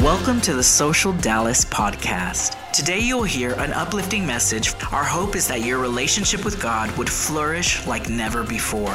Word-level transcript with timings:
Welcome 0.00 0.40
to 0.42 0.54
the 0.54 0.62
Social 0.62 1.12
Dallas 1.12 1.64
podcast. 1.64 2.56
Today 2.72 2.98
you'll 2.98 3.22
hear 3.22 3.52
an 3.54 3.72
uplifting 3.72 4.26
message. 4.26 4.74
Our 4.92 5.04
hope 5.04 5.34
is 5.36 5.48
that 5.48 5.62
your 5.62 5.78
relationship 5.78 6.44
with 6.44 6.60
God 6.60 6.90
would 6.98 7.08
flourish 7.08 7.86
like 7.86 8.10
never 8.10 8.42
before. 8.42 8.90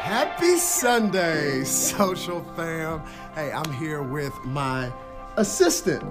Happy 0.00 0.56
Sunday, 0.56 1.62
social 1.64 2.42
fam. 2.56 3.00
Hey, 3.34 3.52
I'm 3.52 3.70
here 3.74 4.02
with 4.02 4.32
my 4.44 4.90
assistant, 5.36 6.04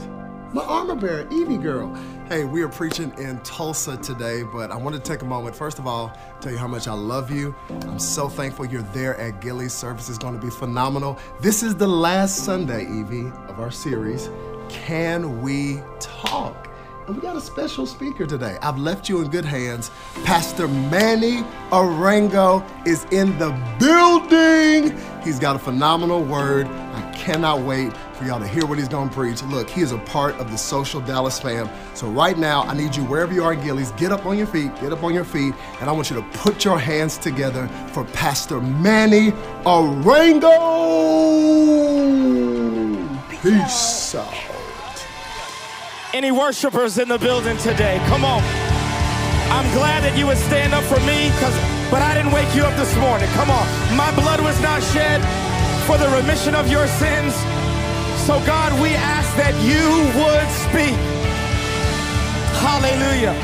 my 0.54 0.64
armor 0.64 0.96
bearer, 0.96 1.28
Evie 1.32 1.58
girl. 1.58 1.94
Hey, 2.30 2.46
we 2.46 2.62
are 2.62 2.70
preaching 2.70 3.12
in 3.18 3.40
Tulsa 3.40 3.98
today, 3.98 4.44
but 4.44 4.70
I 4.70 4.76
want 4.76 4.96
to 4.96 5.02
take 5.02 5.24
a 5.24 5.26
moment, 5.26 5.56
first 5.56 5.80
of 5.80 5.88
all, 5.88 6.16
tell 6.42 6.52
you 6.52 6.60
how 6.60 6.68
much 6.68 6.88
I 6.88 6.94
love 6.94 7.32
you. 7.32 7.56
I'm 7.70 7.98
so 7.98 8.30
thankful 8.30 8.66
you're 8.66 8.84
there 8.94 9.18
at 9.20 9.42
Gilley's. 9.42 9.74
Service 9.74 10.10
is 10.10 10.20
going 10.20 10.40
to 10.40 10.46
be 10.46 10.52
phenomenal. 10.52 11.18
This 11.42 11.64
is 11.64 11.76
the 11.76 11.88
last 11.88 12.46
Sunday, 12.46 12.84
Evie, 12.84 13.32
of 13.48 13.60
our 13.60 13.72
series, 13.72 14.30
Can 14.70 15.42
We 15.42 15.82
Talk? 16.00 16.70
And 17.08 17.16
we 17.16 17.22
got 17.22 17.36
a 17.36 17.42
special 17.42 17.88
speaker 17.88 18.26
today. 18.28 18.58
I've 18.62 18.78
left 18.78 19.10
you 19.10 19.22
in 19.22 19.30
good 19.30 19.44
hands. 19.44 19.90
Pastor 20.24 20.68
Manny 20.68 21.42
Arango 21.72 22.64
is 22.88 23.06
in 23.06 23.38
the 23.40 23.50
building. 23.80 24.98
He's 25.24 25.40
got 25.40 25.56
a 25.56 25.60
phenomenal 25.60 26.24
word. 26.24 26.68
I 26.68 27.12
cannot 27.14 27.62
wait 27.62 27.92
for 28.24 28.30
y'all 28.30 28.40
to 28.40 28.48
hear 28.48 28.66
what 28.66 28.78
he's 28.78 28.88
to 28.88 29.10
preach. 29.12 29.44
Look, 29.44 29.70
he 29.70 29.82
is 29.82 29.92
a 29.92 29.98
part 29.98 30.36
of 30.36 30.50
the 30.50 30.58
social 30.58 31.02
Dallas 31.02 31.40
fam. 31.40 31.70
So 31.94 32.08
right 32.08 32.38
now, 32.38 32.64
I 32.64 32.74
need 32.74 32.96
you 32.96 33.04
wherever 33.04 33.34
you 33.34 33.44
are 33.44 33.54
in 33.54 33.62
Gilley's, 33.62 33.92
get 33.94 34.12
up 34.12 34.26
on 34.26 34.38
your 34.38 34.48
feet, 34.48 34.74
get 34.80 34.94
up 34.94 35.04
on 35.04 35.14
your 35.14 35.26
feet, 35.26 35.54
and 35.82 35.90
I 35.90 35.92
want 35.92 36.10
you 36.10 36.16
to 36.16 36.22
put 36.38 36.64
your 36.64 36.80
hands 36.80 37.18
together 37.18 37.68
for 37.92 38.06
Pastor 38.06 38.62
Manny 38.62 39.32
Arango. 39.66 40.54
Peace 43.42 44.16
out. 44.16 44.34
Any 46.14 46.32
worshipers 46.32 46.98
in 47.00 47.10
the 47.10 47.18
building 47.18 47.58
today? 47.58 48.02
Come 48.08 48.24
on. 48.24 48.42
I'm 49.52 49.70
glad 49.74 50.04
that 50.04 50.18
you 50.18 50.28
would 50.28 50.38
stand 50.38 50.74
up 50.74 50.84
for 50.86 51.00
me, 51.02 51.30
cause, 51.42 51.54
but 51.92 52.02
I 52.02 52.14
didn't 52.16 52.32
wake 52.32 52.56
you 52.56 52.64
up 52.64 52.76
this 52.78 52.96
morning. 52.98 53.28
Come 53.34 53.50
on. 53.50 53.68
My 53.98 54.14
blood 54.16 54.40
was 54.40 54.60
not 54.62 54.82
shed 54.82 55.20
for 55.86 55.98
the 55.98 56.08
remission 56.16 56.56
of 56.56 56.70
your 56.72 56.88
sins. 56.88 57.34
So, 58.26 58.40
God, 58.46 58.82
we 58.82 58.88
ask 58.96 59.36
that 59.36 59.54
you 59.68 59.84
would 60.18 60.50
speak. 60.64 60.96
Hallelujah. 62.64 63.36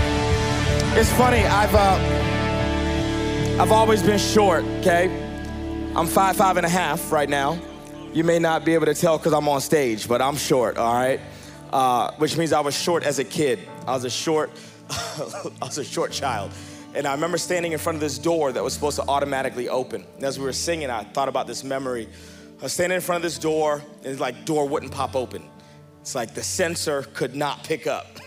It's 0.98 1.12
funny, 1.12 1.40
I've 1.40 1.76
uh, 1.76 3.62
I've 3.62 3.74
always 3.74 4.02
been 4.02 4.18
short, 4.18 4.64
okay? 4.80 5.10
I'm 5.98 6.08
five, 6.08 6.38
five 6.38 6.56
and 6.56 6.66
a 6.66 6.70
half 6.70 7.12
right 7.12 7.28
now. 7.28 7.60
You 8.14 8.24
may 8.24 8.40
not 8.40 8.64
be 8.64 8.74
able 8.74 8.86
to 8.86 8.94
tell 8.94 9.18
because 9.18 9.34
I'm 9.34 9.50
on 9.50 9.60
stage, 9.60 10.08
but 10.08 10.22
I'm 10.22 10.38
short, 10.38 10.78
all 10.78 10.94
right? 10.94 11.20
Uh, 11.74 12.14
which 12.14 12.38
means 12.38 12.54
I 12.54 12.62
was 12.62 12.74
short 12.74 13.04
as 13.04 13.20
a 13.20 13.26
kid. 13.26 13.60
I 13.86 13.96
was 13.96 14.06
a 14.06 14.10
short, 14.10 14.50
I 14.90 15.52
was 15.62 15.78
a 15.78 15.84
short 15.84 16.14
child. 16.14 16.52
And 16.96 17.06
I 17.06 17.12
remember 17.12 17.38
standing 17.38 17.74
in 17.74 17.80
front 17.80 17.98
of 17.98 18.00
this 18.00 18.18
door 18.18 18.54
that 18.54 18.64
was 18.64 18.76
supposed 18.76 18.96
to 18.96 19.06
automatically 19.10 19.68
open. 19.68 20.06
And 20.16 20.24
as 20.24 20.40
we 20.40 20.46
were 20.46 20.54
singing, 20.54 20.90
I 20.90 21.04
thought 21.04 21.28
about 21.28 21.48
this 21.48 21.66
memory. 21.66 22.08
I 22.60 22.64
was 22.64 22.74
standing 22.74 22.98
in 22.98 23.02
front 23.02 23.24
of 23.24 23.32
this 23.32 23.40
door, 23.40 23.82
and 24.00 24.06
it's 24.06 24.20
like 24.20 24.44
door 24.44 24.68
wouldn't 24.68 24.92
pop 24.92 25.16
open. 25.16 25.44
It's 26.02 26.14
like 26.14 26.34
the 26.34 26.44
sensor 26.44 27.04
could 27.14 27.34
not 27.34 27.64
pick 27.64 27.88
up 27.88 28.20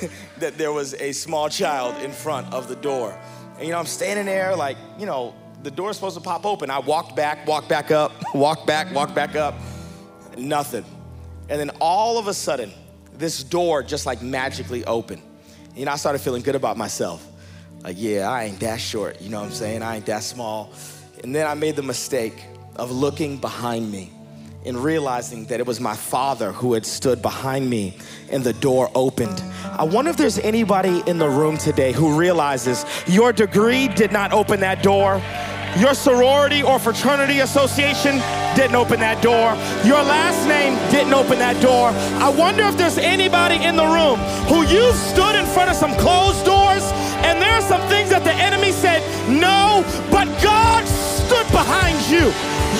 that 0.38 0.56
there 0.56 0.70
was 0.70 0.94
a 0.94 1.10
small 1.10 1.48
child 1.48 2.00
in 2.04 2.12
front 2.12 2.52
of 2.52 2.68
the 2.68 2.76
door. 2.76 3.18
And 3.56 3.66
you 3.66 3.72
know, 3.72 3.78
I'm 3.80 3.86
standing 3.86 4.26
there 4.26 4.54
like, 4.54 4.76
you 5.00 5.06
know, 5.06 5.34
the 5.64 5.70
door's 5.70 5.96
supposed 5.96 6.16
to 6.16 6.22
pop 6.22 6.46
open. 6.46 6.70
I 6.70 6.78
walked 6.78 7.16
back, 7.16 7.44
walked 7.44 7.68
back 7.68 7.90
up, 7.90 8.12
walked 8.34 8.68
back, 8.68 8.94
walked 8.94 9.16
back 9.16 9.34
up, 9.34 9.54
nothing. 10.38 10.84
And 11.48 11.58
then 11.58 11.70
all 11.80 12.18
of 12.18 12.28
a 12.28 12.34
sudden, 12.34 12.70
this 13.14 13.42
door 13.42 13.82
just 13.82 14.06
like 14.06 14.22
magically 14.22 14.84
opened. 14.84 15.22
You 15.74 15.86
know, 15.86 15.92
I 15.92 15.96
started 15.96 16.20
feeling 16.20 16.42
good 16.42 16.54
about 16.54 16.76
myself. 16.76 17.26
Like, 17.82 17.96
yeah, 17.98 18.30
I 18.30 18.44
ain't 18.44 18.60
that 18.60 18.80
short, 18.80 19.20
you 19.20 19.28
know 19.28 19.40
what 19.40 19.46
I'm 19.46 19.52
saying? 19.52 19.82
I 19.82 19.96
ain't 19.96 20.06
that 20.06 20.22
small. 20.22 20.72
And 21.24 21.34
then 21.34 21.48
I 21.48 21.54
made 21.54 21.74
the 21.74 21.82
mistake 21.82 22.44
of 22.80 22.90
looking 22.90 23.36
behind 23.36 23.92
me 23.92 24.10
and 24.64 24.74
realizing 24.74 25.44
that 25.46 25.60
it 25.60 25.66
was 25.66 25.80
my 25.80 25.94
father 25.94 26.50
who 26.50 26.72
had 26.72 26.86
stood 26.86 27.20
behind 27.20 27.68
me 27.68 27.94
and 28.30 28.42
the 28.42 28.54
door 28.54 28.90
opened. 28.94 29.42
I 29.64 29.84
wonder 29.84 30.10
if 30.10 30.16
there's 30.16 30.38
anybody 30.38 31.02
in 31.06 31.18
the 31.18 31.28
room 31.28 31.58
today 31.58 31.92
who 31.92 32.18
realizes 32.18 32.86
your 33.06 33.34
degree 33.34 33.88
did 33.88 34.12
not 34.12 34.32
open 34.32 34.60
that 34.60 34.82
door. 34.82 35.20
Your 35.78 35.92
sorority 35.92 36.62
or 36.62 36.78
fraternity 36.78 37.40
association 37.40 38.16
didn't 38.56 38.74
open 38.74 38.98
that 39.00 39.22
door. 39.22 39.54
Your 39.84 40.02
last 40.02 40.48
name 40.48 40.74
didn't 40.90 41.12
open 41.12 41.38
that 41.38 41.60
door. 41.62 41.90
I 42.20 42.30
wonder 42.30 42.64
if 42.64 42.78
there's 42.78 42.98
anybody 42.98 43.62
in 43.62 43.76
the 43.76 43.86
room 43.86 44.18
who 44.48 44.62
you've 44.66 44.96
stood 44.96 45.36
in 45.36 45.44
front 45.44 45.70
of 45.70 45.76
some 45.76 45.94
closed 45.96 46.46
doors 46.46 46.82
and 47.28 47.40
there 47.40 47.52
are 47.52 47.62
some 47.62 47.82
things 47.88 48.08
that 48.08 48.24
the 48.24 48.32
enemy 48.32 48.72
said 48.72 49.00
no, 49.28 49.84
but 50.10 50.24
God 50.42 50.88
stood 51.30 51.46
behind 51.54 51.94
you. 52.10 52.26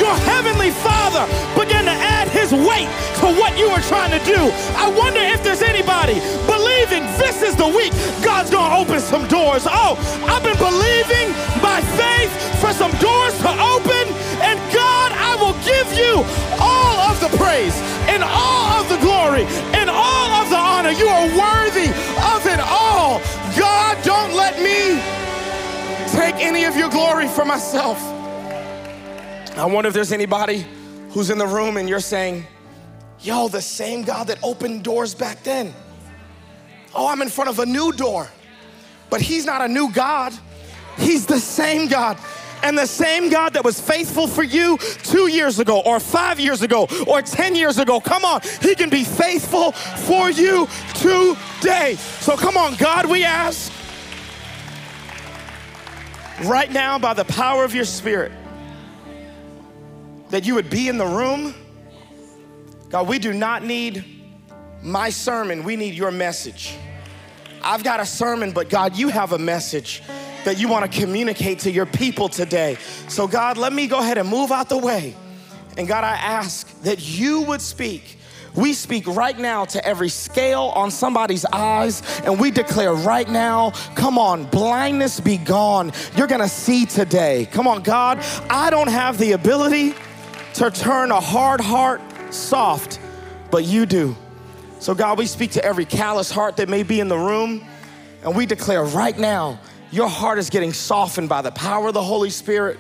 Your 0.02 0.16
heavenly 0.26 0.74
Father 0.82 1.22
began 1.54 1.84
to 1.86 1.94
add 1.94 2.26
his 2.26 2.50
weight 2.50 2.90
to 3.22 3.30
what 3.38 3.54
you 3.54 3.70
were 3.70 3.84
trying 3.86 4.10
to 4.10 4.18
do. 4.26 4.50
I 4.74 4.90
wonder 4.90 5.22
if 5.22 5.44
there's 5.44 5.62
anybody 5.62 6.18
believing 6.50 7.06
this 7.14 7.46
is 7.46 7.54
the 7.54 7.70
week 7.70 7.94
God's 8.26 8.50
gonna 8.50 8.74
open 8.74 8.98
some 8.98 9.22
doors. 9.28 9.70
Oh, 9.70 9.94
I've 10.26 10.42
been 10.42 10.58
believing 10.58 11.30
by 11.62 11.78
faith 11.94 12.32
for 12.58 12.74
some 12.74 12.90
doors 12.98 13.38
to 13.46 13.50
open, 13.54 14.04
and 14.42 14.58
God, 14.74 15.14
I 15.14 15.38
will 15.38 15.54
give 15.62 15.86
you 15.94 16.26
all 16.58 16.96
of 17.06 17.22
the 17.22 17.30
praise 17.38 17.78
and 18.10 18.24
all 18.26 18.82
of 18.82 18.88
the 18.90 18.98
glory 18.98 19.46
and 19.78 19.86
all 19.88 20.30
of 20.42 20.50
the 20.50 20.58
honor. 20.58 20.90
You 20.90 21.06
are 21.06 21.28
worthy 21.38 21.86
of 22.34 22.40
it 22.50 22.58
all. 22.58 23.22
God, 23.54 23.94
don't 24.02 24.34
let 24.34 24.58
me 24.58 24.98
take 26.10 26.42
any 26.42 26.64
of 26.64 26.74
your 26.74 26.90
glory 26.90 27.28
for 27.28 27.44
myself. 27.44 28.19
I 29.56 29.66
wonder 29.66 29.88
if 29.88 29.94
there's 29.94 30.12
anybody 30.12 30.64
who's 31.10 31.30
in 31.30 31.38
the 31.38 31.46
room 31.46 31.76
and 31.76 31.88
you're 31.88 32.00
saying, 32.00 32.46
Yo, 33.20 33.48
the 33.48 33.60
same 33.60 34.02
God 34.02 34.28
that 34.28 34.38
opened 34.42 34.82
doors 34.82 35.14
back 35.14 35.42
then. 35.42 35.74
Oh, 36.94 37.08
I'm 37.08 37.20
in 37.20 37.28
front 37.28 37.50
of 37.50 37.58
a 37.58 37.66
new 37.66 37.92
door. 37.92 38.28
But 39.10 39.20
He's 39.20 39.44
not 39.44 39.60
a 39.60 39.68
new 39.68 39.92
God, 39.92 40.32
He's 40.96 41.26
the 41.26 41.38
same 41.38 41.88
God. 41.88 42.16
And 42.62 42.76
the 42.76 42.86
same 42.86 43.30
God 43.30 43.54
that 43.54 43.64
was 43.64 43.80
faithful 43.80 44.26
for 44.26 44.42
you 44.42 44.76
two 45.02 45.28
years 45.28 45.58
ago, 45.58 45.80
or 45.80 45.98
five 45.98 46.38
years 46.38 46.60
ago, 46.60 46.86
or 47.06 47.22
10 47.22 47.54
years 47.54 47.78
ago, 47.78 48.00
come 48.00 48.22
on, 48.22 48.42
He 48.60 48.74
can 48.74 48.90
be 48.90 49.02
faithful 49.02 49.72
for 49.72 50.30
you 50.30 50.68
today. 50.94 51.96
So 52.20 52.36
come 52.36 52.58
on, 52.58 52.76
God, 52.76 53.06
we 53.06 53.24
ask 53.24 53.72
right 56.44 56.70
now 56.70 56.98
by 56.98 57.14
the 57.14 57.24
power 57.24 57.64
of 57.64 57.74
your 57.74 57.86
Spirit 57.86 58.32
that 60.30 60.46
you 60.46 60.54
would 60.54 60.70
be 60.70 60.88
in 60.88 60.98
the 60.98 61.06
room. 61.06 61.54
God, 62.88 63.08
we 63.08 63.18
do 63.18 63.32
not 63.32 63.64
need 63.64 64.04
my 64.82 65.10
sermon, 65.10 65.62
we 65.62 65.76
need 65.76 65.94
your 65.94 66.10
message. 66.10 66.74
I've 67.62 67.84
got 67.84 68.00
a 68.00 68.06
sermon, 68.06 68.52
but 68.52 68.70
God, 68.70 68.96
you 68.96 69.08
have 69.08 69.32
a 69.32 69.38
message 69.38 70.02
that 70.44 70.58
you 70.58 70.68
want 70.68 70.90
to 70.90 71.00
communicate 71.00 71.60
to 71.60 71.70
your 71.70 71.84
people 71.84 72.28
today. 72.28 72.78
So, 73.08 73.28
God, 73.28 73.58
let 73.58 73.72
me 73.72 73.86
go 73.86 73.98
ahead 73.98 74.16
and 74.16 74.28
move 74.28 74.50
out 74.50 74.70
the 74.70 74.78
way. 74.78 75.14
And 75.76 75.86
God, 75.86 76.02
I 76.02 76.14
ask 76.14 76.80
that 76.82 77.06
you 77.06 77.42
would 77.42 77.60
speak. 77.60 78.16
We 78.54 78.72
speak 78.72 79.06
right 79.06 79.38
now 79.38 79.64
to 79.66 79.84
every 79.84 80.08
scale 80.08 80.72
on 80.74 80.90
somebody's 80.90 81.44
eyes, 81.44 82.02
and 82.24 82.40
we 82.40 82.50
declare 82.50 82.94
right 82.94 83.28
now, 83.28 83.70
come 83.94 84.18
on, 84.18 84.44
blindness 84.44 85.20
be 85.20 85.36
gone. 85.36 85.92
You're 86.16 86.26
gonna 86.26 86.48
see 86.48 86.84
today. 86.84 87.46
Come 87.52 87.68
on, 87.68 87.82
God, 87.82 88.18
I 88.48 88.70
don't 88.70 88.88
have 88.88 89.18
the 89.18 89.32
ability 89.32 89.94
to 90.60 90.70
turn 90.70 91.10
a 91.10 91.20
hard 91.20 91.58
heart 91.58 92.02
soft, 92.28 93.00
but 93.50 93.64
you 93.64 93.86
do. 93.86 94.14
So, 94.78 94.94
God, 94.94 95.16
we 95.16 95.24
speak 95.24 95.52
to 95.52 95.64
every 95.64 95.86
callous 95.86 96.30
heart 96.30 96.58
that 96.58 96.68
may 96.68 96.82
be 96.82 97.00
in 97.00 97.08
the 97.08 97.16
room, 97.16 97.64
and 98.22 98.36
we 98.36 98.44
declare 98.44 98.84
right 98.84 99.18
now, 99.18 99.58
your 99.90 100.06
heart 100.06 100.38
is 100.38 100.50
getting 100.50 100.74
softened 100.74 101.30
by 101.30 101.40
the 101.40 101.50
power 101.50 101.88
of 101.88 101.94
the 101.94 102.02
Holy 102.02 102.28
Spirit. 102.28 102.78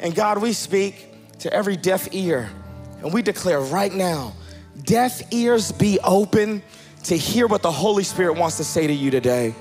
And 0.00 0.14
God, 0.14 0.40
we 0.40 0.54
speak 0.54 1.08
to 1.40 1.52
every 1.52 1.76
deaf 1.76 2.08
ear, 2.14 2.48
and 3.02 3.12
we 3.12 3.20
declare 3.20 3.60
right 3.60 3.92
now, 3.92 4.32
deaf 4.84 5.20
ears 5.30 5.72
be 5.72 6.00
open 6.02 6.62
to 7.04 7.18
hear 7.18 7.46
what 7.46 7.60
the 7.60 7.70
Holy 7.70 8.02
Spirit 8.02 8.38
wants 8.38 8.56
to 8.56 8.64
say 8.64 8.86
to 8.86 8.94
you 8.94 9.10
today. 9.10 9.54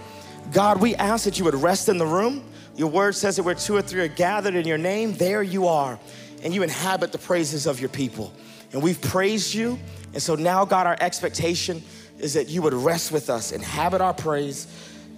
God, 0.53 0.79
we 0.79 0.95
ask 0.95 1.25
that 1.25 1.37
you 1.37 1.43
would 1.43 1.55
rest 1.55 1.89
in 1.89 1.97
the 1.97 2.07
room. 2.07 2.41
Your 2.77 2.87
word 2.87 3.15
says 3.15 3.35
that 3.35 3.43
where 3.43 3.55
two 3.55 3.75
or 3.75 3.81
three 3.81 3.99
are 3.99 4.07
gathered 4.07 4.55
in 4.55 4.65
your 4.65 4.77
name, 4.77 5.11
there 5.15 5.43
you 5.43 5.67
are. 5.67 5.99
And 6.43 6.53
you 6.53 6.63
inhabit 6.63 7.11
the 7.11 7.17
praises 7.17 7.67
of 7.67 7.79
your 7.79 7.89
people. 7.89 8.33
And 8.71 8.81
we've 8.81 9.01
praised 9.01 9.53
you. 9.53 9.79
And 10.13 10.21
so 10.21 10.35
now, 10.35 10.65
God, 10.65 10.87
our 10.87 10.97
expectation 10.99 11.83
is 12.19 12.33
that 12.33 12.49
you 12.49 12.61
would 12.61 12.73
rest 12.73 13.11
with 13.11 13.29
us, 13.29 13.51
inhabit 13.51 14.01
our 14.01 14.13
praise. 14.13 14.67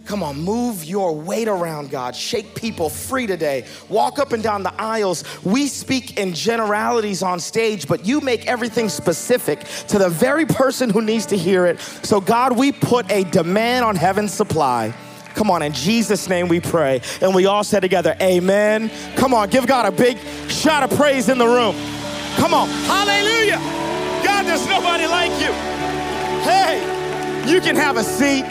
Come 0.06 0.23
on, 0.23 0.41
move 0.41 0.83
your 0.83 1.15
weight 1.15 1.47
around, 1.47 1.91
God. 1.91 2.15
Shake 2.15 2.56
people 2.56 2.89
free 2.89 3.27
today. 3.27 3.65
Walk 3.88 4.18
up 4.18 4.31
and 4.31 4.41
down 4.41 4.63
the 4.63 4.73
aisles. 4.81 5.23
We 5.44 5.68
speak 5.68 6.18
in 6.18 6.33
generalities 6.33 7.21
on 7.21 7.39
stage, 7.39 7.88
but 7.88 8.06
you 8.06 8.19
make 8.19 8.47
everything 8.47 8.89
specific 8.89 9.59
to 9.89 10.00
the 10.00 10.09
very 10.09 10.45
person 10.45 10.89
who 10.89 11.01
needs 11.01 11.27
to 11.27 11.38
hear 11.38 11.67
it. 11.67 11.79
So, 11.79 12.19
God, 12.19 12.57
we 12.57 12.71
put 12.71 13.12
a 13.12 13.24
demand 13.25 13.85
on 13.85 13.95
heaven's 13.95 14.33
supply. 14.33 14.94
Come 15.35 15.51
on, 15.51 15.61
in 15.61 15.73
Jesus' 15.73 16.27
name 16.27 16.47
we 16.47 16.59
pray. 16.59 17.01
And 17.21 17.33
we 17.33 17.45
all 17.45 17.63
said 17.63 17.81
together, 17.81 18.15
Amen. 18.21 18.91
Come 19.15 19.33
on, 19.33 19.49
give 19.49 19.67
God 19.67 19.91
a 19.91 19.95
big 19.95 20.17
shout 20.49 20.83
of 20.83 20.97
praise 20.97 21.29
in 21.29 21.37
the 21.37 21.47
room. 21.47 21.75
Come 22.35 22.53
on, 22.53 22.67
hallelujah. 22.67 23.57
God, 24.23 24.45
there's 24.45 24.67
nobody 24.67 25.05
like 25.05 25.31
you. 25.41 25.51
Hey, 26.43 26.79
you 27.47 27.61
can 27.61 27.75
have 27.75 27.97
a 27.97 28.03
seat. 28.03 28.45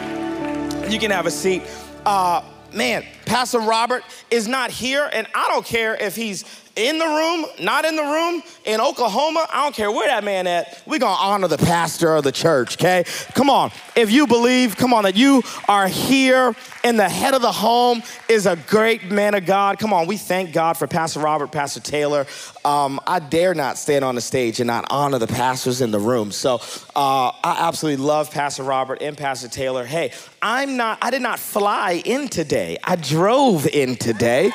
You 0.90 0.98
can 0.98 1.10
have 1.10 1.26
a 1.26 1.30
seat. 1.30 1.62
Uh, 2.04 2.42
man, 2.72 3.04
Pastor 3.26 3.60
Robert 3.60 4.02
is 4.30 4.48
not 4.48 4.70
here, 4.70 5.08
and 5.12 5.26
I 5.34 5.48
don't 5.48 5.64
care 5.64 5.94
if 5.94 6.16
he's 6.16 6.44
in 6.76 6.99
the 6.99 7.06
room, 7.06 7.46
not 7.61 7.84
in 7.84 7.96
the 7.96 8.02
room, 8.02 8.43
in 8.64 8.81
Oklahoma, 8.81 9.46
I 9.50 9.62
don't 9.64 9.75
care 9.75 9.90
where 9.90 10.08
that 10.08 10.25
man 10.25 10.46
at. 10.46 10.82
We're 10.87 10.99
gonna 10.99 11.20
honor 11.20 11.49
the 11.49 11.58
pastor 11.58 12.14
of 12.14 12.25
the 12.25 12.32
church, 12.32 12.76
okay? 12.76 13.05
Come 13.34 13.50
on. 13.50 13.70
If 13.96 14.11
you 14.11 14.26
believe, 14.26 14.76
come 14.76 14.94
on, 14.94 15.05
that 15.05 15.17
you 15.17 15.43
are 15.69 15.88
here 15.88 16.55
and 16.84 16.99
the 16.99 17.08
head 17.08 17.34
of 17.34 17.43
the 17.43 17.52
home 17.52 18.02
is 18.28 18.46
a 18.46 18.56
great 18.56 19.11
man 19.11 19.34
of 19.34 19.44
God. 19.46 19.78
Come 19.78 19.93
on, 19.93 20.06
we 20.06 20.17
thank 20.17 20.52
God 20.52 20.76
for 20.76 20.87
Pastor 20.87 21.20
Robert, 21.20 21.52
Pastor 21.52 21.81
Taylor. 21.81 22.26
Um, 22.64 23.00
I 23.06 23.19
dare 23.19 23.55
not 23.55 23.76
stand 23.76 24.05
on 24.05 24.14
the 24.14 24.20
stage 24.20 24.61
and 24.61 24.66
not 24.66 24.87
honor 24.90 25.19
the 25.19 25.26
pastors 25.26 25.81
in 25.81 25.90
the 25.90 25.99
room. 25.99 26.31
So 26.32 26.61
uh, 26.94 27.32
I 27.44 27.69
absolutely 27.69 28.05
love 28.05 28.31
Pastor 28.31 28.62
Robert 28.62 29.02
and 29.02 29.16
Pastor 29.16 29.49
Taylor. 29.49 29.84
Hey, 29.84 30.12
I'm 30.40 30.76
not, 30.76 30.99
I 31.02 31.11
did 31.11 31.23
not 31.23 31.38
fly 31.38 32.02
in 32.05 32.28
today. 32.28 32.78
I 32.84 32.96
drove 32.96 33.66
in 33.66 33.96
today 33.96 34.52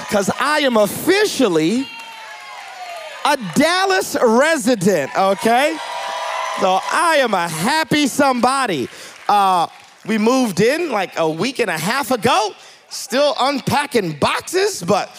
because 0.00 0.30
I 0.40 0.60
am 0.60 0.76
officially 0.76 1.86
a 3.24 3.36
Dallas 3.54 4.16
resident, 4.22 5.10
okay? 5.16 5.76
So 6.60 6.80
I 6.90 7.16
am 7.20 7.34
a 7.34 7.48
happy 7.48 8.06
somebody. 8.06 8.88
Uh, 9.28 9.66
we 10.06 10.18
moved 10.18 10.60
in 10.60 10.90
like 10.90 11.18
a 11.18 11.28
week 11.28 11.58
and 11.58 11.70
a 11.70 11.78
half 11.78 12.10
ago, 12.10 12.54
still 12.88 13.34
unpacking 13.38 14.18
boxes, 14.18 14.82
but 14.82 15.10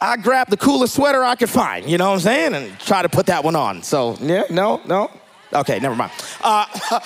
I 0.00 0.16
grabbed 0.16 0.50
the 0.50 0.56
coolest 0.56 0.94
sweater 0.94 1.24
I 1.24 1.34
could 1.36 1.48
find, 1.48 1.88
you 1.88 1.96
know 1.96 2.08
what 2.08 2.16
I'm 2.16 2.20
saying? 2.20 2.54
And 2.54 2.78
try 2.80 3.02
to 3.02 3.08
put 3.08 3.26
that 3.26 3.42
one 3.42 3.56
on. 3.56 3.82
So, 3.82 4.16
yeah, 4.20 4.44
no, 4.50 4.80
no. 4.86 5.10
Okay, 5.52 5.78
never 5.78 5.94
mind. 5.94 6.12
Uh, 6.42 6.66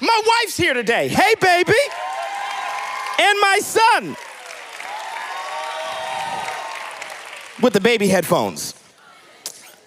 my 0.00 0.22
wife's 0.26 0.56
here 0.56 0.74
today. 0.74 1.08
Hey, 1.08 1.34
baby. 1.40 1.72
And 3.18 3.38
my 3.40 3.58
son. 3.60 4.16
With 7.62 7.72
the 7.72 7.80
baby 7.80 8.08
headphones. 8.08 8.74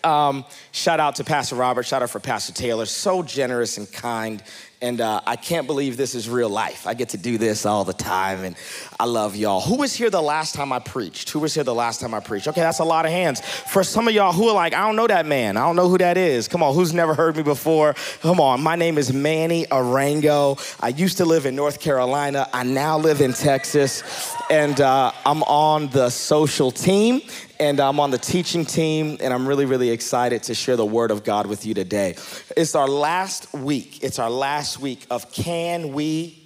Um, 0.03 0.45
shout 0.71 0.99
out 0.99 1.15
to 1.15 1.23
Pastor 1.23 1.55
Robert, 1.55 1.83
shout 1.83 2.01
out 2.01 2.09
for 2.09 2.19
Pastor 2.19 2.53
Taylor, 2.53 2.85
so 2.85 3.21
generous 3.21 3.77
and 3.77 3.91
kind. 3.91 4.41
And 4.81 5.01
uh, 5.01 5.21
I 5.25 5.35
can't 5.35 5.67
believe 5.67 5.97
this 5.97 6.15
is 6.15 6.29
real 6.29 6.49
life. 6.49 6.87
I 6.87 6.93
get 6.93 7.09
to 7.09 7.17
do 7.17 7.37
this 7.37 7.65
all 7.65 7.83
the 7.83 7.93
time, 7.93 8.43
and 8.43 8.55
I 8.97 9.05
love 9.05 9.35
y'all. 9.35 9.59
Who 9.59 9.75
was 9.75 9.93
here 9.93 10.09
the 10.09 10.21
last 10.21 10.55
time 10.55 10.71
I 10.71 10.79
preached? 10.79 11.29
Who 11.31 11.39
was 11.39 11.53
here 11.53 11.65
the 11.65 11.75
last 11.75 11.99
time 11.99 12.13
I 12.13 12.21
preached? 12.21 12.47
Okay, 12.47 12.61
that's 12.61 12.79
a 12.79 12.85
lot 12.85 13.05
of 13.05 13.11
hands. 13.11 13.41
For 13.41 13.83
some 13.83 14.07
of 14.07 14.13
y'all 14.13 14.31
who 14.31 14.47
are 14.47 14.53
like, 14.53 14.73
I 14.73 14.85
don't 14.85 14.95
know 14.95 15.07
that 15.07 15.25
man, 15.25 15.57
I 15.57 15.65
don't 15.65 15.75
know 15.75 15.89
who 15.89 15.97
that 15.97 16.17
is. 16.17 16.47
Come 16.47 16.63
on, 16.63 16.73
who's 16.73 16.93
never 16.93 17.13
heard 17.13 17.35
me 17.35 17.43
before? 17.43 17.93
Come 18.21 18.39
on, 18.39 18.63
my 18.63 18.77
name 18.77 18.97
is 18.97 19.11
Manny 19.11 19.65
Arango. 19.65 20.57
I 20.81 20.89
used 20.89 21.17
to 21.17 21.25
live 21.25 21.45
in 21.45 21.55
North 21.55 21.81
Carolina, 21.81 22.47
I 22.53 22.63
now 22.63 22.97
live 22.97 23.19
in 23.19 23.33
Texas, 23.33 24.33
and 24.49 24.79
uh, 24.79 25.11
I'm 25.25 25.43
on 25.43 25.89
the 25.89 26.09
social 26.09 26.71
team 26.71 27.21
and 27.59 27.79
I'm 27.79 27.99
on 27.99 28.11
the 28.11 28.17
teaching 28.17 28.65
team, 28.65 29.17
and 29.21 29.33
I'm 29.33 29.47
really, 29.47 29.63
really 29.63 29.89
excited 29.89 30.43
to 30.43 30.53
share 30.53 30.75
the 30.75 30.85
word 30.85 31.09
of 31.09 31.23
God 31.23 31.47
with 31.47 31.65
you 31.65 31.73
today. 31.73 32.15
It's 32.57 32.75
our 32.75 32.87
last 32.87 33.53
week. 33.53 34.03
It's 34.03 34.19
our 34.19 34.29
last 34.29 34.81
week 34.81 35.07
of 35.09 35.31
Can 35.31 35.93
We 35.93 36.44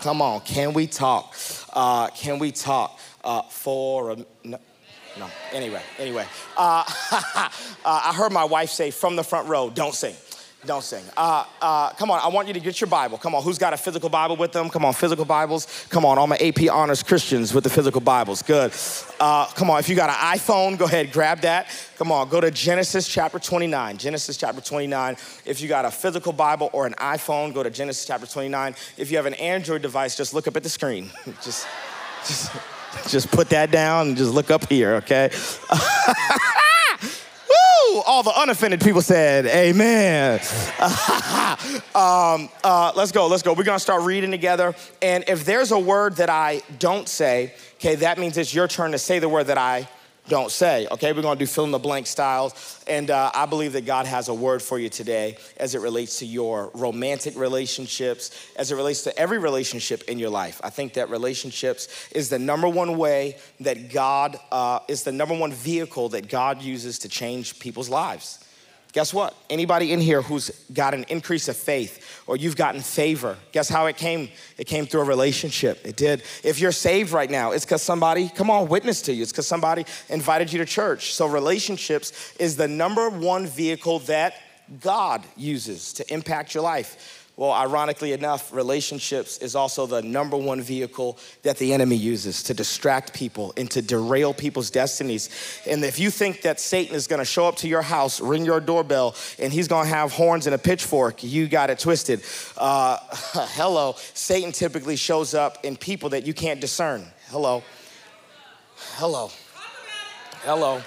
Come 0.00 0.22
on, 0.22 0.40
can 0.40 0.72
we 0.72 0.86
talk? 0.86 1.34
Uh, 1.74 2.08
can 2.08 2.38
we 2.38 2.52
talk 2.52 2.98
uh, 3.22 3.42
for 3.42 4.12
a. 4.12 4.16
No, 4.44 4.58
no. 5.18 5.26
Anyway, 5.52 5.82
anyway. 5.98 6.26
Uh, 6.56 6.84
uh, 7.12 7.50
I 7.84 8.14
heard 8.16 8.32
my 8.32 8.44
wife 8.44 8.70
say 8.70 8.90
from 8.90 9.16
the 9.16 9.22
front 9.22 9.46
row, 9.48 9.68
don't 9.68 9.94
sing. 9.94 10.14
Don't 10.66 10.84
sing. 10.84 11.02
Uh, 11.16 11.44
uh, 11.62 11.90
come 11.94 12.10
on, 12.10 12.20
I 12.20 12.28
want 12.28 12.46
you 12.46 12.52
to 12.52 12.60
get 12.60 12.82
your 12.82 12.88
Bible. 12.88 13.16
Come 13.16 13.34
on, 13.34 13.42
who's 13.42 13.56
got 13.56 13.72
a 13.72 13.78
physical 13.78 14.10
Bible 14.10 14.36
with 14.36 14.52
them? 14.52 14.68
Come 14.68 14.84
on, 14.84 14.92
physical 14.92 15.24
Bibles. 15.24 15.86
Come 15.88 16.04
on, 16.04 16.18
all 16.18 16.26
my 16.26 16.36
AP 16.36 16.70
honors 16.70 17.02
Christians 17.02 17.54
with 17.54 17.64
the 17.64 17.70
physical 17.70 18.02
Bibles. 18.02 18.42
Good. 18.42 18.72
Uh, 19.18 19.46
come 19.46 19.70
on, 19.70 19.78
if 19.78 19.88
you 19.88 19.96
got 19.96 20.10
an 20.10 20.16
iPhone, 20.38 20.76
go 20.76 20.84
ahead, 20.84 21.12
grab 21.12 21.40
that. 21.40 21.68
Come 21.96 22.12
on, 22.12 22.28
go 22.28 22.42
to 22.42 22.50
Genesis 22.50 23.08
chapter 23.08 23.38
29. 23.38 23.96
Genesis 23.96 24.36
chapter 24.36 24.60
29. 24.60 25.16
If 25.46 25.62
you 25.62 25.68
got 25.68 25.86
a 25.86 25.90
physical 25.90 26.32
Bible 26.32 26.68
or 26.74 26.86
an 26.86 26.94
iPhone, 26.94 27.54
go 27.54 27.62
to 27.62 27.70
Genesis 27.70 28.04
chapter 28.04 28.26
29. 28.26 28.74
If 28.98 29.10
you 29.10 29.16
have 29.16 29.26
an 29.26 29.34
Android 29.34 29.80
device, 29.80 30.14
just 30.14 30.34
look 30.34 30.46
up 30.46 30.56
at 30.56 30.62
the 30.62 30.68
screen. 30.68 31.10
just, 31.42 31.66
just, 32.26 32.52
just 33.08 33.30
put 33.30 33.48
that 33.48 33.70
down 33.70 34.08
and 34.08 34.16
just 34.16 34.32
look 34.32 34.50
up 34.50 34.68
here, 34.68 34.96
okay? 34.96 35.30
all 38.06 38.22
the 38.22 38.32
unoffended 38.36 38.80
people 38.80 39.02
said, 39.02 39.46
Amen. 39.46 40.40
um, 41.94 42.48
uh, 42.62 42.92
let's 42.94 43.12
go, 43.12 43.26
let's 43.26 43.42
go. 43.42 43.52
We're 43.52 43.64
gonna 43.64 43.78
start 43.78 44.02
reading 44.02 44.30
together. 44.30 44.74
And 45.02 45.24
if 45.28 45.44
there's 45.44 45.72
a 45.72 45.78
word 45.78 46.16
that 46.16 46.30
I 46.30 46.62
don't 46.78 47.08
say, 47.08 47.54
okay, 47.76 47.96
that 47.96 48.18
means 48.18 48.36
it's 48.36 48.54
your 48.54 48.68
turn 48.68 48.92
to 48.92 48.98
say 48.98 49.18
the 49.18 49.28
word 49.28 49.48
that 49.48 49.58
I 49.58 49.88
don't 50.30 50.50
say. 50.50 50.86
Okay, 50.90 51.12
we're 51.12 51.20
gonna 51.20 51.38
do 51.38 51.46
fill 51.46 51.64
in 51.64 51.70
the 51.70 51.78
blank 51.78 52.06
styles. 52.06 52.82
And 52.86 53.10
uh, 53.10 53.30
I 53.34 53.44
believe 53.44 53.74
that 53.74 53.84
God 53.84 54.06
has 54.06 54.28
a 54.28 54.34
word 54.34 54.62
for 54.62 54.78
you 54.78 54.88
today 54.88 55.36
as 55.58 55.74
it 55.74 55.80
relates 55.80 56.20
to 56.20 56.26
your 56.26 56.70
romantic 56.72 57.36
relationships, 57.36 58.30
as 58.56 58.72
it 58.72 58.76
relates 58.76 59.02
to 59.02 59.18
every 59.18 59.38
relationship 59.38 60.02
in 60.08 60.18
your 60.18 60.30
life. 60.30 60.60
I 60.64 60.70
think 60.70 60.94
that 60.94 61.10
relationships 61.10 62.08
is 62.12 62.30
the 62.30 62.38
number 62.38 62.68
one 62.68 62.96
way 62.96 63.36
that 63.60 63.92
God 63.92 64.40
uh, 64.50 64.78
is 64.88 65.02
the 65.02 65.12
number 65.12 65.36
one 65.36 65.52
vehicle 65.52 66.08
that 66.10 66.28
God 66.28 66.62
uses 66.62 67.00
to 67.00 67.08
change 67.08 67.58
people's 67.58 67.90
lives. 67.90 68.39
Guess 68.92 69.14
what? 69.14 69.36
Anybody 69.48 69.92
in 69.92 70.00
here 70.00 70.20
who's 70.20 70.50
got 70.72 70.94
an 70.94 71.04
increase 71.08 71.46
of 71.48 71.56
faith 71.56 72.22
or 72.26 72.36
you've 72.36 72.56
gotten 72.56 72.80
favor, 72.80 73.36
guess 73.52 73.68
how 73.68 73.86
it 73.86 73.96
came? 73.96 74.28
It 74.58 74.66
came 74.66 74.86
through 74.86 75.02
a 75.02 75.04
relationship. 75.04 75.80
It 75.84 75.96
did. 75.96 76.22
If 76.42 76.58
you're 76.58 76.72
saved 76.72 77.12
right 77.12 77.30
now, 77.30 77.52
it's 77.52 77.64
because 77.64 77.82
somebody, 77.82 78.28
come 78.28 78.50
on, 78.50 78.68
witness 78.68 79.02
to 79.02 79.12
you. 79.12 79.22
It's 79.22 79.30
because 79.30 79.46
somebody 79.46 79.86
invited 80.08 80.52
you 80.52 80.58
to 80.58 80.64
church. 80.64 81.14
So, 81.14 81.26
relationships 81.26 82.34
is 82.40 82.56
the 82.56 82.66
number 82.66 83.08
one 83.08 83.46
vehicle 83.46 84.00
that 84.00 84.34
God 84.80 85.24
uses 85.36 85.92
to 85.94 86.12
impact 86.12 86.54
your 86.54 86.62
life. 86.62 87.19
Well, 87.40 87.52
ironically 87.52 88.12
enough, 88.12 88.52
relationships 88.52 89.38
is 89.38 89.56
also 89.56 89.86
the 89.86 90.02
number 90.02 90.36
one 90.36 90.60
vehicle 90.60 91.16
that 91.42 91.56
the 91.56 91.72
enemy 91.72 91.96
uses 91.96 92.42
to 92.42 92.52
distract 92.52 93.14
people 93.14 93.54
and 93.56 93.70
to 93.70 93.80
derail 93.80 94.34
people's 94.34 94.68
destinies. 94.68 95.30
And 95.66 95.82
if 95.82 95.98
you 95.98 96.10
think 96.10 96.42
that 96.42 96.60
Satan 96.60 96.94
is 96.94 97.06
gonna 97.06 97.24
show 97.24 97.46
up 97.46 97.56
to 97.56 97.66
your 97.66 97.80
house, 97.80 98.20
ring 98.20 98.44
your 98.44 98.60
doorbell, 98.60 99.14
and 99.38 99.54
he's 99.54 99.68
gonna 99.68 99.88
have 99.88 100.12
horns 100.12 100.46
and 100.46 100.54
a 100.54 100.58
pitchfork, 100.58 101.24
you 101.24 101.48
got 101.48 101.70
it 101.70 101.78
twisted. 101.78 102.20
Uh, 102.58 102.98
hello, 103.54 103.94
Satan 104.12 104.52
typically 104.52 104.96
shows 104.96 105.32
up 105.32 105.64
in 105.64 105.78
people 105.78 106.10
that 106.10 106.26
you 106.26 106.34
can't 106.34 106.60
discern. 106.60 107.06
Hello. 107.30 107.62
Hello. 108.96 109.30
Hello. 110.42 110.82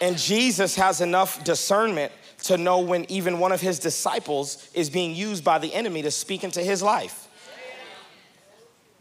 And 0.00 0.16
Jesus 0.16 0.76
has 0.76 1.00
enough 1.00 1.42
discernment 1.42 2.12
to 2.44 2.56
know 2.58 2.80
when 2.80 3.10
even 3.10 3.38
one 3.38 3.52
of 3.52 3.60
his 3.60 3.78
disciples 3.78 4.68
is 4.74 4.90
being 4.90 5.14
used 5.14 5.44
by 5.44 5.58
the 5.58 5.72
enemy 5.74 6.02
to 6.02 6.10
speak 6.10 6.44
into 6.44 6.60
his 6.60 6.82
life. 6.82 7.23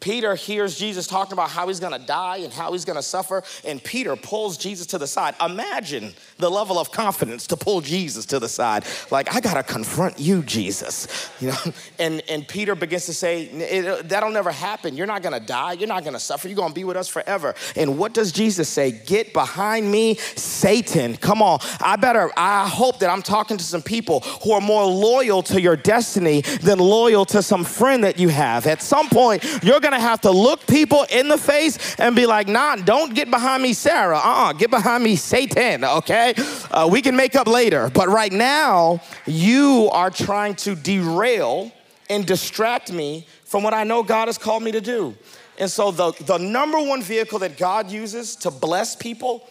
Peter 0.03 0.35
hears 0.35 0.77
Jesus 0.77 1.07
talking 1.07 1.31
about 1.31 1.49
how 1.49 1.69
he's 1.69 1.79
gonna 1.79 1.97
die 1.97 2.37
and 2.37 2.51
how 2.51 2.73
he's 2.73 2.83
gonna 2.83 3.01
suffer, 3.01 3.41
and 3.63 3.81
Peter 3.81 4.17
pulls 4.17 4.57
Jesus 4.57 4.85
to 4.87 4.97
the 4.97 5.07
side. 5.07 5.33
Imagine 5.39 6.13
the 6.39 6.51
level 6.51 6.77
of 6.77 6.91
confidence 6.91 7.47
to 7.47 7.55
pull 7.55 7.79
Jesus 7.79 8.25
to 8.25 8.37
the 8.37 8.49
side. 8.49 8.83
Like, 9.11 9.33
I 9.33 9.39
gotta 9.39 9.63
confront 9.63 10.19
you, 10.19 10.43
Jesus. 10.43 11.29
You 11.39 11.51
know, 11.51 11.57
and, 11.99 12.21
and 12.27 12.45
Peter 12.45 12.75
begins 12.75 13.05
to 13.05 13.13
say, 13.13 14.01
That'll 14.03 14.29
never 14.29 14.51
happen. 14.51 14.97
You're 14.97 15.07
not 15.07 15.23
gonna 15.23 15.39
die, 15.39 15.73
you're 15.73 15.87
not 15.87 16.03
gonna 16.03 16.19
suffer, 16.19 16.49
you're 16.49 16.57
gonna 16.57 16.73
be 16.73 16.83
with 16.83 16.97
us 16.97 17.07
forever. 17.07 17.55
And 17.77 17.97
what 17.97 18.13
does 18.13 18.33
Jesus 18.33 18.67
say? 18.67 18.91
Get 18.91 19.31
behind 19.31 19.89
me, 19.89 20.15
Satan. 20.15 21.15
Come 21.15 21.41
on. 21.41 21.59
I 21.79 21.95
better, 21.95 22.29
I 22.35 22.67
hope 22.67 22.99
that 22.99 23.09
I'm 23.09 23.21
talking 23.21 23.55
to 23.55 23.63
some 23.63 23.81
people 23.81 24.19
who 24.43 24.51
are 24.51 24.59
more 24.59 24.83
loyal 24.83 25.43
to 25.43 25.61
your 25.61 25.77
destiny 25.77 26.41
than 26.41 26.79
loyal 26.79 27.23
to 27.27 27.41
some 27.41 27.63
friend 27.63 28.03
that 28.03 28.19
you 28.19 28.27
have. 28.27 28.67
At 28.67 28.81
some 28.81 29.07
point, 29.07 29.45
you're 29.63 29.79
gonna 29.79 29.92
gonna 29.93 30.03
have 30.03 30.21
to 30.21 30.31
look 30.31 30.65
people 30.65 31.05
in 31.09 31.27
the 31.27 31.37
face 31.37 31.95
and 31.99 32.15
be 32.15 32.25
like, 32.25 32.47
nah, 32.47 32.75
don't 32.75 33.13
get 33.13 33.29
behind 33.29 33.61
me, 33.61 33.73
Sarah. 33.73 34.17
Uh 34.17 34.33
uh 34.43 34.53
get 34.53 34.71
behind 34.71 35.03
me, 35.03 35.15
Satan, 35.15 35.83
okay? 35.83 36.33
Uh, 36.71 36.89
we 36.91 37.01
can 37.01 37.15
make 37.15 37.35
up 37.35 37.47
later. 37.47 37.91
But 37.93 38.09
right 38.09 38.31
now, 38.31 39.01
you 39.25 39.89
are 39.91 40.09
trying 40.09 40.55
to 40.55 40.75
derail 40.75 41.71
and 42.09 42.25
distract 42.25 42.91
me 42.91 43.27
from 43.45 43.63
what 43.63 43.73
I 43.73 43.83
know 43.83 44.03
God 44.03 44.27
has 44.27 44.37
called 44.37 44.63
me 44.63 44.71
to 44.71 44.81
do. 44.81 45.15
And 45.59 45.69
so, 45.69 45.91
the, 45.91 46.11
the 46.25 46.39
number 46.39 46.79
one 46.79 47.03
vehicle 47.03 47.39
that 47.39 47.57
God 47.57 47.91
uses 47.91 48.35
to 48.37 48.49
bless 48.49 48.95
people 48.95 49.47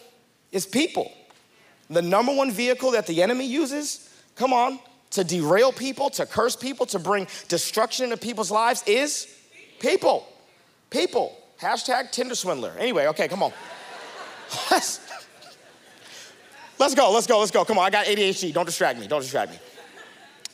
is 0.51 0.65
people. 0.65 1.11
The 1.89 2.01
number 2.01 2.33
one 2.33 2.51
vehicle 2.51 2.91
that 2.91 3.07
the 3.07 3.23
enemy 3.23 3.45
uses, 3.45 4.09
come 4.35 4.51
on, 4.51 4.79
to 5.11 5.23
derail 5.23 5.71
people, 5.71 6.09
to 6.09 6.25
curse 6.25 6.55
people, 6.55 6.85
to 6.87 6.99
bring 6.99 7.27
destruction 7.47 8.05
into 8.05 8.17
people's 8.17 8.51
lives 8.51 8.83
is 8.85 9.27
people. 9.79 10.27
People. 10.93 11.35
Hashtag 11.59 12.11
Tinder 12.11 12.35
swindler. 12.35 12.73
Anyway, 12.77 13.07
okay, 13.07 13.27
come 13.27 13.43
on. 13.43 13.51
Let's, 14.69 14.99
let's 16.77 16.93
go, 16.93 17.11
let's 17.11 17.25
go, 17.25 17.39
let's 17.39 17.49
go. 17.49 17.65
Come 17.65 17.79
on, 17.79 17.85
I 17.85 17.89
got 17.89 18.05
ADHD. 18.05 18.53
Don't 18.53 18.65
distract 18.65 18.99
me, 18.99 19.07
don't 19.07 19.21
distract 19.21 19.51
me. 19.51 19.57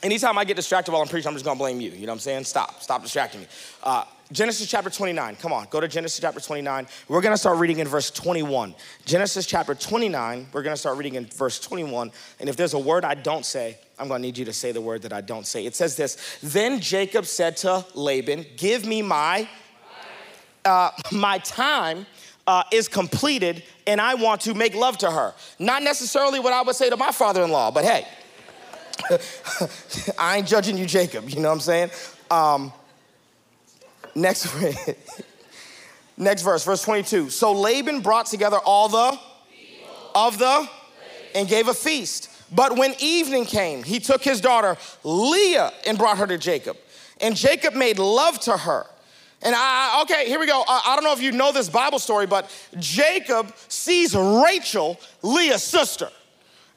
Anytime 0.02 0.38
I 0.38 0.44
get 0.44 0.56
distracted 0.56 0.92
while 0.92 1.02
I'm 1.02 1.08
preaching, 1.08 1.28
I'm 1.28 1.34
just 1.34 1.44
gonna 1.44 1.58
blame 1.58 1.82
you. 1.82 1.90
You 1.90 2.06
know 2.06 2.12
what 2.12 2.14
I'm 2.14 2.20
saying? 2.20 2.44
Stop, 2.44 2.82
stop 2.82 3.02
distracting 3.02 3.42
me. 3.42 3.46
Uh, 3.82 4.04
Genesis 4.32 4.66
chapter 4.70 4.88
29. 4.88 5.36
Come 5.36 5.52
on, 5.52 5.66
go 5.68 5.80
to 5.80 5.88
Genesis 5.88 6.18
chapter 6.20 6.40
29. 6.40 6.86
We're 7.08 7.20
gonna 7.20 7.36
start 7.36 7.58
reading 7.58 7.80
in 7.80 7.88
verse 7.88 8.10
21. 8.10 8.74
Genesis 9.04 9.44
chapter 9.44 9.74
29, 9.74 10.46
we're 10.52 10.62
gonna 10.62 10.76
start 10.76 10.96
reading 10.96 11.16
in 11.16 11.26
verse 11.26 11.60
21. 11.60 12.12
And 12.38 12.48
if 12.48 12.56
there's 12.56 12.72
a 12.72 12.78
word 12.78 13.04
I 13.04 13.14
don't 13.14 13.44
say, 13.44 13.76
I'm 13.98 14.08
gonna 14.08 14.22
need 14.22 14.38
you 14.38 14.46
to 14.46 14.52
say 14.54 14.72
the 14.72 14.80
word 14.80 15.02
that 15.02 15.12
I 15.12 15.20
don't 15.20 15.46
say. 15.46 15.66
It 15.66 15.74
says 15.74 15.96
this 15.96 16.38
Then 16.42 16.80
Jacob 16.80 17.26
said 17.26 17.58
to 17.58 17.84
Laban, 17.94 18.46
Give 18.56 18.86
me 18.86 19.02
my, 19.02 19.46
uh, 20.70 20.90
my 21.12 21.38
time. 21.38 22.06
Uh, 22.46 22.64
is 22.72 22.88
completed 22.88 23.62
and 23.86 24.00
I 24.00 24.14
want 24.14 24.40
to 24.40 24.54
make 24.54 24.74
love 24.74 24.98
to 24.98 25.10
her. 25.10 25.34
Not 25.60 25.84
necessarily 25.84 26.40
what 26.40 26.52
I 26.52 26.62
would 26.62 26.74
say 26.74 26.90
to 26.90 26.96
my 26.96 27.12
father 27.12 27.44
in 27.44 27.50
law, 27.52 27.70
but 27.70 27.84
hey, 27.84 28.08
I 30.18 30.38
ain't 30.38 30.48
judging 30.48 30.76
you, 30.76 30.86
Jacob. 30.86 31.28
You 31.30 31.40
know 31.40 31.48
what 31.48 31.54
I'm 31.54 31.60
saying? 31.60 31.90
Um, 32.28 32.72
next, 34.16 34.48
next 36.16 36.42
verse, 36.42 36.64
verse 36.64 36.82
22. 36.82 37.30
So 37.30 37.52
Laban 37.52 38.00
brought 38.00 38.26
together 38.26 38.58
all 38.58 38.88
the 38.88 39.18
of 40.16 40.38
the 40.38 40.68
and 41.36 41.46
gave 41.46 41.68
a 41.68 41.74
feast. 41.74 42.30
But 42.52 42.76
when 42.76 42.94
evening 42.98 43.44
came, 43.44 43.84
he 43.84 44.00
took 44.00 44.24
his 44.24 44.40
daughter 44.40 44.76
Leah 45.04 45.72
and 45.86 45.96
brought 45.96 46.18
her 46.18 46.26
to 46.26 46.38
Jacob. 46.38 46.76
And 47.20 47.36
Jacob 47.36 47.74
made 47.74 48.00
love 48.00 48.40
to 48.40 48.56
her. 48.56 48.86
And 49.42 49.54
I, 49.56 50.02
okay, 50.02 50.26
here 50.26 50.38
we 50.38 50.46
go. 50.46 50.62
I, 50.66 50.82
I 50.88 50.94
don't 50.96 51.04
know 51.04 51.12
if 51.12 51.22
you 51.22 51.32
know 51.32 51.52
this 51.52 51.68
Bible 51.68 51.98
story, 51.98 52.26
but 52.26 52.50
Jacob 52.78 53.54
sees 53.68 54.14
Rachel, 54.14 55.00
Leah's 55.22 55.62
sister. 55.62 56.10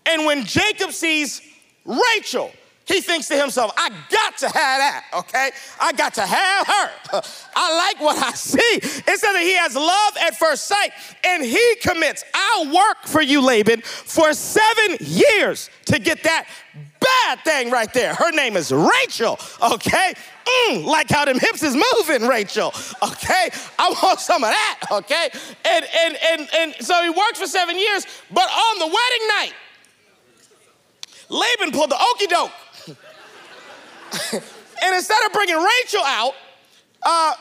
And 0.05 0.25
when 0.25 0.45
Jacob 0.45 0.91
sees 0.91 1.41
Rachel, 1.85 2.51
he 2.85 2.99
thinks 2.99 3.27
to 3.29 3.37
himself, 3.37 3.71
I 3.77 3.89
got 4.09 4.37
to 4.39 4.45
have 4.47 4.53
that, 4.53 5.05
okay? 5.13 5.51
I 5.79 5.93
got 5.93 6.13
to 6.15 6.25
have 6.25 6.67
her. 6.67 7.21
I 7.55 7.77
like 7.77 8.01
what 8.01 8.17
I 8.17 8.31
see. 8.31 8.59
It 8.59 8.83
says 8.83 9.21
that 9.21 9.41
he 9.41 9.53
has 9.55 9.75
love 9.75 10.17
at 10.21 10.37
first 10.37 10.65
sight 10.65 10.91
and 11.23 11.43
he 11.43 11.75
commits, 11.81 12.25
I'll 12.33 12.73
work 12.73 13.05
for 13.05 13.21
you, 13.21 13.41
Laban, 13.41 13.81
for 13.81 14.33
seven 14.33 14.97
years 14.99 15.69
to 15.85 15.99
get 15.99 16.23
that 16.23 16.47
bad 17.03 17.39
thing 17.43 17.69
right 17.71 17.91
there. 17.93 18.13
Her 18.13 18.31
name 18.31 18.55
is 18.57 18.71
Rachel, 18.71 19.39
okay? 19.61 20.13
Mm, 20.69 20.85
like 20.85 21.09
how 21.09 21.25
them 21.25 21.39
hips 21.39 21.63
is 21.63 21.75
moving, 21.75 22.27
Rachel, 22.27 22.73
okay? 23.01 23.49
I 23.79 23.95
want 24.03 24.19
some 24.19 24.43
of 24.43 24.49
that, 24.49 24.79
okay? 24.91 25.29
And, 25.65 25.85
and, 26.03 26.17
and, 26.31 26.49
and 26.57 26.75
so 26.79 27.01
he 27.03 27.09
worked 27.09 27.37
for 27.37 27.47
seven 27.47 27.77
years, 27.77 28.05
but 28.31 28.49
on 28.49 28.79
the 28.79 28.85
wedding 28.85 29.27
night, 29.39 29.53
Laban 31.29 31.71
pulled 31.71 31.89
the 31.89 31.99
okey 32.13 32.27
doke. 32.27 32.51
and 34.83 34.95
instead 34.95 35.23
of 35.25 35.33
bringing 35.33 35.55
Rachel 35.55 36.03
out, 36.03 36.33
uh, 37.01 37.33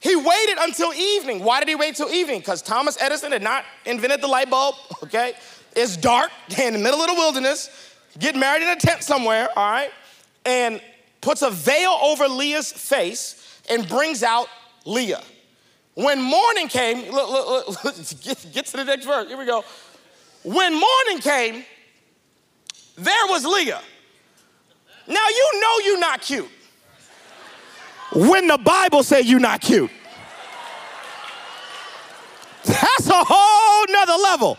he 0.00 0.16
waited 0.16 0.58
until 0.60 0.92
evening. 0.94 1.42
Why 1.42 1.60
did 1.60 1.68
he 1.68 1.74
wait 1.74 1.96
till 1.96 2.10
evening? 2.10 2.40
Because 2.40 2.62
Thomas 2.62 3.00
Edison 3.00 3.32
had 3.32 3.42
not 3.42 3.64
invented 3.84 4.20
the 4.20 4.26
light 4.26 4.50
bulb, 4.50 4.74
okay? 5.04 5.34
It's 5.74 5.96
dark 5.96 6.30
in 6.58 6.72
the 6.72 6.78
middle 6.78 7.00
of 7.00 7.08
the 7.08 7.14
wilderness, 7.14 7.85
get 8.18 8.36
married 8.36 8.62
in 8.62 8.68
a 8.68 8.76
tent 8.76 9.02
somewhere, 9.02 9.48
all 9.56 9.70
right? 9.70 9.90
And 10.44 10.80
puts 11.20 11.42
a 11.42 11.50
veil 11.50 11.98
over 12.02 12.28
Leah's 12.28 12.72
face 12.72 13.60
and 13.68 13.88
brings 13.88 14.22
out 14.22 14.48
Leah. 14.84 15.22
When 15.94 16.20
morning 16.20 16.68
came, 16.68 17.10
look, 17.12 17.30
look, 17.30 17.84
look, 17.84 17.94
get, 18.22 18.46
get 18.52 18.66
to 18.66 18.76
the 18.76 18.84
next 18.84 19.06
verse. 19.06 19.28
Here 19.28 19.38
we 19.38 19.46
go. 19.46 19.64
When 20.44 20.72
morning 20.72 21.20
came, 21.20 21.64
there 22.96 23.26
was 23.28 23.44
Leah. 23.44 23.80
Now 25.08 25.26
you 25.28 25.60
know 25.60 25.78
you're 25.84 26.00
not 26.00 26.20
cute. 26.20 26.48
When 28.14 28.46
the 28.46 28.58
Bible 28.58 29.02
say 29.02 29.22
you're 29.22 29.40
not 29.40 29.60
cute. 29.60 29.90
That's 32.64 33.08
a 33.08 33.24
whole 33.24 33.86
nother 33.92 34.22
level 34.22 34.58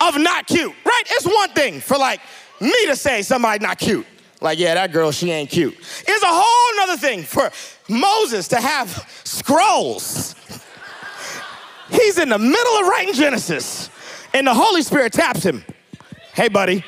of 0.00 0.18
not 0.18 0.46
cute, 0.46 0.74
right? 0.84 1.02
It's 1.06 1.26
one 1.26 1.50
thing 1.50 1.80
for 1.80 1.96
like 1.96 2.20
me 2.64 2.86
to 2.86 2.96
say 2.96 3.22
somebody 3.22 3.64
not 3.64 3.78
cute. 3.78 4.06
Like, 4.40 4.58
yeah, 4.58 4.74
that 4.74 4.92
girl, 4.92 5.10
she 5.10 5.30
ain't 5.30 5.50
cute. 5.50 5.74
It's 5.74 6.22
a 6.22 6.26
whole 6.28 6.86
nother 6.86 7.00
thing 7.00 7.22
for 7.22 7.50
Moses 7.88 8.48
to 8.48 8.60
have 8.60 8.90
scrolls. 9.24 10.34
He's 11.90 12.18
in 12.18 12.28
the 12.28 12.38
middle 12.38 12.72
of 12.80 12.88
writing 12.88 13.14
Genesis, 13.14 13.88
and 14.32 14.46
the 14.46 14.54
Holy 14.54 14.82
Spirit 14.82 15.12
taps 15.12 15.42
him. 15.42 15.64
Hey, 16.34 16.48
buddy, 16.48 16.84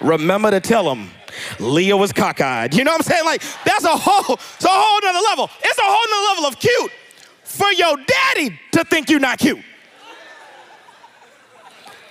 remember 0.00 0.50
to 0.50 0.60
tell 0.60 0.90
him 0.94 1.10
Leah 1.58 1.96
was 1.96 2.12
cockeyed. 2.12 2.74
You 2.74 2.84
know 2.84 2.92
what 2.92 3.00
I'm 3.00 3.04
saying? 3.04 3.24
Like, 3.24 3.42
that's 3.64 3.84
a 3.84 3.88
whole, 3.88 4.36
it's 4.36 4.64
a 4.64 4.68
whole 4.68 5.00
nother 5.02 5.24
level. 5.28 5.50
It's 5.62 5.78
a 5.78 5.82
whole 5.82 6.06
nother 6.10 6.34
level 6.34 6.46
of 6.46 6.58
cute 6.58 6.92
for 7.42 7.70
your 7.72 7.96
daddy 7.96 8.58
to 8.72 8.84
think 8.84 9.10
you're 9.10 9.20
not 9.20 9.38
cute. 9.38 9.60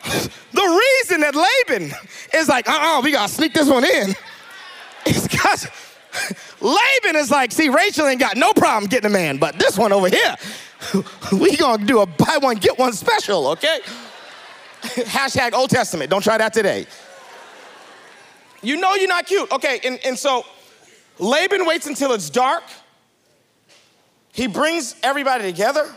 the 0.51 0.81
reason 1.01 1.21
that 1.21 1.33
Laban 1.35 1.91
is 2.33 2.49
like, 2.49 2.67
uh-uh, 2.69 3.01
we 3.01 3.11
gotta 3.11 3.31
sneak 3.31 3.53
this 3.53 3.69
one 3.69 3.85
in, 3.85 4.15
is 5.05 5.27
because 5.27 5.67
Laban 6.61 7.15
is 7.15 7.31
like, 7.31 7.51
see, 7.51 7.69
Rachel 7.69 8.07
ain't 8.07 8.19
got 8.19 8.37
no 8.37 8.53
problem 8.53 8.89
getting 8.89 9.09
a 9.09 9.13
man, 9.13 9.37
but 9.37 9.57
this 9.57 9.77
one 9.77 9.93
over 9.93 10.09
here, 10.09 10.35
we 11.31 11.55
gonna 11.55 11.85
do 11.85 12.01
a 12.01 12.05
buy 12.05 12.37
one, 12.39 12.57
get 12.57 12.77
one 12.77 12.93
special, 12.93 13.47
okay? 13.47 13.79
Hashtag 14.81 15.53
Old 15.53 15.69
Testament, 15.69 16.09
don't 16.09 16.23
try 16.23 16.37
that 16.37 16.53
today. 16.53 16.85
You 18.61 18.77
know 18.77 18.95
you're 18.95 19.09
not 19.09 19.25
cute. 19.25 19.51
Okay, 19.51 19.79
and, 19.83 19.99
and 20.05 20.17
so 20.17 20.45
Laban 21.19 21.65
waits 21.65 21.85
until 21.85 22.13
it's 22.13 22.29
dark. 22.29 22.63
He 24.31 24.47
brings 24.47 24.95
everybody 25.03 25.43
together. 25.43 25.93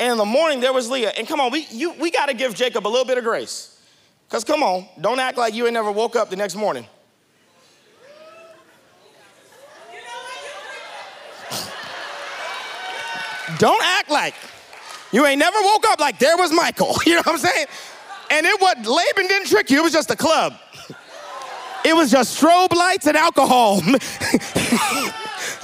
And 0.00 0.12
in 0.12 0.18
the 0.18 0.24
morning, 0.24 0.60
there 0.60 0.72
was 0.72 0.88
Leah. 0.90 1.12
And 1.16 1.26
come 1.26 1.40
on, 1.40 1.50
we, 1.50 1.66
you, 1.70 1.92
we 1.94 2.10
got 2.10 2.26
to 2.26 2.34
give 2.34 2.54
Jacob 2.54 2.86
a 2.86 2.88
little 2.90 3.04
bit 3.04 3.18
of 3.18 3.24
grace. 3.24 3.80
Because 4.28 4.44
come 4.44 4.62
on, 4.62 4.86
don't 5.00 5.18
act 5.18 5.36
like 5.38 5.54
you 5.54 5.64
ain't 5.64 5.72
never 5.72 5.90
woke 5.90 6.14
up 6.14 6.30
the 6.30 6.36
next 6.36 6.54
morning. 6.54 6.86
don't 13.58 13.82
act 13.82 14.10
like 14.10 14.34
you 15.10 15.24
ain't 15.24 15.38
never 15.38 15.56
woke 15.62 15.86
up 15.88 15.98
like 15.98 16.18
there 16.18 16.36
was 16.36 16.52
Michael. 16.52 16.94
You 17.06 17.14
know 17.14 17.22
what 17.24 17.28
I'm 17.28 17.38
saying? 17.38 17.66
And 18.30 18.44
it 18.46 18.60
was 18.60 18.76
Laban 18.86 19.26
didn't 19.28 19.48
trick 19.48 19.70
you, 19.70 19.80
it 19.80 19.82
was 19.82 19.92
just 19.92 20.10
a 20.10 20.16
club. 20.16 20.54
It 21.84 21.94
was 21.94 22.10
just 22.10 22.42
strobe 22.42 22.74
lights 22.74 23.06
and 23.06 23.16
alcohol. 23.16 23.80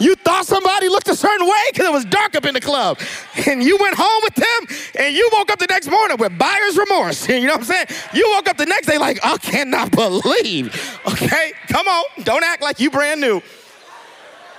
You 0.04 0.14
thought 0.14 0.46
somebody 0.46 0.88
looked 0.88 1.08
a 1.08 1.16
certain 1.16 1.46
way 1.46 1.64
because 1.72 1.86
it 1.86 1.92
was 1.92 2.04
dark 2.04 2.36
up 2.36 2.44
in 2.44 2.54
the 2.54 2.60
club. 2.60 2.98
And 3.46 3.62
you 3.62 3.78
went 3.78 3.96
home 3.96 4.20
with 4.22 4.34
them 4.34 4.76
and 4.98 5.14
you 5.14 5.28
woke 5.32 5.50
up 5.50 5.58
the 5.58 5.66
next 5.68 5.90
morning 5.90 6.16
with 6.18 6.38
buyer's 6.38 6.76
remorse. 6.76 7.28
You 7.34 7.48
know 7.48 7.54
what 7.56 7.62
I'm 7.62 7.66
saying? 7.66 7.86
You 8.14 8.30
woke 8.30 8.48
up 8.48 8.56
the 8.56 8.66
next 8.66 8.86
day 8.86 8.96
like, 8.96 9.18
I 9.24 9.36
cannot 9.38 9.90
believe. 9.90 11.00
Okay, 11.14 11.52
come 11.68 11.86
on. 11.86 12.04
Don't 12.24 12.42
act 12.42 12.60
like 12.60 12.80
you 12.80 12.90
brand 12.90 13.20
new. 13.20 13.40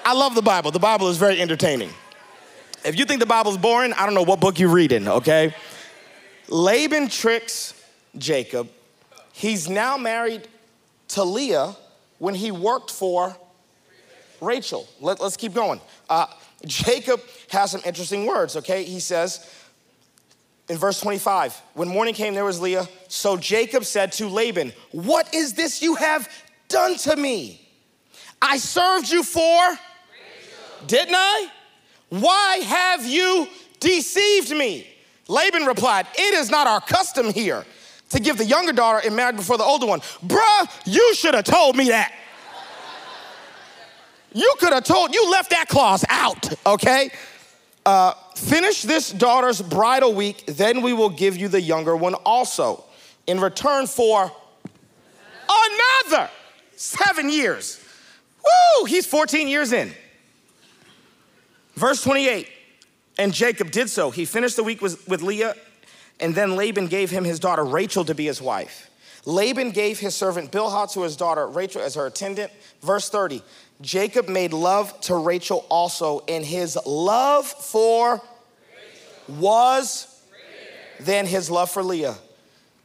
I 0.05 0.13
love 0.13 0.35
the 0.35 0.41
Bible. 0.41 0.71
The 0.71 0.79
Bible 0.79 1.09
is 1.09 1.17
very 1.17 1.41
entertaining. 1.41 1.89
If 2.83 2.97
you 2.97 3.05
think 3.05 3.19
the 3.19 3.25
Bible's 3.25 3.57
boring, 3.57 3.93
I 3.93 4.05
don't 4.05 4.13
know 4.13 4.23
what 4.23 4.39
book 4.39 4.59
you're 4.59 4.69
reading, 4.69 5.07
okay? 5.07 5.53
Laban 6.47 7.09
tricks 7.09 7.73
Jacob. 8.17 8.69
He's 9.33 9.69
now 9.69 9.97
married 9.97 10.47
to 11.09 11.23
Leah 11.23 11.75
when 12.19 12.35
he 12.35 12.51
worked 12.51 12.91
for 12.91 13.35
Rachel. 14.41 14.87
Let, 14.99 15.21
us 15.21 15.37
keep 15.37 15.53
going. 15.53 15.81
Uh, 16.09 16.27
Jacob 16.65 17.21
has 17.49 17.71
some 17.71 17.81
interesting 17.85 18.25
words, 18.25 18.55
okay? 18.57 18.83
He 18.83 18.99
says 18.99 19.49
in 20.67 20.77
verse 20.77 20.99
25, 20.99 21.61
when 21.73 21.87
morning 21.87 22.13
came, 22.13 22.33
there 22.33 22.45
was 22.45 22.59
Leah. 22.59 22.87
So 23.07 23.37
Jacob 23.37 23.85
said 23.85 24.11
to 24.13 24.27
Laban, 24.27 24.73
What 24.91 25.33
is 25.33 25.53
this 25.53 25.81
you 25.81 25.95
have 25.95 26.29
done 26.67 26.97
to 26.97 27.15
me? 27.15 27.61
I 28.41 28.57
served 28.57 29.09
you 29.09 29.23
for, 29.23 29.41
Rachel. 29.41 29.77
didn't 30.87 31.15
I? 31.15 31.47
Why 32.09 32.57
have 32.57 33.05
you 33.05 33.47
deceived 33.79 34.51
me? 34.51 34.87
Laban 35.27 35.65
replied, 35.65 36.07
It 36.15 36.33
is 36.35 36.49
not 36.49 36.67
our 36.67 36.81
custom 36.81 37.31
here 37.31 37.65
to 38.09 38.19
give 38.19 38.37
the 38.37 38.45
younger 38.45 38.73
daughter 38.73 39.05
in 39.05 39.15
marriage 39.15 39.35
before 39.35 39.57
the 39.57 39.63
older 39.63 39.85
one. 39.85 39.99
Bruh, 40.25 40.69
you 40.85 41.13
should 41.15 41.33
have 41.33 41.45
told 41.45 41.75
me 41.75 41.89
that. 41.89 42.13
You 44.35 44.53
could 44.59 44.73
have 44.73 44.83
told, 44.83 45.15
you 45.15 45.31
left 45.31 45.51
that 45.51 45.69
clause 45.69 46.03
out, 46.09 46.53
okay? 46.65 47.09
Uh, 47.85 48.11
finish 48.35 48.81
this 48.81 49.09
daughter's 49.09 49.61
bridal 49.61 50.13
week, 50.13 50.45
then 50.45 50.81
we 50.81 50.91
will 50.91 51.09
give 51.09 51.37
you 51.37 51.47
the 51.47 51.61
younger 51.61 51.95
one 51.95 52.15
also. 52.15 52.83
In 53.27 53.39
return 53.39 53.87
for 53.87 54.29
another 55.49 56.29
seven 56.75 57.29
years. 57.29 57.81
Woo! 58.43 58.85
He's 58.85 59.05
14 59.05 59.47
years 59.47 59.71
in. 59.71 59.93
Verse 61.75 62.03
28 62.03 62.49
And 63.17 63.33
Jacob 63.33 63.71
did 63.71 63.89
so. 63.89 64.11
He 64.11 64.25
finished 64.25 64.57
the 64.57 64.63
week 64.63 64.81
with, 64.81 65.07
with 65.07 65.21
Leah, 65.21 65.55
and 66.19 66.35
then 66.35 66.57
Laban 66.57 66.87
gave 66.87 67.09
him 67.09 67.23
his 67.23 67.39
daughter 67.39 67.63
Rachel 67.63 68.03
to 68.03 68.13
be 68.13 68.25
his 68.25 68.41
wife. 68.41 68.89
Laban 69.25 69.71
gave 69.71 69.99
his 69.99 70.13
servant 70.13 70.51
Bilhah 70.51 70.91
to 70.93 71.01
his 71.01 71.15
daughter 71.15 71.47
Rachel 71.47 71.81
as 71.81 71.95
her 71.95 72.05
attendant. 72.05 72.51
Verse 72.81 73.09
30 73.09 73.41
Jacob 73.81 74.29
made 74.29 74.53
love 74.53 74.99
to 75.01 75.15
Rachel 75.15 75.65
also, 75.69 76.23
and 76.27 76.45
his 76.45 76.77
love 76.85 77.45
for 77.45 78.13
Rachel. 78.13 79.35
was 79.41 80.21
Greater. 80.29 81.03
than 81.03 81.25
his 81.25 81.51
love 81.51 81.69
for 81.69 81.83
Leah. 81.83 82.15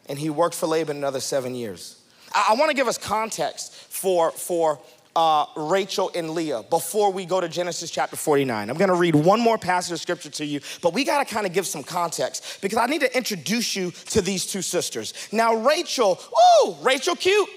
And 0.08 0.18
he 0.18 0.30
worked 0.30 0.56
for 0.56 0.66
Laban 0.66 0.96
another 0.96 1.20
seven 1.20 1.54
years. 1.54 2.02
I, 2.34 2.48
I 2.50 2.54
want 2.54 2.70
to 2.70 2.76
give 2.76 2.88
us 2.88 2.98
context 2.98 3.72
for, 3.72 4.32
for 4.32 4.80
uh, 5.14 5.46
Rachel 5.56 6.10
and 6.14 6.30
Leah 6.30 6.62
before 6.68 7.12
we 7.12 7.24
go 7.24 7.40
to 7.40 7.48
Genesis 7.48 7.90
chapter 7.90 8.16
49. 8.16 8.70
I'm 8.70 8.76
gonna 8.76 8.94
read 8.94 9.14
one 9.14 9.40
more 9.40 9.58
passage 9.58 9.92
of 9.92 10.00
scripture 10.00 10.30
to 10.30 10.44
you, 10.44 10.60
but 10.82 10.92
we 10.92 11.04
gotta 11.04 11.24
kind 11.24 11.46
of 11.46 11.52
give 11.52 11.66
some 11.66 11.82
context 11.82 12.60
because 12.60 12.78
I 12.78 12.86
need 12.86 13.00
to 13.00 13.16
introduce 13.16 13.74
you 13.74 13.90
to 13.90 14.22
these 14.22 14.46
two 14.46 14.62
sisters. 14.62 15.14
Now, 15.32 15.54
Rachel, 15.56 16.20
woo, 16.64 16.76
Rachel 16.82 17.16
cute. 17.16 17.48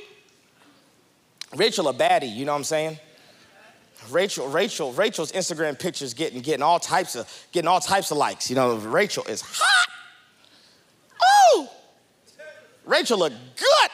Rachel 1.55 1.87
a 1.87 1.93
baddie, 1.93 2.35
you 2.35 2.45
know 2.45 2.51
what 2.51 2.59
I'm 2.59 2.63
saying? 2.63 2.99
Rachel, 4.12 4.48
Rachel, 4.48 4.91
Rachel's 4.93 5.31
Instagram 5.31 5.77
pictures 5.77 6.13
getting 6.13 6.41
getting 6.41 6.63
all 6.63 6.79
types 6.79 7.15
of 7.15 7.27
getting 7.51 7.67
all 7.67 7.79
types 7.79 8.12
of 8.12 8.17
likes. 8.17 8.50
You 8.50 8.55
know, 8.55 8.75
Rachel 8.75 9.24
is 9.25 9.41
hot. 9.41 9.89
Oh, 11.22 11.72
Rachel 12.86 13.19
look 13.19 13.33
good. 13.55 13.89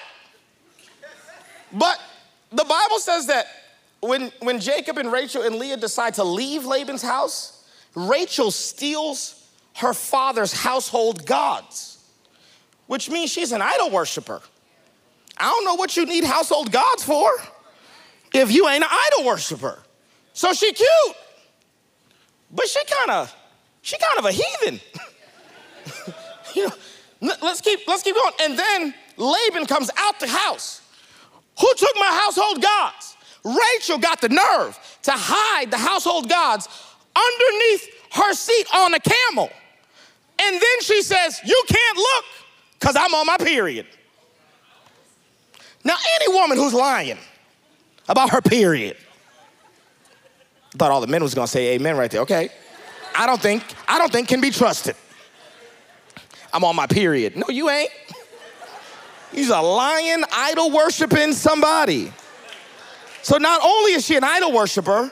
But 1.71 1.99
the 2.51 2.63
Bible 2.63 2.99
says 2.99 3.27
that 3.27 3.45
when, 4.01 4.31
when 4.39 4.59
Jacob 4.59 4.97
and 4.97 5.11
Rachel 5.11 5.43
and 5.43 5.55
Leah 5.55 5.77
decide 5.77 6.15
to 6.15 6.23
leave 6.23 6.65
Laban's 6.65 7.01
house, 7.01 7.63
Rachel 7.95 8.51
steals 8.51 9.47
her 9.75 9.93
father's 9.93 10.53
household 10.53 11.25
gods, 11.25 12.03
which 12.87 13.09
means 13.09 13.31
she's 13.31 13.51
an 13.51 13.61
idol 13.61 13.91
worshiper. 13.91 14.41
I 15.37 15.49
don't 15.49 15.65
know 15.65 15.75
what 15.75 15.95
you 15.95 16.05
need 16.05 16.23
household 16.23 16.71
gods 16.71 17.03
for 17.03 17.31
if 18.33 18.51
you 18.51 18.67
ain't 18.67 18.83
an 18.83 18.89
idol 18.89 19.25
worshiper. 19.25 19.79
So 20.39 20.53
she 20.53 20.71
cute, 20.71 21.17
but 22.49 22.65
she 22.65 22.79
kind 22.85 23.11
of, 23.11 23.35
she 23.81 23.97
kind 23.97 24.19
of 24.19 24.23
a 24.23 24.31
heathen. 24.31 24.79
you 26.55 26.63
know, 27.19 27.33
let's 27.41 27.59
keep, 27.59 27.85
let's 27.89 28.03
keep 28.03 28.15
going. 28.15 28.31
And 28.43 28.57
then 28.57 28.93
Laban 29.17 29.65
comes 29.65 29.91
out 29.97 30.17
the 30.21 30.29
house. 30.29 30.81
Who 31.59 31.67
took 31.75 31.93
my 31.97 32.21
household 32.23 32.61
gods? 32.61 33.17
Rachel 33.43 33.97
got 33.97 34.21
the 34.21 34.29
nerve 34.29 34.79
to 35.01 35.11
hide 35.13 35.71
the 35.71 35.77
household 35.77 36.29
gods 36.29 36.69
underneath 37.13 37.89
her 38.13 38.33
seat 38.33 38.65
on 38.73 38.93
a 38.93 38.99
camel. 39.01 39.49
And 40.41 40.55
then 40.55 40.81
she 40.83 41.01
says, 41.01 41.41
You 41.43 41.63
can't 41.67 41.97
look 41.97 42.25
because 42.79 42.95
I'm 42.95 43.13
on 43.13 43.25
my 43.25 43.35
period. 43.39 43.87
Now, 45.83 45.97
any 46.21 46.33
woman 46.33 46.57
who's 46.57 46.73
lying 46.73 47.17
about 48.07 48.29
her 48.29 48.41
period, 48.41 48.95
thought 50.77 50.91
all 50.91 51.01
the 51.01 51.07
men 51.07 51.23
was 51.23 51.33
gonna 51.33 51.47
say 51.47 51.75
amen 51.75 51.97
right 51.97 52.11
there. 52.11 52.21
Okay. 52.21 52.49
I 53.15 53.25
don't 53.25 53.41
think, 53.41 53.63
I 53.87 53.97
don't 53.97 54.11
think 54.11 54.27
can 54.27 54.41
be 54.41 54.51
trusted. 54.51 54.95
I'm 56.53 56.63
on 56.63 56.75
my 56.75 56.87
period. 56.87 57.35
No, 57.35 57.45
you 57.49 57.69
ain't. 57.69 57.91
He's 59.31 59.49
a 59.49 59.61
lying, 59.61 60.23
idol 60.31 60.71
worshiping 60.71 61.33
somebody. 61.33 62.11
So 63.21 63.37
not 63.37 63.61
only 63.63 63.93
is 63.93 64.05
she 64.05 64.15
an 64.15 64.23
idol 64.23 64.51
worshiper, 64.51 65.11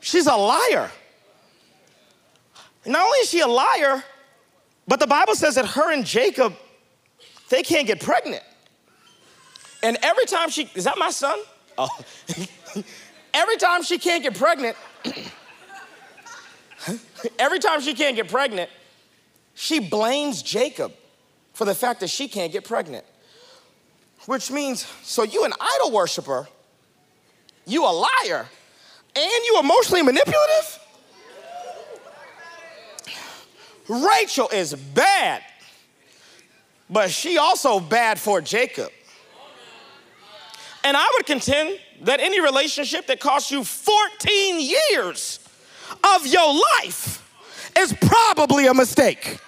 she's 0.00 0.26
a 0.26 0.36
liar. 0.36 0.90
Not 2.86 3.04
only 3.04 3.18
is 3.18 3.28
she 3.28 3.40
a 3.40 3.46
liar, 3.46 4.02
but 4.86 5.00
the 5.00 5.06
Bible 5.06 5.34
says 5.34 5.56
that 5.56 5.66
her 5.66 5.92
and 5.92 6.06
Jacob, 6.06 6.54
they 7.50 7.62
can't 7.62 7.86
get 7.86 8.00
pregnant. 8.00 8.42
And 9.82 9.98
every 10.02 10.24
time 10.24 10.48
she, 10.48 10.70
is 10.74 10.84
that 10.84 10.96
my 10.96 11.10
son? 11.10 11.38
Oh. 11.76 11.88
every 13.34 13.56
time 13.58 13.82
she 13.82 13.98
can't 13.98 14.22
get 14.22 14.36
pregnant, 14.36 14.76
every 17.38 17.58
time 17.58 17.80
she 17.80 17.94
can't 17.94 18.16
get 18.16 18.28
pregnant, 18.28 18.70
she 19.54 19.80
blames 19.80 20.42
Jacob 20.42 20.92
for 21.52 21.64
the 21.64 21.74
fact 21.74 22.00
that 22.00 22.08
she 22.08 22.28
can't 22.28 22.52
get 22.52 22.64
pregnant. 22.64 23.04
Which 24.26 24.50
means, 24.50 24.86
so 25.02 25.22
you 25.22 25.44
an 25.44 25.52
idol 25.60 25.90
worshiper, 25.90 26.48
you 27.66 27.84
a 27.84 27.90
liar, 27.90 28.46
and 29.16 29.44
you 29.44 29.58
emotionally 29.60 30.02
manipulative? 30.02 30.78
Rachel 33.88 34.48
is 34.52 34.74
bad, 34.74 35.42
but 36.90 37.10
she 37.10 37.38
also 37.38 37.80
bad 37.80 38.18
for 38.18 38.40
Jacob. 38.40 38.90
And 40.84 40.96
I 40.96 41.08
would 41.16 41.26
contend 41.26 41.78
that 42.02 42.20
any 42.20 42.40
relationship 42.40 43.06
that 43.08 43.20
costs 43.20 43.50
you 43.50 43.64
14 43.64 44.60
years 44.60 45.40
of 46.16 46.26
your 46.26 46.54
life 46.80 47.24
is 47.76 47.92
probably 48.00 48.66
a 48.66 48.74
mistake. 48.74 49.38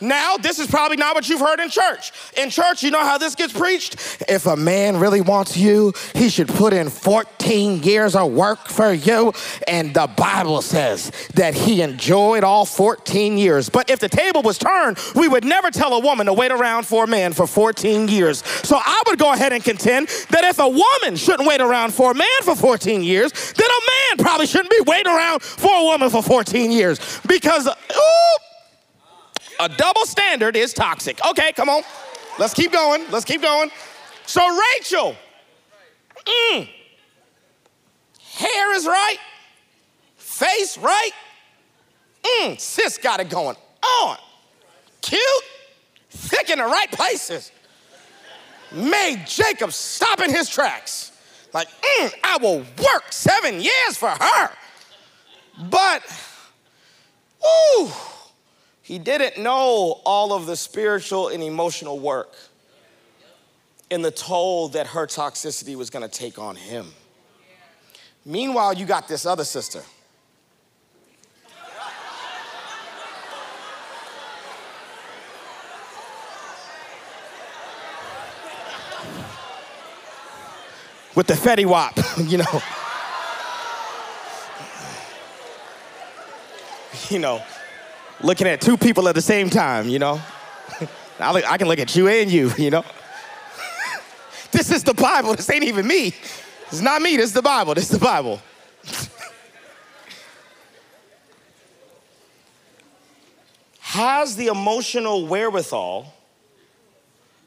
Now, 0.00 0.36
this 0.36 0.58
is 0.58 0.66
probably 0.66 0.96
not 0.96 1.14
what 1.14 1.28
you've 1.28 1.40
heard 1.40 1.60
in 1.60 1.70
church. 1.70 2.12
In 2.36 2.50
church, 2.50 2.82
you 2.82 2.90
know 2.90 3.00
how 3.00 3.18
this 3.18 3.34
gets 3.34 3.52
preached? 3.52 3.96
If 4.28 4.46
a 4.46 4.56
man 4.56 4.98
really 4.98 5.20
wants 5.20 5.56
you, 5.56 5.92
he 6.14 6.28
should 6.28 6.48
put 6.48 6.72
in 6.72 6.88
14 6.88 7.82
years 7.82 8.14
of 8.14 8.32
work 8.32 8.68
for 8.68 8.92
you. 8.92 9.32
And 9.66 9.94
the 9.94 10.08
Bible 10.16 10.62
says 10.62 11.10
that 11.34 11.54
he 11.54 11.82
enjoyed 11.82 12.44
all 12.44 12.64
14 12.64 13.38
years. 13.38 13.68
But 13.68 13.90
if 13.90 13.98
the 13.98 14.08
table 14.08 14.42
was 14.42 14.58
turned, 14.58 14.98
we 15.14 15.28
would 15.28 15.44
never 15.44 15.70
tell 15.70 15.94
a 15.94 16.00
woman 16.00 16.26
to 16.26 16.32
wait 16.32 16.52
around 16.52 16.86
for 16.86 17.04
a 17.04 17.06
man 17.06 17.32
for 17.32 17.46
14 17.46 18.08
years. 18.08 18.44
So 18.62 18.76
I 18.76 19.02
would 19.06 19.18
go 19.18 19.32
ahead 19.32 19.52
and 19.52 19.62
contend 19.62 20.08
that 20.30 20.44
if 20.44 20.58
a 20.58 20.68
woman 20.68 21.16
shouldn't 21.16 21.48
wait 21.48 21.60
around 21.60 21.92
for 21.92 22.12
a 22.12 22.14
man 22.14 22.26
for 22.42 22.54
14 22.54 23.02
years, 23.02 23.32
then 23.52 23.66
a 23.66 24.16
man 24.16 24.24
probably 24.24 24.46
shouldn't 24.46 24.70
be 24.70 24.80
waiting 24.86 25.12
around 25.12 25.42
for 25.42 25.70
a 25.74 25.84
woman 25.84 26.10
for 26.10 26.22
14 26.22 26.70
years. 26.70 27.20
Because, 27.26 27.66
ooh, 27.66 28.47
a 29.60 29.68
double 29.68 30.06
standard 30.06 30.56
is 30.56 30.72
toxic. 30.72 31.18
Okay, 31.26 31.52
come 31.52 31.68
on. 31.68 31.82
Let's 32.38 32.54
keep 32.54 32.72
going. 32.72 33.04
Let's 33.10 33.24
keep 33.24 33.42
going. 33.42 33.70
So, 34.26 34.40
Rachel, 34.76 35.16
mm, 36.24 36.68
hair 38.22 38.74
is 38.74 38.86
right, 38.86 39.16
face 40.16 40.78
right. 40.78 41.10
Mm, 42.22 42.60
sis 42.60 42.98
got 42.98 43.20
it 43.20 43.30
going 43.30 43.56
on. 44.02 44.16
Cute, 45.00 45.22
thick 46.10 46.50
in 46.50 46.58
the 46.58 46.64
right 46.64 46.90
places. 46.92 47.52
Made 48.70 49.24
Jacob 49.26 49.72
stop 49.72 50.20
in 50.20 50.30
his 50.30 50.48
tracks. 50.48 51.12
Like, 51.54 51.68
mm, 51.68 52.12
I 52.22 52.36
will 52.40 52.58
work 52.58 53.10
seven 53.10 53.54
years 53.54 53.96
for 53.96 54.10
her. 54.10 54.50
But, 55.70 56.02
ooh, 57.42 57.90
he 58.88 58.98
didn't 58.98 59.36
know 59.36 60.00
all 60.06 60.32
of 60.32 60.46
the 60.46 60.56
spiritual 60.56 61.28
and 61.28 61.42
emotional 61.42 61.98
work 61.98 62.34
and 63.90 64.02
the 64.02 64.10
toll 64.10 64.68
that 64.68 64.86
her 64.86 65.06
toxicity 65.06 65.76
was 65.76 65.90
gonna 65.90 66.08
take 66.08 66.38
on 66.38 66.56
him. 66.56 66.86
Meanwhile, 68.24 68.72
you 68.72 68.86
got 68.86 69.06
this 69.06 69.26
other 69.26 69.44
sister. 69.44 69.82
With 81.14 81.26
the 81.26 81.34
Fetty 81.34 81.66
Wap, 81.66 81.94
you 82.24 82.38
know. 82.38 82.62
you 87.10 87.18
know, 87.18 87.42
looking 88.20 88.46
at 88.46 88.60
two 88.60 88.76
people 88.76 89.08
at 89.08 89.14
the 89.14 89.22
same 89.22 89.50
time, 89.50 89.88
you 89.88 89.98
know? 89.98 90.20
I, 91.18 91.32
look, 91.32 91.50
I 91.50 91.58
can 91.58 91.68
look 91.68 91.78
at 91.78 91.94
you 91.96 92.08
and 92.08 92.30
you, 92.30 92.52
you 92.58 92.70
know? 92.70 92.84
this 94.50 94.70
is 94.70 94.84
the 94.84 94.94
Bible. 94.94 95.34
This 95.34 95.48
ain't 95.50 95.64
even 95.64 95.86
me. 95.86 96.14
It's 96.68 96.80
not 96.80 97.00
me. 97.00 97.16
This 97.16 97.26
is 97.26 97.32
the 97.32 97.42
Bible. 97.42 97.74
This 97.74 97.84
is 97.84 97.98
the 97.98 98.04
Bible. 98.04 98.40
Has 103.80 104.36
the 104.36 104.48
emotional 104.48 105.26
wherewithal 105.26 106.12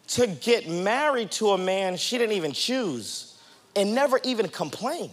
to 0.08 0.28
get 0.28 0.68
married 0.68 1.32
to 1.32 1.52
a 1.52 1.58
man 1.58 1.96
she 1.96 2.18
didn't 2.18 2.36
even 2.36 2.52
choose 2.52 3.38
and 3.76 3.96
never 3.96 4.20
even 4.24 4.50
complain. 4.50 5.12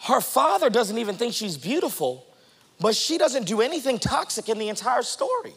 her 0.00 0.20
father 0.20 0.68
doesn't 0.68 0.98
even 0.98 1.14
think 1.14 1.32
she's 1.32 1.56
beautiful, 1.56 2.26
but 2.80 2.94
she 2.94 3.18
doesn't 3.18 3.46
do 3.46 3.60
anything 3.60 3.98
toxic 3.98 4.48
in 4.48 4.58
the 4.58 4.68
entire 4.68 5.02
story. 5.02 5.52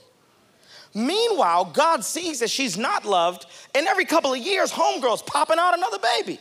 Meanwhile, 0.93 1.65
God 1.65 2.03
sees 2.03 2.39
that 2.39 2.49
she's 2.49 2.77
not 2.77 3.05
loved, 3.05 3.45
and 3.75 3.87
every 3.87 4.05
couple 4.05 4.33
of 4.33 4.39
years, 4.39 4.71
homegirl's 4.71 5.21
popping 5.21 5.57
out 5.59 5.77
another 5.77 5.99
baby. 5.99 6.39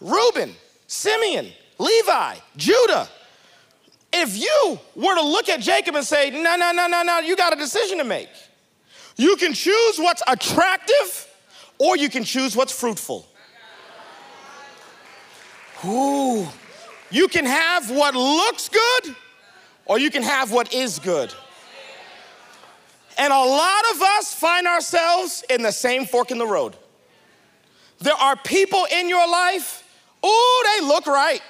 Reuben, 0.00 0.54
Simeon, 0.86 1.52
Levi, 1.78 2.36
Judah. 2.56 3.08
If 4.12 4.36
you 4.38 4.78
were 4.94 5.14
to 5.14 5.22
look 5.22 5.48
at 5.48 5.60
Jacob 5.60 5.94
and 5.94 6.04
say, 6.04 6.30
no, 6.30 6.56
no, 6.56 6.72
no, 6.72 6.86
no, 6.86 7.02
no, 7.02 7.18
you 7.20 7.36
got 7.36 7.52
a 7.52 7.56
decision 7.56 7.98
to 7.98 8.04
make. 8.04 8.30
You 9.16 9.36
can 9.36 9.52
choose 9.52 9.98
what's 9.98 10.22
attractive 10.26 11.28
or 11.78 11.96
you 11.96 12.08
can 12.08 12.24
choose 12.24 12.56
what's 12.56 12.72
fruitful. 12.72 13.26
Ooh. 15.84 16.46
You 17.10 17.28
can 17.28 17.44
have 17.44 17.90
what 17.90 18.14
looks 18.14 18.68
good 18.68 19.16
or 19.86 19.98
you 19.98 20.10
can 20.10 20.22
have 20.22 20.52
what 20.52 20.72
is 20.74 20.98
good. 20.98 21.32
And 23.18 23.32
a 23.32 23.44
lot 23.44 23.84
of 23.94 24.02
us 24.02 24.34
find 24.34 24.66
ourselves 24.66 25.42
in 25.48 25.62
the 25.62 25.72
same 25.72 26.04
fork 26.04 26.30
in 26.30 26.38
the 26.38 26.46
road. 26.46 26.76
There 28.00 28.14
are 28.14 28.36
people 28.36 28.86
in 28.92 29.08
your 29.08 29.26
life, 29.26 29.82
oh, 30.22 30.78
they 30.78 30.86
look 30.86 31.06
right. 31.06 31.40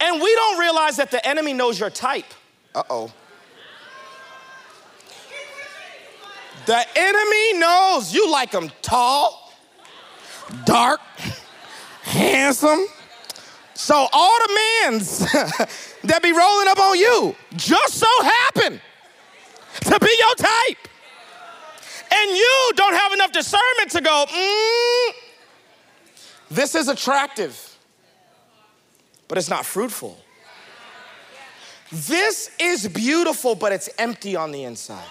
And 0.00 0.20
we 0.20 0.34
don't 0.34 0.60
realize 0.60 0.96
that 0.96 1.10
the 1.10 1.26
enemy 1.26 1.52
knows 1.52 1.80
your 1.80 1.90
type. 1.90 2.26
Uh 2.74 2.82
oh. 2.90 3.12
The 6.66 6.84
enemy 6.96 7.58
knows 7.58 8.12
you 8.12 8.30
like 8.30 8.50
them 8.50 8.70
tall, 8.82 9.54
dark, 10.66 11.00
handsome. 12.02 12.84
So 13.78 14.08
all 14.12 14.38
the 14.40 14.60
men's 14.82 15.18
that 16.02 16.20
be 16.20 16.32
rolling 16.32 16.66
up 16.66 16.80
on 16.80 16.98
you 16.98 17.36
just 17.54 17.94
so 17.94 18.08
happen 18.24 18.80
to 19.82 19.98
be 20.00 20.16
your 20.18 20.34
type. 20.34 20.88
And 22.12 22.30
you 22.36 22.72
don't 22.74 22.94
have 22.94 23.12
enough 23.12 23.30
discernment 23.30 23.92
to 23.92 24.00
go, 24.00 24.26
mm, 24.28 25.10
this 26.50 26.74
is 26.74 26.88
attractive, 26.88 27.78
but 29.28 29.38
it's 29.38 29.48
not 29.48 29.64
fruitful. 29.64 30.18
This 31.92 32.50
is 32.58 32.88
beautiful, 32.88 33.54
but 33.54 33.70
it's 33.70 33.88
empty 33.96 34.34
on 34.34 34.50
the 34.50 34.64
inside. 34.64 35.06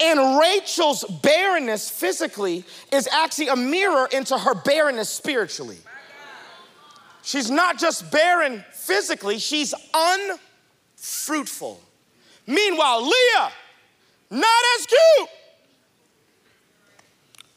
And 0.00 0.40
Rachel's 0.40 1.04
barrenness 1.04 1.88
physically 1.88 2.64
is 2.92 3.06
actually 3.06 3.48
a 3.48 3.56
mirror 3.56 4.08
into 4.10 4.36
her 4.36 4.54
barrenness 4.54 5.08
spiritually. 5.08 5.78
She's 7.28 7.50
not 7.50 7.76
just 7.78 8.10
barren 8.10 8.64
physically, 8.72 9.38
she's 9.38 9.74
unfruitful. 9.92 11.78
Meanwhile, 12.46 13.02
Leah, 13.02 13.52
not 14.30 14.62
as 14.78 14.86
cute, 14.86 15.28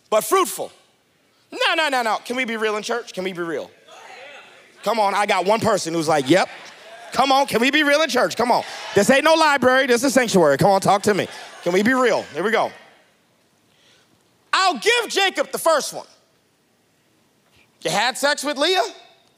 but 0.09 0.25
fruitful. 0.25 0.73
No, 1.53 1.73
no, 1.75 1.87
no, 1.87 2.01
no. 2.01 2.17
Can 2.25 2.35
we 2.35 2.43
be 2.43 2.57
real 2.57 2.75
in 2.75 2.83
church? 2.83 3.13
Can 3.13 3.23
we 3.23 3.31
be 3.31 3.43
real? 3.43 3.71
Come 4.83 4.99
on, 4.99 5.15
I 5.15 5.25
got 5.25 5.45
one 5.45 5.61
person 5.61 5.93
who's 5.93 6.09
like, 6.09 6.29
yep. 6.29 6.49
Come 7.13 7.31
on, 7.31 7.45
can 7.47 7.61
we 7.61 7.71
be 7.71 7.83
real 7.83 8.01
in 8.01 8.09
church? 8.09 8.35
Come 8.35 8.51
on. 8.51 8.65
This 8.93 9.09
ain't 9.09 9.23
no 9.23 9.35
library, 9.35 9.87
this 9.87 10.03
is 10.03 10.13
sanctuary. 10.13 10.57
Come 10.57 10.71
on, 10.71 10.81
talk 10.81 11.01
to 11.03 11.13
me. 11.13 11.29
Can 11.63 11.71
we 11.71 11.81
be 11.81 11.93
real? 11.93 12.23
Here 12.33 12.43
we 12.43 12.51
go. 12.51 12.73
I'll 14.51 14.77
give 14.77 15.07
Jacob 15.07 15.49
the 15.53 15.57
first 15.57 15.93
one. 15.93 16.07
You 17.83 17.89
had 17.89 18.17
sex 18.17 18.43
with 18.43 18.57
Leah, 18.57 18.83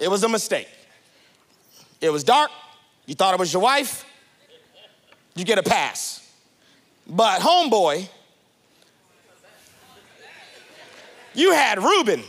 it 0.04 0.10
was 0.10 0.24
a 0.24 0.30
mistake. 0.30 0.68
It 2.02 2.10
was 2.10 2.24
dark, 2.24 2.52
you 3.06 3.16
thought 3.16 3.34
it 3.34 3.39
was 3.39 3.54
your 3.54 3.62
wife, 3.62 4.06
you 5.36 5.46
get 5.46 5.58
a 5.58 5.63
pass. 5.63 6.20
But 7.08 7.39
homeboy, 7.39 8.08
you 11.34 11.54
had 11.54 11.80
Reuben, 11.80 12.22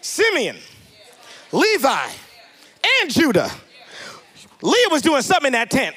Simeon, 0.00 0.56
Levi, 1.52 2.08
and 3.02 3.10
Judah. 3.10 3.50
Leah 4.62 4.88
was 4.90 5.02
doing 5.02 5.22
something 5.22 5.48
in 5.48 5.52
that 5.52 5.70
tent. 5.70 5.94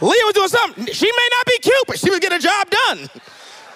Leah 0.00 0.24
was 0.26 0.34
doing 0.34 0.48
something. 0.48 0.86
She 0.92 1.06
may 1.06 1.28
not 1.36 1.46
be 1.46 1.58
cute, 1.62 1.84
but 1.86 1.98
she 1.98 2.10
was 2.10 2.20
getting 2.20 2.38
a 2.38 2.40
job 2.40 2.68
done. 2.70 2.98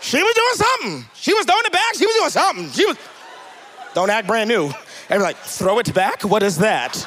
She 0.03 0.23
was 0.23 0.35
doing 0.35 0.69
something. 0.69 1.11
She 1.15 1.35
was 1.35 1.47
throwing 1.47 1.65
it 1.65 1.73
back. 1.73 1.95
She 1.95 2.07
was 2.07 2.17
doing 2.17 2.31
something. 2.31 2.71
She 2.73 2.87
was. 2.87 2.97
Don't 3.95 4.11
act 4.11 4.27
brand 4.27 4.49
new. 4.49 4.71
And 5.11 5.19
we're 5.19 5.27
like, 5.27 5.37
throw 5.39 5.81
it 5.81 5.93
back? 5.93 6.23
What 6.23 6.45
is 6.45 6.59
that? 6.59 7.07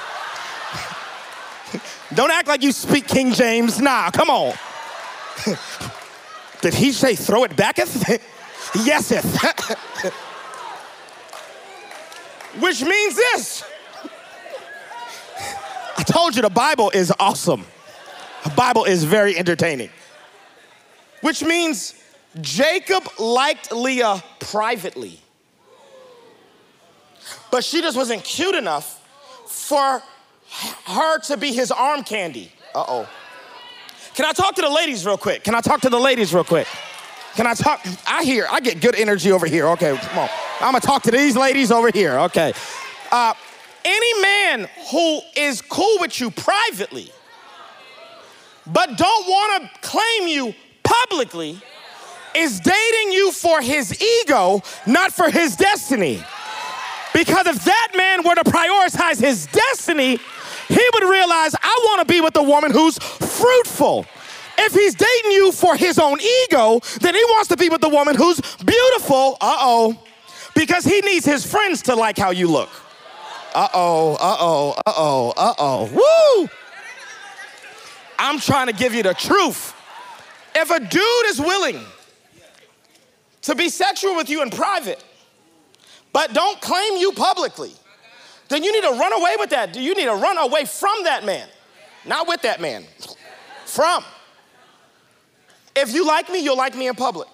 Don't 2.13 2.31
act 2.31 2.49
like 2.49 2.61
you 2.61 2.73
speak 2.73 3.07
King 3.07 3.33
James. 3.33 3.79
Nah, 3.79 4.11
come 4.11 4.29
on. 4.29 4.53
Did 6.61 6.73
he 6.73 6.91
say 6.91 7.15
throw 7.15 7.45
it 7.45 7.55
backeth? 7.55 8.03
Yeseth. 8.73 10.11
Which 12.61 12.83
means 12.83 13.15
this. 13.15 13.63
I 15.97 16.03
told 16.03 16.35
you 16.35 16.41
the 16.41 16.49
Bible 16.49 16.91
is 16.91 17.11
awesome. 17.19 17.65
The 18.43 18.49
Bible 18.51 18.83
is 18.83 19.05
very 19.05 19.37
entertaining. 19.37 19.89
Which 21.21 21.41
means 21.41 21.95
Jacob 22.41 23.07
liked 23.17 23.71
Leah 23.71 24.21
privately. 24.39 25.22
But 27.53 27.63
she 27.63 27.81
just 27.81 27.95
wasn't 27.95 28.23
cute 28.23 28.55
enough 28.55 28.99
for 29.45 30.01
her 30.87 31.19
to 31.19 31.37
be 31.37 31.53
his 31.53 31.69
arm 31.69 32.03
candy. 32.03 32.51
Uh 32.73 32.83
oh. 32.87 33.09
Can 34.15 34.25
I 34.25 34.31
talk 34.31 34.55
to 34.55 34.63
the 34.63 34.71
ladies 34.71 35.05
real 35.05 35.19
quick? 35.19 35.43
Can 35.43 35.53
I 35.53 35.61
talk 35.61 35.79
to 35.81 35.89
the 35.89 35.99
ladies 35.99 36.33
real 36.33 36.43
quick? 36.43 36.67
Can 37.35 37.45
I 37.45 37.53
talk? 37.53 37.85
I 38.07 38.23
hear, 38.23 38.47
I 38.49 38.59
get 38.59 38.81
good 38.81 38.95
energy 38.95 39.31
over 39.31 39.45
here. 39.45 39.67
Okay, 39.67 39.95
come 39.95 40.17
on. 40.17 40.29
I'm 40.61 40.71
gonna 40.71 40.79
talk 40.79 41.03
to 41.03 41.11
these 41.11 41.37
ladies 41.37 41.71
over 41.71 41.91
here. 41.91 42.17
Okay. 42.21 42.53
Uh, 43.11 43.35
any 43.85 44.21
man 44.21 44.67
who 44.91 45.21
is 45.37 45.61
cool 45.61 45.99
with 45.99 46.19
you 46.19 46.31
privately, 46.31 47.11
but 48.65 48.97
don't 48.97 49.29
wanna 49.29 49.69
claim 49.83 50.27
you 50.27 50.55
publicly, 50.81 51.61
is 52.35 52.59
dating 52.59 53.11
you 53.11 53.31
for 53.31 53.61
his 53.61 54.01
ego, 54.23 54.63
not 54.87 55.11
for 55.11 55.29
his 55.29 55.55
destiny. 55.55 56.23
Because 57.13 57.47
if 57.47 57.63
that 57.63 57.89
man 57.95 58.23
were 58.23 58.36
to 58.36 58.43
prioritize 58.43 59.21
his 59.21 59.45
destiny, 59.47 60.17
he 60.67 60.89
would 60.93 61.04
realize 61.04 61.56
I 61.62 61.80
want 61.86 62.08
to 62.08 62.12
be 62.12 62.21
with 62.21 62.34
the 62.34 62.43
woman 62.43 62.71
who's 62.71 62.97
fruitful. 62.97 64.06
If 64.58 64.73
he's 64.73 64.95
dating 64.95 65.32
you 65.32 65.52
for 65.52 65.76
his 65.76 65.99
own 65.99 66.19
ego, 66.19 66.80
then 67.02 67.15
he 67.15 67.23
wants 67.26 67.49
to 67.49 67.58
be 67.58 67.69
with 67.69 67.82
the 67.82 67.89
woman 67.89 68.15
who's 68.15 68.39
beautiful. 68.63 69.38
Uh 69.41 69.58
oh. 69.60 69.99
Because 70.56 70.86
he 70.86 71.02
needs 71.02 71.26
his 71.26 71.45
friends 71.45 71.82
to 71.84 71.95
like 71.95 72.17
how 72.17 72.32
you 72.32 72.47
look. 72.47 72.69
Uh 73.54 73.67
oh, 73.73 74.13
uh 74.13 74.38
oh, 74.39 74.76
uh 74.86 74.93
oh, 74.95 75.34
uh 75.38 75.54
oh. 75.60 76.39
Woo! 76.41 76.49
I'm 78.17 78.39
trying 78.39 78.67
to 78.67 78.73
give 78.73 78.93
you 78.93 79.04
the 79.04 79.13
truth. 79.13 79.76
If 80.56 80.69
a 80.69 80.80
dude 80.80 81.26
is 81.26 81.39
willing 81.39 81.80
to 83.43 83.56
be 83.56 83.69
sexual 83.69 84.15
with 84.15 84.30
you 84.30 84.41
in 84.41 84.49
private, 84.49 85.04
but 86.13 86.34
don't 86.34 86.62
claim 86.62 86.97
you 86.97 87.12
publicly, 87.12 87.71
then 88.49 88.63
you 88.63 88.71
need 88.71 88.88
to 88.88 88.91
run 88.91 89.13
away 89.13 89.36
with 89.39 89.49
that. 89.49 89.76
You 89.76 89.95
need 89.95 90.06
to 90.06 90.15
run 90.15 90.38
away 90.38 90.65
from 90.65 91.04
that 91.04 91.26
man, 91.26 91.47
not 92.06 92.28
with 92.28 92.43
that 92.43 92.62
man. 92.62 92.86
From. 93.65 94.04
If 95.76 95.93
you 95.93 96.06
like 96.06 96.30
me, 96.30 96.39
you'll 96.39 96.58
like 96.58 96.76
me 96.76 96.88
in 96.88 96.93
public. 96.93 97.28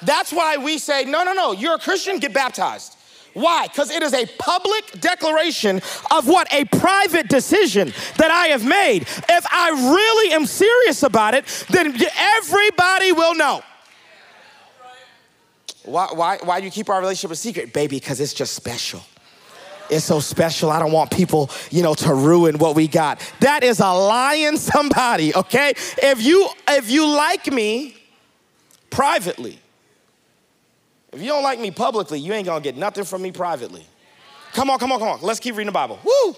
That's 0.00 0.32
why 0.32 0.56
we 0.56 0.78
say, 0.78 1.04
no, 1.04 1.22
no, 1.22 1.32
no, 1.32 1.52
you're 1.52 1.74
a 1.74 1.78
Christian, 1.78 2.18
get 2.18 2.32
baptized. 2.32 2.96
Why? 3.34 3.66
Because 3.66 3.90
it 3.90 4.02
is 4.02 4.12
a 4.12 4.26
public 4.38 5.00
declaration 5.00 5.80
of 6.10 6.26
what 6.26 6.52
a 6.52 6.64
private 6.66 7.28
decision 7.28 7.92
that 8.18 8.30
I 8.30 8.48
have 8.48 8.64
made. 8.64 9.02
If 9.02 9.46
I 9.50 9.70
really 9.70 10.34
am 10.34 10.44
serious 10.44 11.02
about 11.02 11.34
it, 11.34 11.46
then 11.70 11.96
everybody 12.16 13.12
will 13.12 13.34
know. 13.34 13.62
Why, 15.84 16.08
why, 16.12 16.38
why 16.42 16.60
do 16.60 16.64
you 16.66 16.70
keep 16.70 16.88
our 16.88 17.00
relationship 17.00 17.32
a 17.32 17.36
secret? 17.36 17.72
Baby, 17.72 17.98
because 17.98 18.20
it's 18.20 18.34
just 18.34 18.54
special. 18.54 19.02
It's 19.90 20.04
so 20.04 20.20
special. 20.20 20.70
I 20.70 20.78
don't 20.78 20.92
want 20.92 21.10
people, 21.10 21.50
you 21.70 21.82
know, 21.82 21.94
to 21.94 22.14
ruin 22.14 22.58
what 22.58 22.74
we 22.74 22.88
got. 22.88 23.20
That 23.40 23.62
is 23.62 23.80
a 23.80 23.92
lying 23.92 24.56
somebody, 24.56 25.34
okay? 25.34 25.74
If 26.02 26.22
you 26.22 26.48
if 26.68 26.90
you 26.90 27.06
like 27.06 27.52
me 27.52 27.96
privately, 28.90 29.58
if 31.12 31.20
you 31.20 31.28
don't 31.28 31.42
like 31.42 31.60
me 31.60 31.70
publicly, 31.70 32.20
you 32.20 32.32
ain't 32.32 32.46
gonna 32.46 32.62
get 32.62 32.76
nothing 32.76 33.04
from 33.04 33.22
me 33.22 33.32
privately. 33.32 33.84
Come 34.54 34.70
on, 34.70 34.78
come 34.78 34.92
on, 34.92 34.98
come 34.98 35.08
on. 35.08 35.20
Let's 35.20 35.40
keep 35.40 35.56
reading 35.56 35.66
the 35.66 35.72
Bible. 35.72 35.98
Woo! 36.04 36.36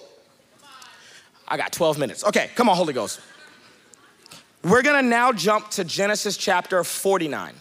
I 1.47 1.57
got 1.57 1.73
12 1.73 1.99
minutes. 1.99 2.25
Okay, 2.25 2.51
come 2.55 2.69
on, 2.69 2.77
Holy 2.77 2.93
Ghost. 2.93 3.21
We're 4.65 4.83
gonna 4.83 5.03
now 5.03 5.31
jump 5.31 5.71
to 5.73 5.85
Genesis 5.85 6.37
chapter 6.37 6.83
49. 6.83 7.55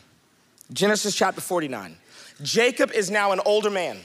Genesis 0.72 1.16
chapter 1.16 1.42
49. 1.42 1.98
Jacob 2.42 2.92
is 2.92 3.12
now 3.12 3.32
an 3.32 3.42
older 3.46 3.70
man. 3.70 4.00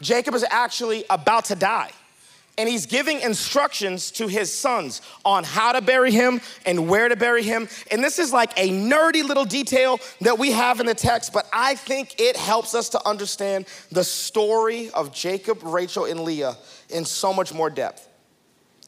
Jacob 0.00 0.34
is 0.34 0.44
actually 0.50 1.04
about 1.08 1.46
to 1.46 1.54
die. 1.54 1.90
and 2.56 2.68
he's 2.68 2.86
giving 2.86 3.20
instructions 3.20 4.12
to 4.12 4.28
his 4.28 4.52
sons 4.52 5.02
on 5.24 5.42
how 5.42 5.72
to 5.72 5.80
bury 5.80 6.12
him 6.12 6.40
and 6.64 6.88
where 6.88 7.08
to 7.08 7.16
bury 7.16 7.42
him. 7.42 7.68
And 7.90 8.02
this 8.02 8.20
is 8.20 8.32
like 8.32 8.52
a 8.56 8.68
nerdy 8.70 9.24
little 9.26 9.44
detail 9.44 9.98
that 10.20 10.38
we 10.38 10.52
have 10.52 10.78
in 10.78 10.86
the 10.86 10.94
text, 10.94 11.32
but 11.32 11.48
I 11.52 11.74
think 11.74 12.20
it 12.20 12.36
helps 12.36 12.74
us 12.74 12.90
to 12.90 13.08
understand 13.08 13.66
the 13.90 14.04
story 14.04 14.90
of 14.90 15.12
Jacob, 15.12 15.64
Rachel, 15.64 16.04
and 16.04 16.20
Leah 16.20 16.56
in 16.90 17.04
so 17.04 17.32
much 17.32 17.52
more 17.52 17.70
depth. 17.70 18.08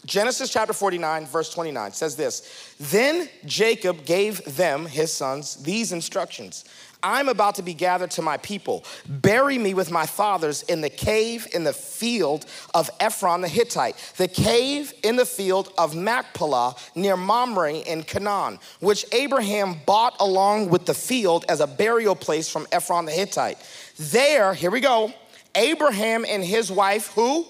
Genesis 0.04 0.52
chapter 0.52 0.72
49, 0.72 1.26
verse 1.26 1.52
29 1.52 1.90
says 1.90 2.14
this 2.14 2.74
Then 2.78 3.28
Jacob 3.44 4.04
gave 4.04 4.44
them, 4.56 4.86
his 4.86 5.12
sons, 5.12 5.56
these 5.56 5.90
instructions 5.90 6.64
I'm 7.06 7.28
about 7.28 7.54
to 7.54 7.62
be 7.62 7.72
gathered 7.72 8.10
to 8.12 8.22
my 8.22 8.36
people. 8.38 8.84
Bury 9.08 9.58
me 9.58 9.74
with 9.74 9.92
my 9.92 10.06
fathers 10.06 10.64
in 10.64 10.80
the 10.80 10.90
cave 10.90 11.46
in 11.54 11.62
the 11.62 11.72
field 11.72 12.46
of 12.74 12.90
Ephron 12.98 13.42
the 13.42 13.48
Hittite, 13.48 13.94
the 14.16 14.26
cave 14.26 14.92
in 15.04 15.14
the 15.14 15.24
field 15.24 15.72
of 15.78 15.94
Machpelah 15.94 16.74
near 16.96 17.16
Mamre 17.16 17.74
in 17.74 18.02
Canaan, 18.02 18.58
which 18.80 19.06
Abraham 19.12 19.76
bought 19.86 20.16
along 20.18 20.68
with 20.68 20.84
the 20.84 20.94
field 20.94 21.44
as 21.48 21.60
a 21.60 21.68
burial 21.68 22.16
place 22.16 22.48
from 22.48 22.66
Ephron 22.72 23.04
the 23.04 23.12
Hittite. 23.12 23.58
There, 23.98 24.52
here 24.52 24.72
we 24.72 24.80
go, 24.80 25.14
Abraham 25.54 26.24
and 26.28 26.42
his 26.42 26.72
wife, 26.72 27.12
who 27.14 27.46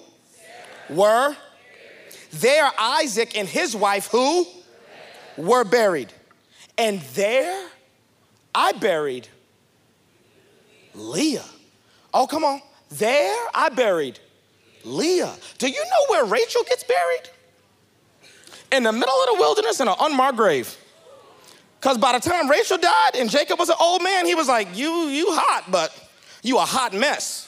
were 0.90 1.34
there, 2.30 2.70
Isaac 2.78 3.38
and 3.38 3.48
his 3.48 3.74
wife, 3.74 4.08
who 4.08 4.46
were 5.38 5.64
buried. 5.64 6.12
And 6.76 7.00
there, 7.14 7.70
I 8.54 8.72
buried 8.72 9.28
Leah. 10.96 11.44
Oh, 12.12 12.26
come 12.26 12.44
on. 12.44 12.60
There 12.90 13.36
I 13.54 13.68
buried 13.68 14.18
Leah. 14.84 15.34
Do 15.58 15.68
you 15.68 15.82
know 15.84 16.06
where 16.08 16.24
Rachel 16.24 16.62
gets 16.68 16.84
buried? 16.84 17.28
In 18.72 18.82
the 18.82 18.92
middle 18.92 19.14
of 19.14 19.36
the 19.36 19.40
wilderness 19.40 19.80
in 19.80 19.88
an 19.88 19.94
unmarked 20.00 20.36
grave. 20.36 20.76
Because 21.80 21.98
by 21.98 22.18
the 22.18 22.28
time 22.28 22.48
Rachel 22.50 22.78
died 22.78 23.10
and 23.14 23.30
Jacob 23.30 23.58
was 23.58 23.68
an 23.68 23.76
old 23.80 24.02
man, 24.02 24.26
he 24.26 24.34
was 24.34 24.48
like, 24.48 24.76
You, 24.76 25.08
you 25.08 25.26
hot, 25.30 25.70
but 25.70 25.92
you 26.42 26.56
a 26.58 26.62
hot 26.62 26.92
mess. 26.92 27.44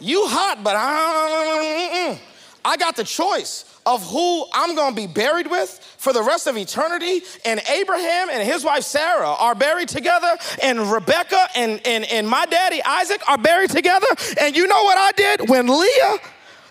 You 0.00 0.26
hot, 0.26 0.62
but 0.62 0.76
I, 0.76 2.12
mm, 2.12 2.12
mm, 2.12 2.14
mm, 2.14 2.20
I 2.64 2.76
got 2.76 2.96
the 2.96 3.04
choice 3.04 3.64
of 3.86 4.02
who 4.10 4.46
I'm 4.52 4.74
gonna 4.74 4.96
be 4.96 5.06
buried 5.06 5.50
with 5.50 5.68
for 5.98 6.12
the 6.12 6.22
rest 6.22 6.46
of 6.46 6.56
eternity. 6.56 7.22
And 7.44 7.60
Abraham 7.68 8.30
and 8.30 8.42
his 8.42 8.64
wife 8.64 8.84
Sarah 8.84 9.28
are 9.28 9.54
buried 9.54 9.88
together, 9.88 10.36
and 10.62 10.90
Rebecca 10.90 11.48
and, 11.54 11.80
and, 11.86 12.04
and 12.04 12.28
my 12.28 12.46
daddy 12.46 12.82
Isaac 12.82 13.20
are 13.28 13.38
buried 13.38 13.70
together. 13.70 14.06
And 14.40 14.56
you 14.56 14.66
know 14.66 14.82
what 14.84 14.98
I 14.98 15.12
did? 15.12 15.48
When 15.48 15.68
Leah 15.68 16.18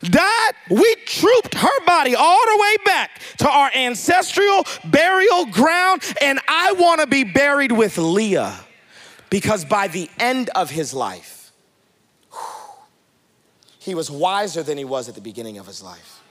died, 0.02 0.54
we 0.70 0.96
trooped 1.06 1.56
her 1.56 1.86
body 1.86 2.16
all 2.16 2.42
the 2.46 2.58
way 2.60 2.76
back 2.86 3.22
to 3.38 3.50
our 3.50 3.72
ancestral 3.74 4.66
burial 4.86 5.46
ground. 5.46 6.02
And 6.22 6.40
I 6.48 6.74
wanna 6.74 7.08
be 7.08 7.24
buried 7.24 7.72
with 7.72 7.98
Leah 7.98 8.60
because 9.30 9.66
by 9.66 9.88
the 9.88 10.10
end 10.20 10.50
of 10.56 10.70
his 10.70 10.94
life, 10.94 11.33
he 13.84 13.96
was 13.96 14.10
wiser 14.10 14.63
than 14.63 14.78
he 14.78 14.86
was 14.86 15.10
at 15.10 15.15
the 15.15 15.22
beginning 15.22 15.58
of 15.58 15.67
his 15.67 15.82
life. 15.82 16.22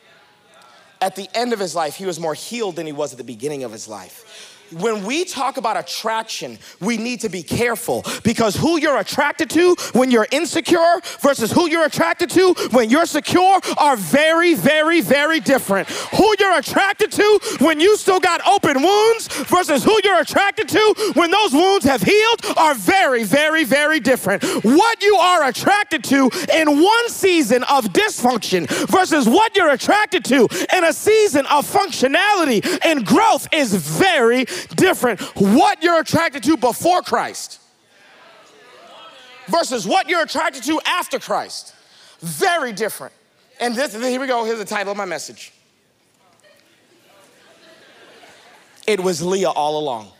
At 1.01 1.17
the 1.17 1.29
end 1.35 1.53
of 1.53 1.59
his 1.59 1.75
life, 1.75 1.97
he 1.97 2.07
was 2.07 2.19
more 2.19 2.35
healed 2.35 2.77
than 2.77 2.87
he 2.87 2.93
was 2.93 3.13
at 3.13 3.19
the 3.19 3.25
beginning 3.25 3.65
of 3.65 3.73
his 3.73 3.89
life 3.89 4.52
when 4.73 5.05
we 5.05 5.25
talk 5.25 5.57
about 5.57 5.77
attraction, 5.77 6.59
we 6.81 6.97
need 6.97 7.21
to 7.21 7.29
be 7.29 7.43
careful 7.43 8.05
because 8.23 8.57
who 8.57 8.79
you're 8.79 8.99
attracted 8.99 9.51
to 9.51 9.77
when 9.93 10.11
you're 10.11 10.27
insecure 10.31 11.01
versus 11.21 11.53
who 11.53 11.69
you're 11.69 11.85
attracted 11.85 12.31
to 12.31 12.55
when 12.71 12.91
you're 12.91 13.07
secure 13.07 13.61
are 13.79 13.97
very, 13.97 14.55
very, 14.55 15.01
very 15.01 15.41
different. 15.41 15.89
Who 15.89 16.35
you're 16.39 16.59
attracted 16.59 17.13
to 17.13 17.41
when 17.61 17.81
you 17.81 17.97
still 17.97 18.21
got 18.21 18.47
open 18.47 18.83
wounds 18.83 19.29
versus 19.45 19.85
who 19.85 19.99
you're 20.05 20.21
attracted 20.21 20.69
to 20.69 21.13
when 21.15 21.31
those 21.31 21.53
wounds 21.53 21.85
have 21.85 22.03
healed 22.03 22.41
are 22.57 22.75
very, 22.75 23.25
very, 23.25 23.65
very 23.65 24.01
different. 24.01 24.43
What 24.65 25.03
you 25.03 25.17
are 25.17 25.45
attracted 25.45 26.05
to 26.05 26.31
in 26.53 26.81
one 26.81 27.09
season 27.09 27.63
of 27.65 27.87
dysfunction 27.87 28.69
versus 28.89 29.29
what 29.29 29.57
you're 29.57 29.71
attracted 29.71 30.25
to 30.27 30.49
in 30.75 30.85
a 30.85 30.93
season 30.93 31.47
of 31.47 31.71
functionality 31.71 32.63
and 32.85 33.05
growth 33.05 33.49
is 33.53 33.75
very 33.75 34.47
different 34.77 35.21
what 35.37 35.83
you're 35.83 36.01
attracted 36.01 36.43
to 36.45 36.57
before 36.57 37.03
Christ 37.03 37.61
versus 39.49 39.87
what 39.87 40.09
you're 40.09 40.23
attracted 40.23 40.63
to 40.65 40.81
after 40.87 41.19
Christ. 41.19 41.75
Very 42.21 42.73
different. 42.73 43.13
And 43.61 43.75
this, 43.75 43.95
here 43.95 44.21
we 44.21 44.27
go. 44.27 44.45
Here's 44.45 44.59
the 44.59 44.65
title 44.65 44.93
of 44.93 44.97
my 44.97 45.05
message. 45.05 45.53
It 48.87 49.01
was 49.01 49.23
Leah 49.23 49.51
all 49.51 49.79
along. 49.79 50.11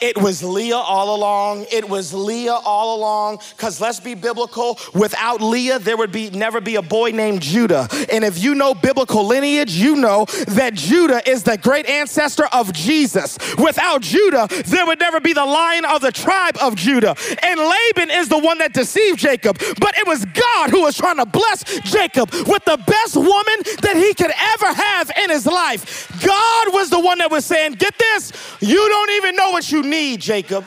It 0.00 0.18
was 0.18 0.42
Leah 0.42 0.76
all 0.76 1.14
along. 1.14 1.66
It 1.72 1.88
was 1.88 2.12
Leah 2.12 2.54
all 2.64 2.96
along. 2.96 3.40
Because 3.56 3.80
let's 3.80 4.00
be 4.00 4.14
biblical. 4.14 4.78
Without 4.94 5.40
Leah, 5.40 5.78
there 5.78 5.96
would 5.96 6.12
be 6.12 6.30
never 6.30 6.60
be 6.60 6.76
a 6.76 6.82
boy 6.82 7.10
named 7.10 7.42
Judah. 7.42 7.88
And 8.10 8.24
if 8.24 8.42
you 8.42 8.54
know 8.54 8.74
biblical 8.74 9.26
lineage, 9.26 9.72
you 9.72 9.96
know 9.96 10.26
that 10.48 10.74
Judah 10.74 11.28
is 11.28 11.42
the 11.42 11.56
great 11.56 11.86
ancestor 11.86 12.46
of 12.46 12.72
Jesus. 12.72 13.38
Without 13.58 14.02
Judah, 14.02 14.48
there 14.66 14.86
would 14.86 15.00
never 15.00 15.20
be 15.20 15.32
the 15.32 15.44
lion 15.44 15.84
of 15.84 16.00
the 16.00 16.12
tribe 16.12 16.56
of 16.60 16.76
Judah. 16.76 17.16
And 17.42 17.60
Laban 17.60 18.10
is 18.10 18.28
the 18.28 18.38
one 18.38 18.58
that 18.58 18.72
deceived 18.72 19.18
Jacob. 19.18 19.58
But 19.80 19.96
it 19.96 20.06
was 20.06 20.24
God 20.24 20.70
who 20.70 20.82
was 20.82 20.96
trying 20.96 21.16
to 21.16 21.26
bless 21.26 21.64
Jacob 21.80 22.30
with 22.32 22.64
the 22.64 22.78
best 22.86 23.16
woman 23.16 23.58
that 23.82 23.94
he 23.96 24.14
could 24.14 24.32
ever 24.38 24.72
have 24.72 25.10
in 25.22 25.30
his 25.30 25.46
life. 25.46 26.12
God 26.24 26.72
was 26.72 26.90
the 26.90 27.00
one 27.00 27.18
that 27.18 27.30
was 27.30 27.44
saying, 27.44 27.74
Get 27.74 27.98
this, 27.98 28.32
you 28.60 28.76
don't 28.88 29.10
even 29.12 29.36
know 29.36 29.50
what 29.50 29.70
you 29.70 29.82
need, 29.86 30.20
Jacob. 30.20 30.64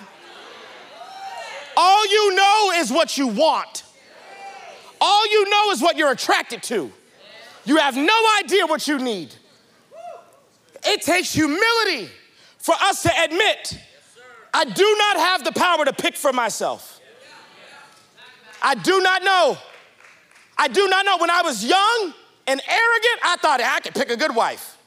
All 1.78 2.08
you 2.08 2.36
know 2.36 2.72
is 2.76 2.92
what 2.92 3.18
you 3.18 3.28
want. 3.28 3.84
All 5.00 5.32
you 5.32 5.50
know 5.50 5.72
is 5.72 5.82
what 5.82 5.98
you're 5.98 6.12
attracted 6.12 6.64
to. 6.64 6.92
You 7.66 7.78
have 7.78 7.96
no 7.96 8.18
idea 8.44 8.66
what 8.66 8.88
you 8.88 8.98
need. 8.98 9.34
It 10.84 11.02
takes 11.02 11.34
humility 11.34 12.10
for 12.58 12.76
us 12.82 13.04
to 13.04 13.12
admit 13.24 13.80
I 14.54 14.66
do 14.66 14.96
not 14.98 15.18
have 15.18 15.44
the 15.44 15.52
power 15.52 15.86
to 15.86 15.94
pick 15.94 16.16
for 16.16 16.34
myself. 16.34 17.00
I 18.62 18.76
do 18.76 19.00
not 19.02 19.24
know. 19.24 19.58
I 20.58 20.68
do 20.68 20.88
not 20.88 21.06
know. 21.06 21.18
When 21.18 21.30
I 21.30 21.42
was 21.44 21.64
young 21.64 22.14
and 22.48 22.62
arrogant, 22.68 23.20
I 23.24 23.38
thought 23.42 23.62
I 23.62 23.80
could 23.80 23.94
pick 23.94 24.10
a 24.10 24.18
good 24.18 24.36
wife. 24.36 24.79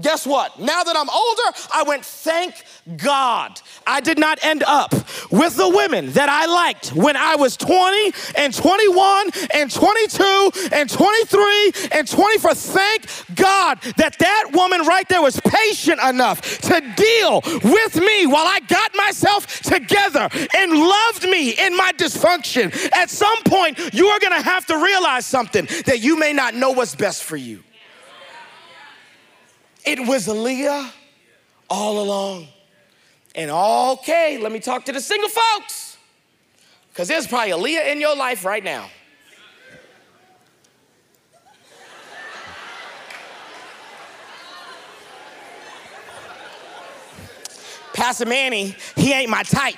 Guess 0.00 0.26
what? 0.26 0.58
Now 0.58 0.82
that 0.82 0.96
I'm 0.96 1.08
older, 1.08 1.58
I 1.72 1.82
went, 1.86 2.04
thank 2.04 2.64
God. 2.96 3.60
I 3.86 4.00
did 4.00 4.18
not 4.18 4.42
end 4.44 4.62
up 4.66 4.92
with 5.30 5.56
the 5.56 5.68
women 5.68 6.12
that 6.12 6.28
I 6.28 6.46
liked 6.46 6.88
when 6.90 7.16
I 7.16 7.36
was 7.36 7.56
20 7.56 8.12
and 8.36 8.52
21 8.52 9.30
and 9.54 9.70
22 9.70 10.50
and 10.72 10.90
23 10.90 11.72
and 11.92 12.08
24. 12.08 12.54
Thank 12.54 13.06
God 13.34 13.80
that 13.96 14.18
that 14.18 14.50
woman 14.52 14.82
right 14.82 15.08
there 15.08 15.22
was 15.22 15.40
patient 15.40 16.00
enough 16.00 16.60
to 16.60 16.80
deal 16.96 17.40
with 17.64 17.96
me 17.96 18.26
while 18.26 18.46
I 18.46 18.60
got 18.68 18.94
myself 18.94 19.46
together 19.62 20.28
and 20.54 20.72
loved 20.72 21.24
me 21.24 21.50
in 21.50 21.76
my 21.76 21.92
dysfunction. 21.92 22.72
At 22.92 23.10
some 23.10 23.42
point, 23.44 23.94
you 23.94 24.08
are 24.08 24.20
gonna 24.20 24.42
have 24.42 24.66
to 24.66 24.76
realize 24.76 25.26
something 25.26 25.66
that 25.86 26.00
you 26.00 26.18
may 26.18 26.32
not 26.32 26.54
know 26.54 26.70
what's 26.72 26.94
best 26.94 27.24
for 27.24 27.36
you. 27.36 27.62
It 29.86 30.00
was 30.04 30.26
Leah 30.26 30.92
all 31.70 32.02
along. 32.02 32.48
And 33.36 33.50
okay, 33.50 34.36
let 34.38 34.50
me 34.50 34.58
talk 34.58 34.84
to 34.86 34.92
the 34.92 35.00
single 35.00 35.28
folks. 35.28 35.96
Because 36.88 37.06
there's 37.06 37.26
probably 37.26 37.50
a 37.50 37.56
Leah 37.56 37.92
in 37.92 38.00
your 38.00 38.16
life 38.16 38.44
right 38.44 38.64
now. 38.64 38.88
Pastor 47.92 48.26
Manny, 48.26 48.74
he 48.96 49.12
ain't 49.12 49.30
my 49.30 49.42
type. 49.42 49.76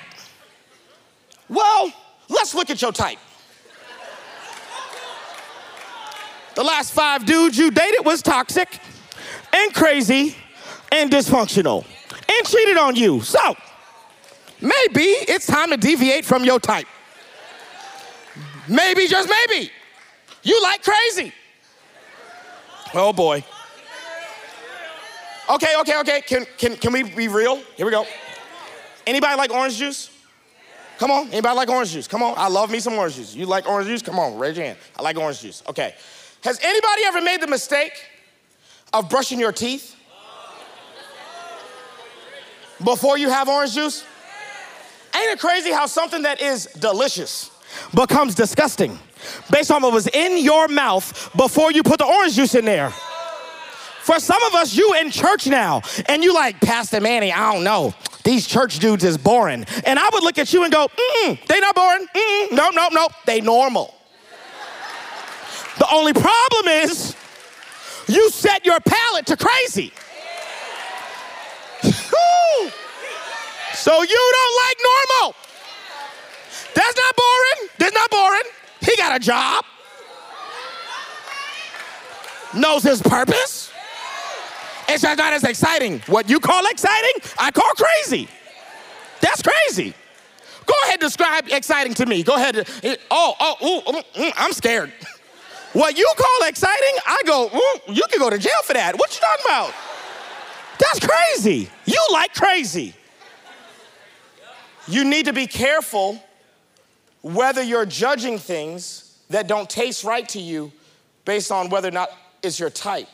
Well, 1.47 1.93
let's 2.29 2.53
look 2.55 2.69
at 2.69 2.81
your 2.81 2.91
type. 2.91 3.19
The 6.55 6.63
last 6.63 6.91
five 6.91 7.25
dudes 7.25 7.57
you 7.57 7.71
dated 7.71 8.05
was 8.05 8.21
toxic 8.21 8.79
and 9.53 9.73
crazy 9.73 10.35
and 10.91 11.11
dysfunctional 11.11 11.85
and 12.11 12.47
cheated 12.47 12.77
on 12.77 12.95
you. 12.95 13.21
So 13.21 13.55
maybe 14.61 15.01
it's 15.01 15.45
time 15.45 15.69
to 15.71 15.77
deviate 15.77 16.25
from 16.25 16.43
your 16.43 16.59
type. 16.59 16.87
Maybe, 18.67 19.07
just 19.07 19.29
maybe, 19.29 19.71
you 20.43 20.61
like 20.61 20.83
crazy. 20.83 21.33
Oh 22.93 23.13
boy. 23.13 23.43
Okay, 25.49 25.73
okay, 25.79 25.99
okay. 25.99 26.21
Can, 26.21 26.45
can, 26.57 26.75
can 26.75 26.93
we 26.93 27.03
be 27.03 27.27
real? 27.27 27.57
Here 27.75 27.85
we 27.85 27.91
go. 27.91 28.05
Anybody 29.07 29.35
like 29.35 29.51
orange 29.51 29.77
juice? 29.77 30.11
Come 30.99 31.09
on. 31.09 31.29
Anybody 31.29 31.55
like 31.55 31.69
orange 31.69 31.91
juice? 31.91 32.07
Come 32.07 32.21
on. 32.21 32.35
I 32.37 32.47
love 32.47 32.69
me 32.69 32.79
some 32.79 32.93
orange 32.93 33.15
juice. 33.15 33.33
You 33.33 33.47
like 33.47 33.67
orange 33.67 33.87
juice? 33.87 34.03
Come 34.03 34.19
on, 34.19 34.37
raise 34.37 34.57
your 34.57 34.67
hand. 34.67 34.77
I 34.95 35.01
like 35.01 35.17
orange 35.17 35.41
juice. 35.41 35.63
Okay. 35.67 35.95
Has 36.43 36.59
anybody 36.61 37.01
ever 37.05 37.21
made 37.21 37.41
the 37.41 37.47
mistake 37.47 37.93
of 38.93 39.09
brushing 39.09 39.39
your 39.39 39.51
teeth 39.51 39.95
before 42.83 43.17
you 43.17 43.29
have 43.29 43.47
orange 43.47 43.73
juice? 43.73 44.03
Ain't 45.15 45.31
it 45.31 45.39
crazy 45.39 45.71
how 45.71 45.85
something 45.85 46.21
that 46.23 46.41
is 46.41 46.65
delicious 46.65 47.51
becomes 47.93 48.35
disgusting 48.35 48.97
based 49.51 49.71
on 49.71 49.81
what 49.81 49.93
was 49.93 50.07
in 50.07 50.43
your 50.43 50.67
mouth 50.67 51.31
before 51.35 51.71
you 51.71 51.83
put 51.83 51.99
the 51.99 52.05
orange 52.05 52.35
juice 52.35 52.55
in 52.55 52.65
there? 52.65 52.91
For 54.01 54.19
some 54.19 54.41
of 54.43 54.55
us, 54.55 54.75
you 54.75 54.95
in 54.95 55.11
church 55.11 55.45
now, 55.45 55.81
and 56.07 56.23
you 56.23 56.33
like, 56.33 56.59
Pastor 56.61 56.99
Manny, 56.99 57.31
I 57.31 57.53
don't 57.53 57.63
know. 57.63 57.93
These 58.23 58.47
church 58.47 58.79
dudes 58.79 59.03
is 59.03 59.17
boring. 59.17 59.65
And 59.85 59.99
I 59.99 60.09
would 60.11 60.23
look 60.23 60.37
at 60.39 60.51
you 60.51 60.63
and 60.63 60.73
go, 60.73 60.87
mm, 60.87 61.45
they 61.45 61.59
not 61.59 61.75
boring. 61.75 62.07
Mm, 62.07 62.51
nope, 62.51 62.73
nope, 62.75 62.91
nope. 62.93 63.11
They 63.25 63.41
normal. 63.41 63.93
the 65.77 65.87
only 65.91 66.13
problem 66.13 66.67
is 66.67 67.15
you 68.09 68.29
set 68.31 68.65
your 68.65 68.79
palate 68.79 69.25
to 69.27 69.37
crazy. 69.37 69.93
so 73.73 74.01
you 74.01 74.31
don't 74.33 74.55
like 74.67 74.77
normal. 74.83 75.35
That's 76.73 76.97
not 76.97 77.15
boring. 77.15 77.69
That's 77.77 77.93
not 77.93 78.09
boring. 78.11 78.43
He 78.81 78.95
got 78.97 79.15
a 79.15 79.19
job. 79.19 79.63
Knows 82.55 82.83
his 82.83 83.01
purpose. 83.01 83.71
It's 84.87 85.03
just 85.03 85.17
not 85.17 85.33
as 85.33 85.43
exciting. 85.43 85.99
What 86.07 86.29
you 86.29 86.39
call 86.39 86.65
exciting, 86.65 87.13
I 87.37 87.51
call 87.51 87.71
crazy. 87.77 88.27
That's 89.21 89.43
crazy. 89.43 89.93
Go 90.65 90.73
ahead, 90.85 90.99
describe 90.99 91.47
exciting 91.49 91.93
to 91.95 92.05
me. 92.05 92.23
Go 92.23 92.35
ahead. 92.35 92.67
Oh, 93.11 93.35
oh, 93.39 93.55
ooh, 93.61 93.91
mm, 93.91 94.03
mm, 94.15 94.33
I'm 94.35 94.53
scared. 94.53 94.91
What 95.73 95.97
you 95.97 96.11
call 96.17 96.47
exciting, 96.47 96.95
I 97.05 97.21
go, 97.25 97.47
ooh, 97.47 97.93
you 97.93 98.03
can 98.09 98.19
go 98.19 98.29
to 98.29 98.37
jail 98.37 98.51
for 98.63 98.73
that. 98.73 98.97
What 98.97 99.13
you 99.13 99.21
talking 99.21 99.45
about? 99.45 99.73
That's 100.79 100.99
crazy. 100.99 101.69
You 101.85 102.07
like 102.11 102.33
crazy. 102.33 102.93
You 104.87 105.03
need 105.03 105.25
to 105.25 105.33
be 105.33 105.45
careful 105.45 106.23
whether 107.21 107.61
you're 107.61 107.85
judging 107.85 108.39
things 108.39 109.19
that 109.29 109.47
don't 109.47 109.69
taste 109.69 110.03
right 110.03 110.27
to 110.29 110.39
you 110.39 110.71
based 111.25 111.51
on 111.51 111.69
whether 111.69 111.89
or 111.89 111.91
not 111.91 112.09
it's 112.41 112.59
your 112.59 112.71
type. 112.71 113.09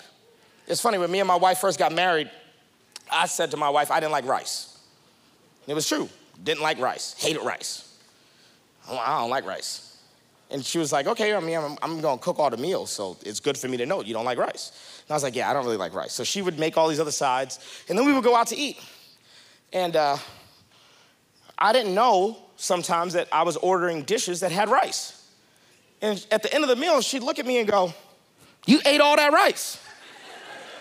It's 0.67 0.79
funny, 0.79 0.97
when 0.97 1.11
me 1.11 1.19
and 1.19 1.27
my 1.27 1.35
wife 1.35 1.57
first 1.57 1.77
got 1.77 1.91
married, 1.91 2.31
I 3.11 3.25
said 3.25 3.51
to 3.51 3.57
my 3.57 3.69
wife, 3.69 3.91
I 3.91 3.99
didn't 3.99 4.13
like 4.13 4.25
rice. 4.25 4.79
It 5.67 5.73
was 5.73 5.87
true. 5.87 6.07
Didn't 6.43 6.63
like 6.63 6.79
rice, 6.79 7.15
hated 7.17 7.43
rice. 7.43 7.97
I 8.89 9.19
don't 9.19 9.29
like 9.29 9.45
rice. 9.45 9.84
And 10.51 10.63
she 10.63 10.77
was 10.77 10.91
like, 10.91 11.07
okay, 11.07 11.33
I 11.33 11.39
mean, 11.39 11.57
I'm, 11.57 11.77
I'm 11.81 12.01
gonna 12.01 12.19
cook 12.19 12.37
all 12.37 12.49
the 12.49 12.57
meals, 12.57 12.91
so 12.91 13.17
it's 13.25 13.39
good 13.39 13.57
for 13.57 13.67
me 13.67 13.77
to 13.77 13.85
know 13.85 14.01
you 14.01 14.13
don't 14.13 14.25
like 14.25 14.37
rice. 14.37 15.01
And 15.07 15.11
I 15.11 15.15
was 15.15 15.23
like, 15.23 15.35
yeah, 15.35 15.49
I 15.49 15.53
don't 15.53 15.65
really 15.65 15.77
like 15.77 15.93
rice. 15.93 16.13
So 16.13 16.23
she 16.23 16.41
would 16.41 16.59
make 16.59 16.77
all 16.77 16.87
these 16.87 16.99
other 16.99 17.11
sides, 17.11 17.59
and 17.89 17.97
then 17.97 18.05
we 18.05 18.13
would 18.13 18.23
go 18.23 18.35
out 18.35 18.47
to 18.47 18.55
eat. 18.55 18.79
And 19.73 19.95
uh, 19.95 20.17
I 21.57 21.73
didn't 21.73 21.95
know 21.95 22.37
sometimes 22.57 23.13
that 23.13 23.27
I 23.31 23.43
was 23.43 23.57
ordering 23.57 24.03
dishes 24.03 24.41
that 24.41 24.51
had 24.51 24.69
rice. 24.69 25.23
And 26.01 26.25
at 26.31 26.43
the 26.43 26.53
end 26.53 26.63
of 26.63 26.69
the 26.69 26.75
meal, 26.75 27.01
she'd 27.01 27.23
look 27.23 27.39
at 27.39 27.45
me 27.45 27.59
and 27.59 27.67
go, 27.67 27.93
You 28.67 28.79
ate 28.85 29.01
all 29.01 29.15
that 29.15 29.33
rice. 29.33 29.79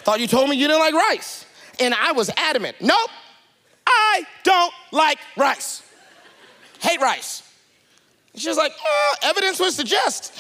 Thought 0.03 0.21
you 0.21 0.27
told 0.27 0.51
me 0.51 0.57
you 0.57 0.67
didn't 0.67 0.81
like 0.81 0.95
rice. 0.95 1.47
And 1.81 1.95
I 1.95 2.13
was 2.13 2.31
adamant, 2.37 2.77
Nope, 2.81 3.11
I 3.87 4.25
don't 4.43 4.73
like 4.93 5.19
rice. 5.37 5.83
Hate 6.81 7.01
rice. 7.01 7.44
And 8.35 8.43
she 8.43 8.49
was 8.49 8.59
like, 8.59 8.73
oh, 8.85 9.15
Evidence 9.23 9.59
would 9.61 9.73
suggest. 9.73 10.33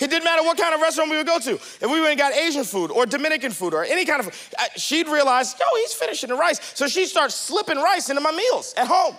It 0.00 0.10
didn't 0.10 0.24
matter 0.24 0.42
what 0.42 0.58
kind 0.58 0.74
of 0.74 0.80
restaurant 0.80 1.10
we 1.10 1.16
would 1.16 1.26
go 1.26 1.38
to. 1.38 1.52
If 1.52 1.82
we 1.82 2.00
went 2.00 2.10
and 2.10 2.18
got 2.18 2.34
Asian 2.34 2.64
food 2.64 2.90
or 2.90 3.06
Dominican 3.06 3.52
food 3.52 3.72
or 3.74 3.84
any 3.84 4.04
kind 4.04 4.20
of 4.20 4.34
food, 4.34 4.58
she'd 4.76 5.08
realize, 5.08 5.54
yo, 5.58 5.64
he's 5.76 5.94
finishing 5.94 6.28
the 6.28 6.34
rice. 6.34 6.60
So 6.74 6.88
she 6.88 7.06
starts 7.06 7.34
slipping 7.34 7.78
rice 7.78 8.10
into 8.10 8.20
my 8.20 8.32
meals 8.32 8.74
at 8.76 8.86
home. 8.86 9.16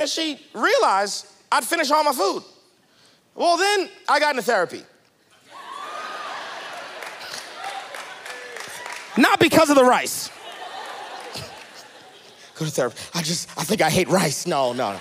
And 0.00 0.08
she 0.08 0.40
realized 0.54 1.26
I'd 1.52 1.64
finish 1.64 1.90
all 1.90 2.02
my 2.02 2.12
food. 2.12 2.42
Well, 3.34 3.56
then 3.56 3.88
I 4.08 4.18
got 4.18 4.30
into 4.30 4.42
therapy. 4.42 4.82
Not 9.16 9.38
because 9.38 9.70
of 9.70 9.76
the 9.76 9.84
rice. 9.84 10.30
Go 12.56 12.64
to 12.64 12.70
therapy. 12.70 12.96
I 13.14 13.22
just, 13.22 13.48
I 13.56 13.64
think 13.64 13.80
I 13.80 13.90
hate 13.90 14.08
rice. 14.08 14.46
No, 14.46 14.72
no, 14.72 14.94
no. 14.94 15.00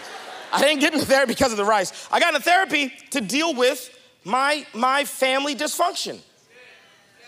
I 0.53 0.61
didn't 0.61 0.81
get 0.81 0.93
into 0.93 1.05
therapy 1.05 1.33
because 1.33 1.51
of 1.51 1.57
the 1.57 1.65
rice. 1.65 2.07
I 2.11 2.19
got 2.19 2.33
into 2.33 2.45
therapy 2.45 2.93
to 3.09 3.21
deal 3.21 3.55
with 3.55 3.89
my, 4.23 4.65
my 4.73 5.03
family 5.03 5.55
dysfunction. 5.55 6.19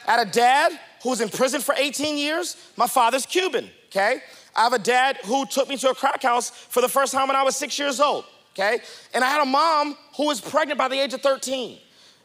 I 0.08 0.12
had 0.12 0.28
a 0.28 0.32
dad 0.32 0.80
who 1.02 1.10
was 1.10 1.22
in 1.22 1.30
prison 1.30 1.60
for 1.60 1.74
18 1.76 2.18
years. 2.18 2.56
My 2.78 2.86
father's 2.86 3.26
Cuban, 3.26 3.70
okay? 3.88 4.22
I 4.56 4.64
have 4.64 4.74
a 4.74 4.80
dad 4.80 5.18
who 5.26 5.48
took 5.48 5.68
me 5.68 5.76
to 5.78 5.90
a 5.90 5.96
crack 5.96 6.22
house 6.22 6.52
for 6.52 6.82
the 6.82 6.88
first 6.88 7.14
time 7.14 7.28
when 7.28 7.36
I 7.36 7.42
was 7.42 7.56
six 7.56 7.80
years 7.80 8.00
old, 8.00 8.26
okay? 8.54 8.80
And 9.14 9.24
I 9.24 9.30
had 9.30 9.42
a 9.42 9.46
mom 9.46 9.98
who 10.18 10.28
was 10.28 10.40
pregnant 10.40 10.78
by 10.78 10.88
the 10.88 11.00
age 11.00 11.16
of 11.16 11.22
13. 11.22 11.80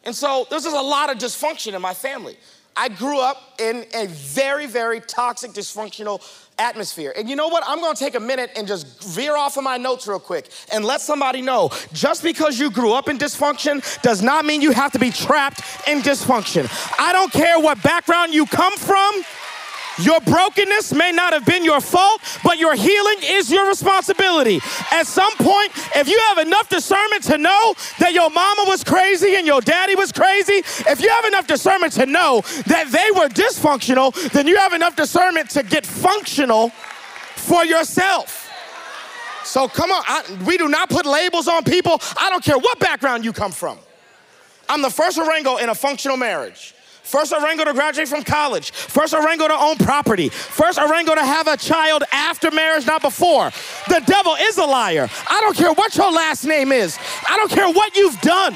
And 0.04 0.14
so 0.14 0.46
there's 0.50 0.64
just 0.64 0.76
a 0.76 0.82
lot 0.82 1.10
of 1.10 1.16
dysfunction 1.16 1.74
in 1.74 1.80
my 1.80 1.94
family. 1.94 2.36
I 2.76 2.88
grew 2.88 3.20
up 3.20 3.58
in 3.58 3.84
a 3.94 4.06
very, 4.06 4.66
very 4.66 5.00
toxic, 5.00 5.52
dysfunctional 5.52 6.22
atmosphere. 6.60 7.12
And 7.16 7.28
you 7.28 7.34
know 7.34 7.48
what? 7.48 7.64
I'm 7.66 7.80
gonna 7.80 7.96
take 7.96 8.14
a 8.14 8.20
minute 8.20 8.50
and 8.56 8.68
just 8.68 9.02
veer 9.02 9.36
off 9.36 9.56
of 9.56 9.64
my 9.64 9.76
notes 9.76 10.06
real 10.06 10.20
quick 10.20 10.50
and 10.72 10.84
let 10.84 11.00
somebody 11.00 11.42
know 11.42 11.70
just 11.92 12.22
because 12.22 12.58
you 12.58 12.70
grew 12.70 12.92
up 12.92 13.08
in 13.08 13.18
dysfunction 13.18 13.82
does 14.02 14.22
not 14.22 14.44
mean 14.44 14.60
you 14.60 14.72
have 14.72 14.92
to 14.92 14.98
be 14.98 15.10
trapped 15.10 15.62
in 15.88 16.00
dysfunction. 16.00 16.68
I 16.98 17.12
don't 17.12 17.32
care 17.32 17.58
what 17.58 17.82
background 17.82 18.34
you 18.34 18.46
come 18.46 18.76
from. 18.76 19.24
Your 20.00 20.20
brokenness 20.20 20.92
may 20.94 21.12
not 21.12 21.32
have 21.32 21.44
been 21.44 21.64
your 21.64 21.80
fault, 21.80 22.20
but 22.42 22.58
your 22.58 22.74
healing 22.74 23.18
is 23.22 23.50
your 23.50 23.68
responsibility. 23.68 24.60
At 24.90 25.06
some 25.06 25.32
point, 25.36 25.72
if 25.96 26.08
you 26.08 26.18
have 26.28 26.38
enough 26.38 26.68
discernment 26.68 27.24
to 27.24 27.38
know 27.38 27.74
that 27.98 28.12
your 28.12 28.30
mama 28.30 28.64
was 28.66 28.84
crazy 28.84 29.36
and 29.36 29.46
your 29.46 29.60
daddy 29.60 29.94
was 29.94 30.12
crazy, 30.12 30.62
if 30.90 31.00
you 31.00 31.08
have 31.08 31.24
enough 31.26 31.46
discernment 31.46 31.92
to 31.94 32.06
know 32.06 32.42
that 32.66 32.88
they 32.90 33.10
were 33.18 33.28
dysfunctional, 33.28 34.14
then 34.32 34.46
you 34.46 34.56
have 34.56 34.72
enough 34.72 34.96
discernment 34.96 35.50
to 35.50 35.62
get 35.62 35.84
functional 35.84 36.70
for 37.36 37.64
yourself. 37.64 38.48
So 39.44 39.68
come 39.68 39.90
on, 39.90 40.02
I, 40.06 40.44
we 40.46 40.56
do 40.56 40.68
not 40.68 40.90
put 40.90 41.06
labels 41.06 41.48
on 41.48 41.64
people. 41.64 42.00
I 42.18 42.30
don't 42.30 42.44
care 42.44 42.58
what 42.58 42.78
background 42.78 43.24
you 43.24 43.32
come 43.32 43.52
from. 43.52 43.78
I'm 44.68 44.82
the 44.82 44.90
first 44.90 45.18
Arango 45.18 45.60
in 45.60 45.68
a 45.68 45.74
functional 45.74 46.16
marriage. 46.16 46.74
First 47.10 47.32
Arango 47.32 47.64
to 47.64 47.72
graduate 47.72 48.06
from 48.06 48.22
college. 48.22 48.70
First 48.70 49.14
Arango 49.14 49.48
to 49.48 49.54
own 49.54 49.76
property. 49.78 50.28
First 50.28 50.78
Arango 50.78 51.14
to 51.14 51.24
have 51.24 51.48
a 51.48 51.56
child 51.56 52.04
after 52.12 52.52
marriage, 52.52 52.86
not 52.86 53.02
before. 53.02 53.50
The 53.88 54.00
devil 54.06 54.36
is 54.38 54.58
a 54.58 54.64
liar. 54.64 55.08
I 55.28 55.40
don't 55.40 55.56
care 55.56 55.72
what 55.72 55.96
your 55.96 56.12
last 56.12 56.44
name 56.44 56.70
is. 56.70 57.00
I 57.28 57.36
don't 57.36 57.50
care 57.50 57.68
what 57.68 57.96
you've 57.96 58.20
done. 58.20 58.54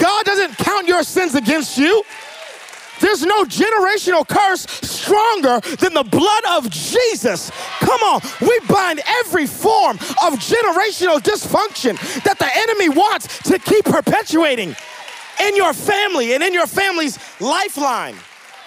God 0.00 0.24
doesn't 0.24 0.56
count 0.56 0.88
your 0.88 1.04
sins 1.04 1.36
against 1.36 1.78
you. 1.78 2.02
There's 3.00 3.24
no 3.24 3.44
generational 3.44 4.26
curse 4.26 4.66
stronger 4.82 5.60
than 5.76 5.94
the 5.94 6.02
blood 6.02 6.44
of 6.50 6.70
Jesus. 6.70 7.52
Come 7.78 8.00
on, 8.02 8.20
we 8.40 8.58
bind 8.68 9.02
every 9.06 9.46
form 9.46 9.98
of 9.98 10.34
generational 10.40 11.20
dysfunction 11.20 11.94
that 12.24 12.40
the 12.40 12.50
enemy 12.56 12.88
wants 12.88 13.38
to 13.44 13.60
keep 13.60 13.84
perpetuating 13.84 14.74
in 15.40 15.56
your 15.56 15.72
family 15.72 16.34
and 16.34 16.42
in 16.42 16.52
your 16.52 16.66
family's 16.66 17.18
lifeline. 17.40 18.16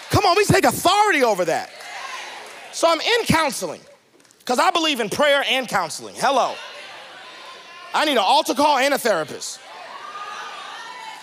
Come 0.10 0.26
on, 0.26 0.38
we 0.38 0.46
take 0.46 0.64
authority 0.64 1.24
over 1.24 1.46
that. 1.46 1.70
So 2.72 2.88
I'm 2.90 3.00
in 3.00 3.26
counseling 3.26 3.82
because 4.40 4.60
I 4.60 4.72
believe 4.72 5.00
in 5.00 5.10
prayer 5.10 5.44
and 5.50 5.68
counseling. 5.68 6.16
Hello. 6.18 6.54
I 7.94 8.06
need 8.06 8.14
an 8.14 8.18
altar 8.20 8.54
call 8.54 8.78
and 8.78 8.94
a 8.94 8.98
therapist. 8.98 9.60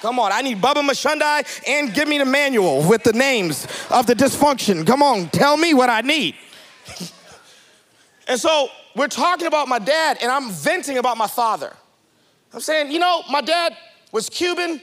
Come 0.01 0.19
on, 0.19 0.33
I 0.33 0.43
need 0.43 0.61
Baba 0.61 0.81
Mashundai 0.81 1.67
and 1.67 1.95
give 1.95 2.09
me 2.09 2.19
the 2.19 2.27
manual 2.27 2.87
with 2.87 3.05
the 3.05 3.13
names 3.15 3.67
of 3.91 4.07
the 4.07 4.15
dysfunction. 4.15 4.87
Come 4.87 5.03
on, 5.03 5.31
tell 5.31 5.57
me 5.57 5.73
what 5.73 5.89
I 5.89 6.03
need. 6.03 6.35
and 8.29 8.39
so 8.39 8.69
we're 8.95 9.09
talking 9.09 9.47
about 9.47 9.67
my 9.67 9.79
dad, 9.79 10.19
and 10.21 10.31
I'm 10.31 10.51
venting 10.51 10.99
about 10.99 11.17
my 11.17 11.27
father. 11.27 11.73
I'm 12.53 12.61
saying, 12.61 12.93
you 12.93 12.99
know, 12.99 13.23
my 13.31 13.41
dad 13.41 13.77
was 14.13 14.29
Cuban, 14.29 14.81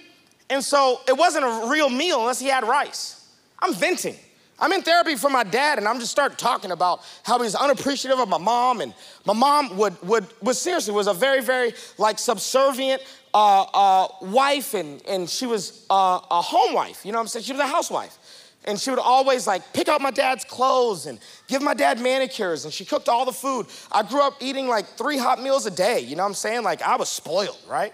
and 0.52 0.64
so 0.64 1.00
it 1.08 1.18
wasn't 1.18 1.46
a 1.46 1.70
real 1.72 1.90
meal 1.90 2.20
unless 2.20 2.40
he 2.40 2.48
had 2.48 2.68
rice. 2.68 3.26
I'm 3.58 3.74
venting. 3.74 4.18
I'm 4.60 4.74
in 4.74 4.82
therapy 4.84 5.16
for 5.16 5.30
my 5.30 5.44
dad, 5.44 5.80
and 5.80 5.88
I'm 5.88 5.98
just 6.00 6.12
start 6.12 6.38
talking 6.38 6.72
about 6.72 7.00
how 7.24 7.42
he's 7.42 7.56
unappreciative 7.56 8.20
of 8.20 8.28
my 8.30 8.38
mom, 8.38 8.82
and 8.82 8.94
my 9.26 9.34
mom 9.34 9.78
would 9.78 10.00
would 10.04 10.28
was 10.42 10.62
seriously 10.62 10.94
was 10.94 11.08
a 11.08 11.14
very 11.14 11.42
very 11.42 11.74
like 11.98 12.20
subservient 12.20 13.02
uh, 13.34 13.62
uh, 13.74 14.08
wife, 14.22 14.74
and 14.76 15.02
and 15.08 15.28
she 15.30 15.48
was 15.48 15.86
uh, 15.90 16.20
a 16.30 16.42
home 16.42 16.76
wife. 16.76 17.06
You 17.06 17.14
know 17.14 17.18
what 17.18 17.24
I'm 17.24 17.28
saying? 17.30 17.46
She 17.46 17.54
was 17.54 17.62
a 17.62 17.68
housewife, 17.68 18.18
and 18.66 18.78
she 18.78 18.90
would 18.90 19.00
always 19.00 19.48
like 19.48 19.64
pick 19.74 19.88
out 19.88 20.02
my 20.02 20.12
dad's 20.12 20.44
clothes 20.44 21.06
and 21.06 21.18
give 21.48 21.62
my 21.62 21.74
dad 21.74 22.00
manicures, 22.02 22.66
and 22.66 22.74
she 22.74 22.84
cooked 22.84 23.08
all 23.08 23.26
the 23.26 23.32
food. 23.32 23.68
I 23.92 24.04
grew 24.04 24.22
up 24.22 24.36
eating 24.42 24.68
like 24.68 24.86
three 24.86 25.18
hot 25.18 25.42
meals 25.42 25.66
a 25.66 25.72
day. 25.72 26.02
You 26.02 26.18
know 26.18 26.24
what 26.24 26.30
I'm 26.30 26.36
saying? 26.36 26.62
Like 26.62 26.82
I 26.82 26.98
was 26.98 27.10
spoiled, 27.10 27.58
right? 27.68 27.94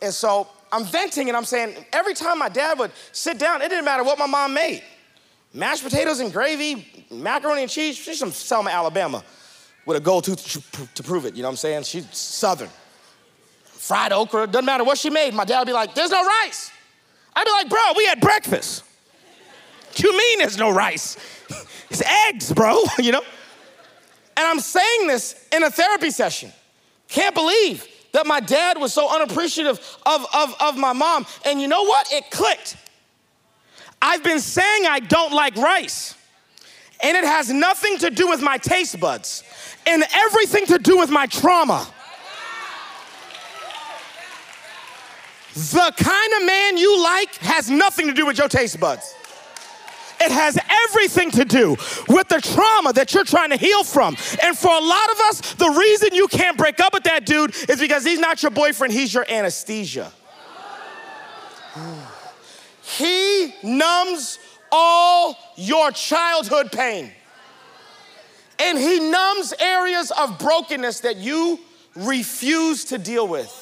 And 0.00 0.12
so 0.12 0.48
I'm 0.70 0.84
venting 0.84 1.28
and 1.28 1.36
I'm 1.36 1.44
saying 1.44 1.76
every 1.92 2.14
time 2.14 2.38
my 2.38 2.48
dad 2.48 2.78
would 2.78 2.90
sit 3.12 3.38
down, 3.38 3.62
it 3.62 3.68
didn't 3.68 3.84
matter 3.84 4.04
what 4.04 4.18
my 4.18 4.26
mom 4.26 4.54
made. 4.54 4.82
Mashed 5.54 5.82
potatoes 5.82 6.20
and 6.20 6.32
gravy, 6.32 7.06
macaroni 7.10 7.62
and 7.62 7.70
cheese. 7.70 7.96
She's 7.96 8.18
from 8.18 8.32
Selma, 8.32 8.70
Alabama, 8.70 9.24
with 9.86 9.96
a 9.96 10.00
gold 10.00 10.24
tooth 10.24 10.94
to, 10.94 11.02
prove 11.02 11.24
it. 11.24 11.34
You 11.34 11.42
know 11.42 11.48
what 11.48 11.52
I'm 11.52 11.56
saying? 11.56 11.84
She's 11.84 12.06
Southern. 12.16 12.68
Fried 13.64 14.12
okra, 14.12 14.46
doesn't 14.46 14.66
matter 14.66 14.84
what 14.84 14.98
she 14.98 15.08
made. 15.08 15.32
My 15.32 15.44
dad 15.44 15.60
would 15.60 15.66
be 15.66 15.72
like, 15.72 15.94
"There's 15.94 16.10
no 16.10 16.22
rice." 16.22 16.70
I'd 17.34 17.44
be 17.44 17.50
like, 17.50 17.68
"Bro, 17.70 17.94
we 17.96 18.04
had 18.04 18.20
breakfast." 18.20 18.84
you 19.96 20.16
mean 20.16 20.38
there's 20.38 20.58
no 20.58 20.70
rice? 20.70 21.16
it's 21.90 22.02
eggs, 22.28 22.52
bro. 22.52 22.82
you 22.98 23.12
know. 23.12 23.22
And 24.36 24.46
I'm 24.46 24.60
saying 24.60 25.08
this 25.08 25.48
in 25.52 25.64
a 25.64 25.70
therapy 25.70 26.10
session. 26.10 26.52
Can't 27.08 27.34
believe 27.34 27.86
that 28.12 28.26
my 28.26 28.40
dad 28.40 28.78
was 28.78 28.92
so 28.92 29.14
unappreciative 29.14 29.78
of, 30.06 30.26
of, 30.34 30.54
of 30.60 30.76
my 30.76 30.92
mom. 30.92 31.26
And 31.44 31.60
you 31.60 31.68
know 31.68 31.82
what? 31.84 32.12
It 32.12 32.30
clicked. 32.30 32.76
I've 34.00 34.22
been 34.22 34.40
saying 34.40 34.86
I 34.86 35.00
don't 35.00 35.32
like 35.32 35.56
rice, 35.56 36.14
and 37.02 37.16
it 37.16 37.24
has 37.24 37.50
nothing 37.50 37.98
to 37.98 38.10
do 38.10 38.28
with 38.28 38.40
my 38.40 38.58
taste 38.58 38.98
buds 39.00 39.42
and 39.86 40.04
everything 40.12 40.66
to 40.66 40.78
do 40.78 40.98
with 40.98 41.10
my 41.10 41.26
trauma. 41.26 41.86
The 45.54 45.92
kind 45.96 46.32
of 46.34 46.46
man 46.46 46.76
you 46.76 47.02
like 47.02 47.34
has 47.36 47.68
nothing 47.68 48.06
to 48.06 48.12
do 48.12 48.26
with 48.26 48.38
your 48.38 48.48
taste 48.48 48.78
buds. 48.78 49.14
It 50.20 50.32
has 50.32 50.58
everything 50.88 51.30
to 51.32 51.44
do 51.44 51.76
with 52.08 52.28
the 52.28 52.40
trauma 52.40 52.92
that 52.94 53.14
you're 53.14 53.24
trying 53.24 53.50
to 53.50 53.56
heal 53.56 53.84
from. 53.84 54.16
And 54.42 54.56
for 54.56 54.70
a 54.70 54.80
lot 54.80 55.10
of 55.10 55.20
us, 55.28 55.54
the 55.54 55.70
reason 55.70 56.14
you 56.14 56.28
can't 56.28 56.58
break 56.58 56.80
up 56.80 56.92
with 56.92 57.04
that 57.04 57.24
dude 57.24 57.54
is 57.68 57.80
because 57.80 58.04
he's 58.04 58.18
not 58.18 58.42
your 58.42 58.50
boyfriend, 58.50 58.92
he's 58.92 59.12
your 59.12 59.26
anesthesia. 59.28 60.12
He 62.96 63.54
numbs 63.62 64.38
all 64.72 65.36
your 65.56 65.90
childhood 65.90 66.72
pain. 66.72 67.12
And 68.58 68.78
he 68.78 69.10
numbs 69.10 69.52
areas 69.60 70.10
of 70.10 70.38
brokenness 70.38 71.00
that 71.00 71.16
you 71.16 71.60
refuse 71.94 72.86
to 72.86 72.98
deal 72.98 73.28
with. 73.28 73.54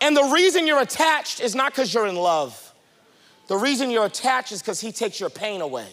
And 0.00 0.16
the 0.16 0.24
reason 0.24 0.66
you're 0.66 0.80
attached 0.80 1.40
is 1.40 1.54
not 1.54 1.72
because 1.72 1.94
you're 1.94 2.08
in 2.08 2.16
love. 2.16 2.61
The 3.48 3.56
reason 3.56 3.90
you're 3.90 4.06
attached 4.06 4.52
is 4.52 4.62
because 4.62 4.80
he 4.80 4.92
takes 4.92 5.20
your 5.20 5.30
pain 5.30 5.60
away. 5.60 5.88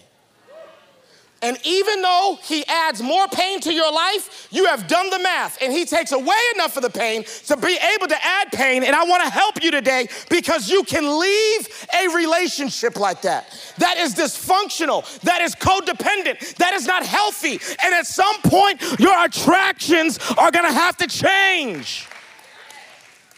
And 1.42 1.58
even 1.64 2.02
though 2.02 2.38
he 2.44 2.66
adds 2.66 3.02
more 3.02 3.28
pain 3.30 3.62
to 3.62 3.74
your 3.74 3.92
life, 3.92 4.50
you 4.52 4.66
have 4.66 4.88
done 4.88 5.10
the 5.10 5.20
math 5.20 5.62
and 5.62 5.72
he 5.72 5.86
takes 5.86 6.12
away 6.12 6.38
enough 6.56 6.76
of 6.76 6.84
the 6.84 6.90
pain 6.90 7.24
to 7.46 7.56
be 7.56 7.78
able 7.96 8.08
to 8.08 8.18
add 8.22 8.52
pain. 8.52 8.84
And 8.84 8.94
I 8.94 9.06
want 9.06 9.24
to 9.24 9.30
help 9.30 9.64
you 9.64 9.72
today 9.72 10.10
because 10.30 10.70
you 10.70 10.84
can 10.84 11.20
leave 11.20 11.88
a 11.98 12.14
relationship 12.14 13.00
like 13.00 13.22
that. 13.22 13.48
That 13.78 13.98
is 13.98 14.16
dysfunctional, 14.16 15.20
that 15.22 15.42
is 15.42 15.56
codependent, 15.56 16.56
that 16.56 16.74
is 16.74 16.86
not 16.86 17.06
healthy. 17.06 17.60
And 17.84 17.94
at 17.94 18.06
some 18.06 18.36
point, 18.42 18.82
your 19.00 19.24
attractions 19.24 20.20
are 20.38 20.52
going 20.52 20.66
to 20.66 20.74
have 20.74 20.98
to 20.98 21.08
change. 21.08 22.06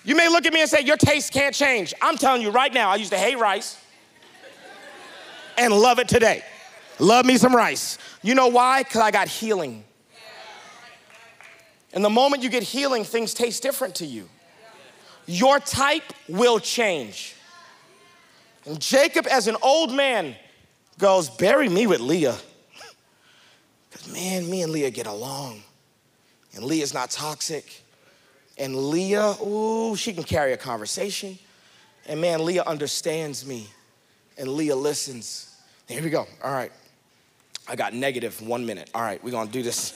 You 0.03 0.15
may 0.15 0.27
look 0.27 0.47
at 0.47 0.53
me 0.53 0.61
and 0.61 0.69
say, 0.69 0.81
Your 0.81 0.97
taste 0.97 1.31
can't 1.31 1.53
change. 1.53 1.93
I'm 2.01 2.17
telling 2.17 2.41
you 2.41 2.49
right 2.49 2.73
now, 2.73 2.89
I 2.89 2.95
used 2.95 3.11
to 3.11 3.19
hate 3.19 3.37
rice 3.37 3.77
and 5.57 5.73
love 5.73 5.99
it 5.99 6.07
today. 6.07 6.43
Love 6.99 7.25
me 7.25 7.37
some 7.37 7.55
rice. 7.55 7.97
You 8.21 8.35
know 8.35 8.47
why? 8.47 8.83
Because 8.83 9.01
I 9.01 9.11
got 9.11 9.27
healing. 9.27 9.83
And 11.93 12.05
the 12.05 12.09
moment 12.09 12.43
you 12.43 12.49
get 12.49 12.63
healing, 12.63 13.03
things 13.03 13.33
taste 13.33 13.63
different 13.63 13.95
to 13.95 14.05
you. 14.05 14.29
Your 15.25 15.59
type 15.59 16.13
will 16.27 16.59
change. 16.59 17.35
And 18.65 18.79
Jacob, 18.79 19.27
as 19.27 19.47
an 19.47 19.57
old 19.61 19.91
man, 19.91 20.35
goes, 20.97 21.29
Bury 21.29 21.69
me 21.69 21.87
with 21.87 21.99
Leah. 21.99 22.37
Because, 23.89 24.13
man, 24.13 24.49
me 24.49 24.61
and 24.61 24.71
Leah 24.71 24.89
get 24.89 25.05
along. 25.05 25.63
And 26.55 26.63
Leah's 26.63 26.93
not 26.93 27.11
toxic. 27.11 27.83
And 28.57 28.73
Leah, 28.73 29.35
ooh, 29.43 29.97
she 29.97 30.13
can 30.13 30.23
carry 30.23 30.53
a 30.53 30.57
conversation. 30.57 31.37
And 32.07 32.21
man, 32.21 32.45
Leah 32.45 32.63
understands 32.63 33.45
me. 33.45 33.67
And 34.37 34.47
Leah 34.47 34.75
listens. 34.75 35.55
Here 35.87 36.01
we 36.01 36.09
go. 36.09 36.27
All 36.43 36.53
right. 36.53 36.71
I 37.67 37.75
got 37.75 37.93
negative 37.93 38.41
one 38.41 38.65
minute. 38.65 38.89
All 38.93 39.01
right, 39.01 39.23
we're 39.23 39.31
gonna 39.31 39.49
do 39.49 39.63
this. 39.63 39.93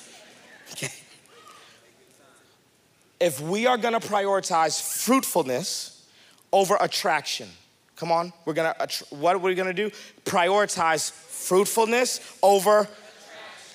Okay. 0.71 0.91
If 3.19 3.39
we 3.41 3.65
are 3.65 3.77
gonna 3.77 3.99
prioritize 3.99 4.81
fruitfulness 4.81 6.07
over 6.51 6.77
attraction, 6.79 7.49
come 7.95 8.11
on, 8.11 8.33
we're 8.45 8.53
gonna, 8.53 8.75
what 9.09 9.35
are 9.35 9.39
we 9.39 9.55
gonna 9.55 9.73
do? 9.73 9.89
Prioritize 10.25 11.11
fruitfulness 11.11 12.37
over, 12.41 12.87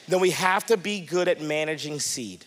then 0.08 0.20
we 0.20 0.30
have 0.30 0.66
to 0.66 0.76
be 0.76 1.00
good 1.00 1.28
at 1.28 1.40
managing 1.40 2.00
seed. 2.00 2.44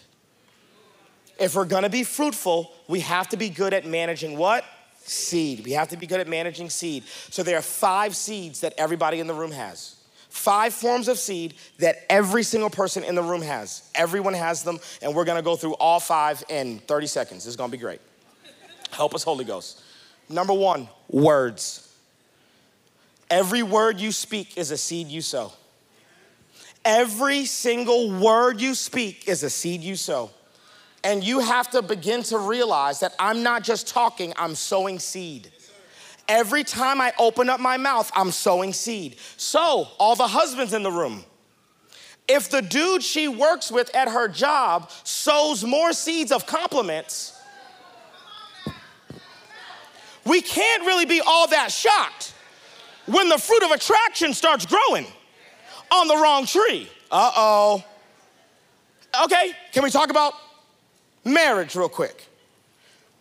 If 1.40 1.56
we're 1.56 1.66
gonna 1.66 1.90
be 1.90 2.04
fruitful, 2.04 2.72
we 2.88 3.02
have 3.02 3.30
to 3.30 3.38
be 3.38 3.50
good 3.50 3.74
at 3.74 3.86
managing 3.86 4.38
what? 4.38 4.66
Seed. 5.06 5.66
We 5.66 5.72
have 5.72 5.90
to 5.90 5.98
be 5.98 6.08
good 6.08 6.20
at 6.20 6.28
managing 6.28 6.70
seed. 6.70 7.04
So 7.30 7.44
there 7.44 7.58
are 7.58 7.62
five 7.62 8.16
seeds 8.16 8.62
that 8.62 8.74
everybody 8.78 9.20
in 9.20 9.28
the 9.28 9.34
room 9.34 9.52
has 9.52 9.96
five 10.34 10.74
forms 10.74 11.08
of 11.08 11.20
seed 11.20 11.54
that 11.78 12.08
every 12.10 12.42
single 12.42 12.70
person 12.70 13.04
in 13.04 13.14
the 13.14 13.22
room 13.22 13.44
has. 13.44 13.88
Everyone 13.94 14.34
has 14.34 14.64
them, 14.64 14.80
and 15.04 15.14
we're 15.14 15.26
gonna 15.26 15.44
go 15.44 15.56
through 15.56 15.76
all 15.76 16.00
five 16.00 16.44
in 16.50 16.80
30 16.80 17.06
seconds. 17.06 17.44
This 17.44 17.52
is 17.52 17.56
gonna 17.56 17.72
be 17.72 17.78
great. 17.78 18.02
Help 18.90 19.14
us, 19.14 19.22
Holy 19.22 19.46
Ghost. 19.46 19.82
Number 20.30 20.54
one, 20.54 20.90
words. 21.08 21.88
Every 23.30 23.62
word 23.62 24.00
you 24.00 24.12
speak 24.12 24.58
is 24.58 24.72
a 24.72 24.78
seed 24.78 25.08
you 25.08 25.22
sow. 25.22 25.54
Every 26.84 27.46
single 27.46 28.20
word 28.20 28.60
you 28.60 28.74
speak 28.74 29.28
is 29.28 29.44
a 29.44 29.52
seed 29.52 29.82
you 29.82 29.96
sow. 29.96 30.32
And 31.04 31.24
you 31.24 31.40
have 31.40 31.70
to 31.72 31.82
begin 31.82 32.24
to 32.24 32.38
realize 32.38 33.02
that 33.02 33.14
I'm 33.20 33.44
not 33.44 33.64
just 33.64 33.88
talking, 33.88 34.34
I'm 34.38 34.56
sowing 34.56 35.00
seed. 35.00 35.52
Every 36.30 36.64
time 36.64 37.02
I 37.02 37.12
open 37.20 37.50
up 37.50 37.60
my 37.60 37.76
mouth, 37.76 38.10
I'm 38.16 38.32
sowing 38.32 38.72
seed. 38.72 39.18
So, 39.36 39.90
all 40.00 40.16
the 40.16 40.28
husbands 40.28 40.74
in 40.74 40.82
the 40.82 40.92
room, 40.92 41.26
if 42.28 42.50
the 42.50 42.62
dude 42.62 43.04
she 43.04 43.28
works 43.28 43.70
with 43.70 43.94
at 43.94 44.08
her 44.08 44.30
job 44.30 44.90
sows 45.04 45.66
more 45.66 45.92
seeds 45.92 46.32
of 46.32 46.46
compliments, 46.46 47.38
we 50.26 50.42
can't 50.42 50.86
really 50.86 51.06
be 51.06 51.22
all 51.26 51.48
that 51.48 51.72
shocked 51.72 52.34
when 53.06 53.28
the 53.28 53.38
fruit 53.38 53.64
of 53.64 53.72
attraction 53.72 54.34
starts 54.34 54.66
growing 54.66 55.06
on 55.92 56.08
the 56.08 56.16
wrong 56.16 56.46
tree. 56.46 56.88
Uh 57.12 57.32
oh. 57.36 57.84
Okay, 59.26 59.52
can 59.74 59.84
we 59.84 59.90
talk 59.90 60.10
about 60.10 60.34
marriage 61.24 61.76
real 61.76 61.90
quick? 61.90 62.28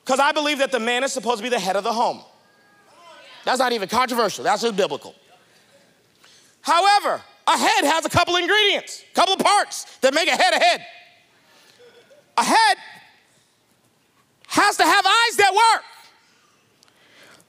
Because 0.04 0.20
I 0.20 0.32
believe 0.32 0.58
that 0.58 0.72
the 0.72 0.80
man 0.80 1.04
is 1.04 1.12
supposed 1.12 1.38
to 1.38 1.42
be 1.42 1.48
the 1.48 1.60
head 1.60 1.76
of 1.76 1.84
the 1.84 1.92
home. 1.92 2.20
That's 3.44 3.58
not 3.58 3.72
even 3.72 3.88
controversial, 3.88 4.44
that's 4.44 4.62
just 4.62 4.76
biblical. 4.76 5.14
However, 6.60 7.20
a 7.46 7.58
head 7.58 7.84
has 7.84 8.04
a 8.04 8.08
couple 8.08 8.36
ingredients, 8.36 9.04
a 9.10 9.14
couple 9.14 9.34
of 9.34 9.40
parts 9.40 9.98
that 9.98 10.14
make 10.14 10.28
a 10.28 10.36
head 10.36 10.54
a 10.54 10.58
head. 10.58 10.86
A 12.38 12.44
head 12.44 12.76
has 14.46 14.76
to 14.76 14.84
have 14.84 15.04
eyes 15.04 15.36
that 15.36 15.52
work. 15.52 15.84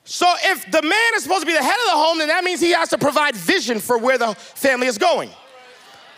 So 0.06 0.26
if 0.43 0.70
the 0.72 0.82
man 0.82 1.12
is 1.16 1.24
supposed 1.24 1.41
to 1.41 1.45
be 1.45 1.54
the 1.54 1.64
head 1.64 1.78
of 1.80 1.86
the 1.86 1.97
home, 1.97 2.18
then 2.18 2.28
that 2.28 2.43
means 2.43 2.60
he 2.60 2.72
has 2.72 2.89
to 2.89 2.97
provide 2.97 3.36
vision 3.36 3.80
for 3.80 3.97
where 3.97 4.18
the 4.18 4.34
family 4.36 4.88
is 4.88 4.97
going. 4.97 5.30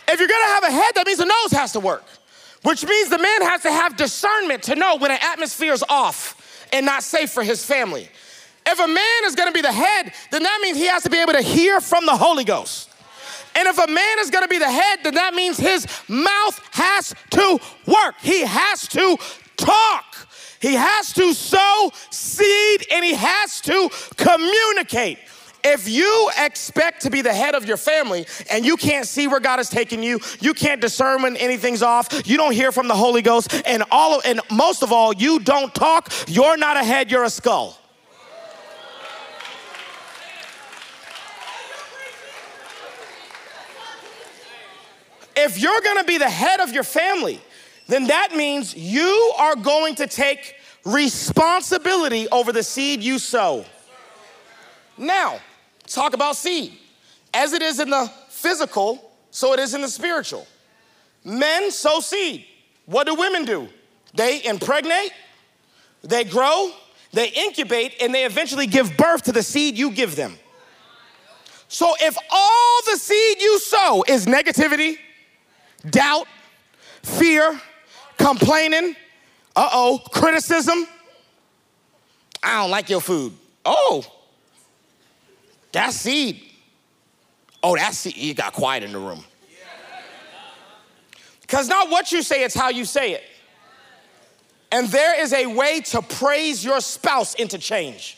If 0.08 0.18
you're 0.18 0.28
gonna 0.28 0.44
have 0.46 0.64
a 0.64 0.70
head, 0.70 0.92
that 0.94 1.06
means 1.06 1.18
the 1.18 1.26
nose 1.26 1.52
has 1.52 1.72
to 1.72 1.80
work, 1.80 2.04
which 2.66 2.84
means 2.84 3.08
the 3.10 3.18
man 3.18 3.42
has 3.42 3.62
to 3.62 3.70
have 3.70 3.96
discernment 3.96 4.64
to 4.64 4.74
know 4.74 4.96
when 4.96 5.12
an 5.12 5.20
atmosphere 5.22 5.72
is 5.72 5.84
off 5.88 6.66
and 6.72 6.84
not 6.84 7.04
safe 7.04 7.30
for 7.30 7.44
his 7.44 7.64
family. 7.64 8.08
If 8.66 8.80
a 8.80 8.88
man 8.88 9.24
is 9.24 9.36
gonna 9.36 9.52
be 9.52 9.60
the 9.60 9.70
head, 9.70 10.12
then 10.32 10.42
that 10.42 10.58
means 10.60 10.76
he 10.76 10.88
has 10.88 11.04
to 11.04 11.10
be 11.10 11.18
able 11.18 11.34
to 11.34 11.42
hear 11.42 11.80
from 11.80 12.06
the 12.06 12.16
Holy 12.16 12.42
Ghost. 12.42 12.90
And 13.54 13.68
if 13.68 13.78
a 13.78 13.86
man 13.86 14.18
is 14.18 14.30
gonna 14.30 14.48
be 14.48 14.58
the 14.58 14.68
head, 14.68 14.98
then 15.04 15.14
that 15.14 15.32
means 15.32 15.58
his 15.58 15.86
mouth 16.08 16.60
has 16.72 17.14
to 17.30 17.60
work. 17.86 18.16
He 18.20 18.40
has 18.40 18.88
to 18.88 19.16
talk. 19.56 20.28
He 20.60 20.74
has 20.74 21.12
to 21.12 21.34
sow 21.34 21.92
seed 22.10 22.84
and 22.90 23.04
he 23.04 23.14
has 23.14 23.60
to 23.60 23.88
communicate. 24.16 25.18
If 25.68 25.88
you 25.88 26.30
expect 26.38 27.02
to 27.02 27.10
be 27.10 27.22
the 27.22 27.34
head 27.34 27.56
of 27.56 27.64
your 27.64 27.76
family 27.76 28.24
and 28.48 28.64
you 28.64 28.76
can't 28.76 29.04
see 29.04 29.26
where 29.26 29.40
God 29.40 29.56
has 29.56 29.68
taken 29.68 30.00
you, 30.00 30.20
you 30.38 30.54
can't 30.54 30.80
discern 30.80 31.22
when 31.22 31.36
anything's 31.36 31.82
off, 31.82 32.22
you 32.24 32.36
don't 32.36 32.52
hear 32.52 32.70
from 32.70 32.86
the 32.86 32.94
Holy 32.94 33.20
Ghost, 33.20 33.52
and 33.66 33.82
all 33.90 34.16
of, 34.16 34.22
and 34.24 34.40
most 34.48 34.84
of 34.84 34.92
all, 34.92 35.12
you 35.12 35.40
don't 35.40 35.74
talk, 35.74 36.12
you're 36.28 36.56
not 36.56 36.76
a 36.76 36.84
head, 36.84 37.10
you're 37.10 37.24
a 37.24 37.30
skull. 37.30 37.76
If 45.34 45.58
you're 45.58 45.80
gonna 45.80 46.04
be 46.04 46.16
the 46.16 46.30
head 46.30 46.60
of 46.60 46.72
your 46.72 46.84
family, 46.84 47.40
then 47.88 48.06
that 48.06 48.36
means 48.36 48.72
you 48.76 49.32
are 49.36 49.56
going 49.56 49.96
to 49.96 50.06
take 50.06 50.54
responsibility 50.84 52.28
over 52.28 52.52
the 52.52 52.62
seed 52.62 53.02
you 53.02 53.18
sow. 53.18 53.64
Now, 54.96 55.40
talk 55.94 56.14
about 56.14 56.36
seed. 56.36 56.72
As 57.32 57.52
it 57.52 57.62
is 57.62 57.80
in 57.80 57.90
the 57.90 58.10
physical, 58.28 59.12
so 59.30 59.52
it 59.52 59.60
is 59.60 59.74
in 59.74 59.82
the 59.82 59.88
spiritual. 59.88 60.46
Men 61.24 61.70
sow 61.70 62.00
seed. 62.00 62.46
What 62.86 63.06
do 63.06 63.14
women 63.14 63.44
do? 63.44 63.68
They 64.14 64.42
impregnate, 64.44 65.12
they 66.02 66.24
grow, 66.24 66.70
they 67.12 67.28
incubate, 67.28 67.94
and 68.00 68.14
they 68.14 68.24
eventually 68.24 68.66
give 68.66 68.96
birth 68.96 69.24
to 69.24 69.32
the 69.32 69.42
seed 69.42 69.76
you 69.76 69.90
give 69.90 70.16
them. 70.16 70.38
So 71.68 71.94
if 72.00 72.16
all 72.30 72.80
the 72.86 72.96
seed 72.96 73.42
you 73.42 73.58
sow 73.58 74.04
is 74.06 74.26
negativity, 74.26 74.98
doubt, 75.90 76.26
fear, 77.02 77.60
complaining, 78.16 78.94
uh 79.54 79.68
oh, 79.72 80.00
criticism, 80.12 80.86
I 82.42 82.62
don't 82.62 82.70
like 82.70 82.88
your 82.88 83.00
food. 83.00 83.32
Oh, 83.64 84.04
that's 85.76 85.96
seed. 85.96 86.42
Oh, 87.62 87.76
that's 87.76 87.98
seed. 87.98 88.16
You 88.16 88.32
got 88.32 88.54
quiet 88.54 88.82
in 88.82 88.92
the 88.92 88.98
room. 88.98 89.22
Because 91.42 91.68
not 91.68 91.90
what 91.90 92.10
you 92.12 92.22
say, 92.22 92.44
it's 92.44 92.54
how 92.54 92.70
you 92.70 92.86
say 92.86 93.12
it. 93.12 93.22
And 94.72 94.88
there 94.88 95.20
is 95.20 95.34
a 95.34 95.44
way 95.46 95.80
to 95.82 96.00
praise 96.00 96.64
your 96.64 96.80
spouse 96.80 97.34
into 97.34 97.58
change 97.58 98.16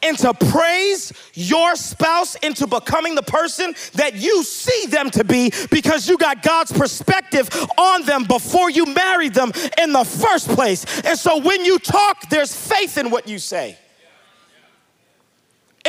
and 0.00 0.16
to 0.18 0.32
praise 0.32 1.12
your 1.34 1.74
spouse 1.74 2.36
into 2.36 2.68
becoming 2.68 3.16
the 3.16 3.22
person 3.22 3.74
that 3.94 4.14
you 4.14 4.44
see 4.44 4.86
them 4.86 5.10
to 5.10 5.24
be 5.24 5.52
because 5.72 6.08
you 6.08 6.16
got 6.16 6.40
God's 6.42 6.70
perspective 6.70 7.50
on 7.76 8.04
them 8.04 8.24
before 8.24 8.70
you 8.70 8.86
married 8.86 9.34
them 9.34 9.50
in 9.76 9.92
the 9.92 10.04
first 10.04 10.48
place. 10.48 11.00
And 11.00 11.18
so 11.18 11.38
when 11.40 11.64
you 11.64 11.80
talk, 11.80 12.30
there's 12.30 12.54
faith 12.54 12.96
in 12.96 13.10
what 13.10 13.28
you 13.28 13.40
say. 13.40 13.76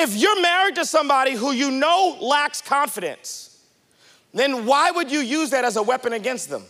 If 0.01 0.15
you're 0.15 0.41
married 0.41 0.73
to 0.75 0.85
somebody 0.85 1.33
who 1.33 1.51
you 1.51 1.69
know 1.69 2.17
lacks 2.19 2.59
confidence, 2.59 3.63
then 4.33 4.65
why 4.65 4.89
would 4.89 5.11
you 5.11 5.19
use 5.19 5.51
that 5.51 5.63
as 5.63 5.75
a 5.75 5.83
weapon 5.83 6.13
against 6.13 6.49
them? 6.49 6.63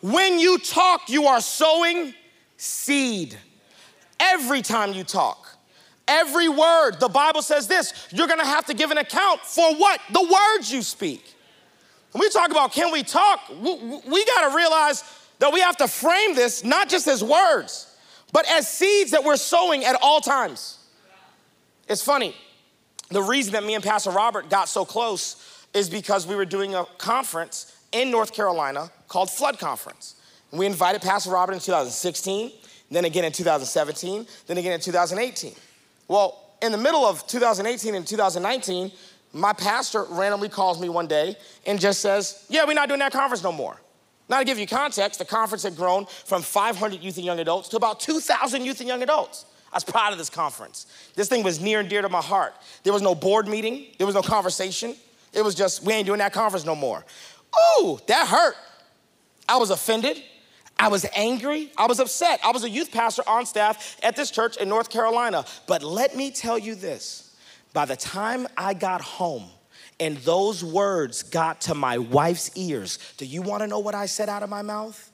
When 0.00 0.38
you 0.38 0.56
talk, 0.56 1.10
you 1.10 1.26
are 1.26 1.42
sowing 1.42 2.14
seed 2.56 3.38
every 4.18 4.62
time 4.62 4.94
you 4.94 5.04
talk. 5.04 5.54
Every 6.08 6.48
word, 6.48 6.98
the 6.98 7.10
Bible 7.10 7.42
says 7.42 7.68
this 7.68 7.92
you're 8.10 8.28
gonna 8.28 8.46
have 8.46 8.64
to 8.66 8.74
give 8.74 8.90
an 8.90 8.96
account 8.96 9.40
for 9.40 9.74
what? 9.74 10.00
The 10.12 10.22
words 10.22 10.72
you 10.72 10.80
speak. 10.80 11.34
When 12.12 12.20
we 12.20 12.30
talk 12.30 12.50
about 12.50 12.72
can 12.72 12.90
we 12.90 13.02
talk, 13.02 13.40
we, 13.50 14.00
we 14.08 14.24
gotta 14.24 14.56
realize 14.56 15.04
that 15.40 15.52
we 15.52 15.60
have 15.60 15.76
to 15.76 15.88
frame 15.88 16.34
this 16.34 16.64
not 16.64 16.88
just 16.88 17.06
as 17.06 17.22
words, 17.22 17.94
but 18.32 18.48
as 18.50 18.66
seeds 18.66 19.10
that 19.10 19.24
we're 19.24 19.36
sowing 19.36 19.84
at 19.84 19.98
all 20.00 20.22
times. 20.22 20.75
It's 21.88 22.02
funny. 22.02 22.34
The 23.10 23.22
reason 23.22 23.52
that 23.52 23.64
me 23.64 23.74
and 23.74 23.84
Pastor 23.84 24.10
Robert 24.10 24.50
got 24.50 24.68
so 24.68 24.84
close 24.84 25.66
is 25.72 25.88
because 25.88 26.26
we 26.26 26.34
were 26.34 26.44
doing 26.44 26.74
a 26.74 26.84
conference 26.98 27.76
in 27.92 28.10
North 28.10 28.32
Carolina 28.32 28.90
called 29.08 29.30
Flood 29.30 29.58
Conference. 29.58 30.16
And 30.50 30.58
we 30.58 30.66
invited 30.66 31.02
Pastor 31.02 31.30
Robert 31.30 31.52
in 31.52 31.60
2016, 31.60 32.50
then 32.90 33.04
again 33.04 33.24
in 33.24 33.32
2017, 33.32 34.26
then 34.46 34.58
again 34.58 34.72
in 34.72 34.80
2018. 34.80 35.52
Well, 36.08 36.42
in 36.62 36.72
the 36.72 36.78
middle 36.78 37.04
of 37.04 37.26
2018 37.26 37.94
and 37.94 38.06
2019, 38.06 38.90
my 39.32 39.52
pastor 39.52 40.04
randomly 40.04 40.48
calls 40.48 40.80
me 40.80 40.88
one 40.88 41.06
day 41.06 41.36
and 41.66 41.78
just 41.78 42.00
says, 42.00 42.46
Yeah, 42.48 42.64
we're 42.64 42.74
not 42.74 42.88
doing 42.88 43.00
that 43.00 43.12
conference 43.12 43.42
no 43.42 43.52
more. 43.52 43.80
Now, 44.28 44.38
to 44.38 44.44
give 44.44 44.58
you 44.58 44.66
context, 44.66 45.18
the 45.18 45.24
conference 45.24 45.62
had 45.62 45.76
grown 45.76 46.06
from 46.24 46.42
500 46.42 47.00
youth 47.00 47.16
and 47.16 47.24
young 47.24 47.38
adults 47.38 47.68
to 47.68 47.76
about 47.76 48.00
2,000 48.00 48.64
youth 48.64 48.80
and 48.80 48.88
young 48.88 49.02
adults. 49.02 49.44
I 49.72 49.76
was 49.76 49.84
proud 49.84 50.12
of 50.12 50.18
this 50.18 50.30
conference. 50.30 50.86
This 51.14 51.28
thing 51.28 51.42
was 51.42 51.60
near 51.60 51.80
and 51.80 51.88
dear 51.88 52.02
to 52.02 52.08
my 52.08 52.22
heart. 52.22 52.54
There 52.82 52.92
was 52.92 53.02
no 53.02 53.14
board 53.14 53.48
meeting, 53.48 53.86
there 53.98 54.06
was 54.06 54.14
no 54.14 54.22
conversation. 54.22 54.94
It 55.32 55.44
was 55.44 55.54
just, 55.54 55.82
we 55.82 55.92
ain't 55.92 56.06
doing 56.06 56.20
that 56.20 56.32
conference 56.32 56.64
no 56.64 56.74
more. 56.74 57.04
Ooh, 57.80 57.98
that 58.06 58.26
hurt. 58.26 58.56
I 59.48 59.58
was 59.58 59.70
offended. 59.70 60.22
I 60.78 60.88
was 60.88 61.06
angry. 61.14 61.70
I 61.76 61.86
was 61.86 62.00
upset. 62.00 62.40
I 62.44 62.52
was 62.52 62.64
a 62.64 62.70
youth 62.70 62.90
pastor 62.90 63.22
on 63.26 63.46
staff 63.46 63.98
at 64.02 64.16
this 64.16 64.30
church 64.30 64.56
in 64.56 64.68
North 64.68 64.90
Carolina. 64.90 65.44
But 65.66 65.82
let 65.82 66.16
me 66.16 66.30
tell 66.30 66.58
you 66.58 66.74
this 66.74 67.34
by 67.72 67.84
the 67.84 67.96
time 67.96 68.46
I 68.56 68.74
got 68.74 69.00
home, 69.00 69.44
and 69.98 70.16
those 70.18 70.62
words 70.62 71.22
got 71.22 71.62
to 71.62 71.74
my 71.74 71.98
wife's 71.98 72.50
ears. 72.56 72.98
Do 73.16 73.24
you 73.24 73.40
want 73.42 73.62
to 73.62 73.66
know 73.66 73.78
what 73.78 73.94
I 73.94 74.06
said 74.06 74.28
out 74.28 74.42
of 74.42 74.50
my 74.50 74.62
mouth? 74.62 75.10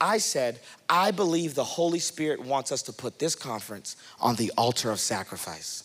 I 0.00 0.18
said, 0.18 0.60
I 0.88 1.10
believe 1.10 1.54
the 1.54 1.64
Holy 1.64 1.98
Spirit 1.98 2.40
wants 2.40 2.70
us 2.72 2.82
to 2.82 2.92
put 2.92 3.18
this 3.18 3.34
conference 3.34 3.96
on 4.20 4.36
the 4.36 4.52
altar 4.56 4.90
of 4.90 5.00
sacrifice. 5.00 5.84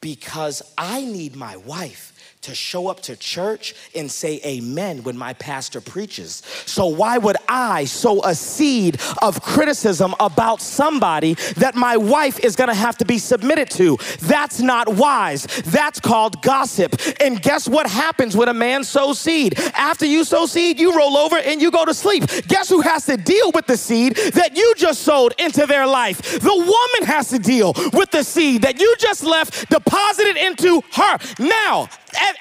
Because 0.00 0.62
I 0.78 1.04
need 1.04 1.34
my 1.34 1.56
wife 1.56 2.12
to 2.48 2.54
show 2.54 2.88
up 2.88 3.00
to 3.00 3.14
church 3.14 3.74
and 3.94 4.10
say 4.10 4.40
amen 4.44 5.02
when 5.02 5.16
my 5.16 5.34
pastor 5.34 5.80
preaches. 5.82 6.42
So, 6.64 6.86
why 6.86 7.18
would 7.18 7.36
I 7.46 7.84
sow 7.84 8.22
a 8.22 8.34
seed 8.34 8.98
of 9.20 9.42
criticism 9.42 10.14
about 10.18 10.62
somebody 10.62 11.34
that 11.56 11.74
my 11.74 11.96
wife 11.98 12.42
is 12.42 12.56
gonna 12.56 12.74
have 12.74 12.96
to 12.98 13.04
be 13.04 13.18
submitted 13.18 13.70
to? 13.72 13.98
That's 14.20 14.60
not 14.60 14.88
wise. 14.88 15.44
That's 15.66 16.00
called 16.00 16.40
gossip. 16.42 16.96
And 17.20 17.40
guess 17.42 17.68
what 17.68 17.86
happens 17.86 18.34
when 18.34 18.48
a 18.48 18.54
man 18.54 18.82
sows 18.82 19.20
seed? 19.20 19.58
After 19.74 20.06
you 20.06 20.24
sow 20.24 20.46
seed, 20.46 20.80
you 20.80 20.96
roll 20.96 21.18
over 21.18 21.36
and 21.36 21.60
you 21.60 21.70
go 21.70 21.84
to 21.84 21.92
sleep. 21.92 22.24
Guess 22.48 22.70
who 22.70 22.80
has 22.80 23.04
to 23.06 23.18
deal 23.18 23.52
with 23.52 23.66
the 23.66 23.76
seed 23.76 24.16
that 24.16 24.56
you 24.56 24.74
just 24.76 25.02
sowed 25.02 25.34
into 25.38 25.66
their 25.66 25.86
life? 25.86 26.22
The 26.40 26.54
woman 26.54 27.14
has 27.14 27.28
to 27.28 27.38
deal 27.38 27.74
with 27.92 28.10
the 28.10 28.22
seed 28.22 28.62
that 28.62 28.80
you 28.80 28.94
just 28.98 29.22
left 29.22 29.68
deposited 29.68 30.36
into 30.38 30.82
her. 30.92 31.18
Now, 31.38 31.88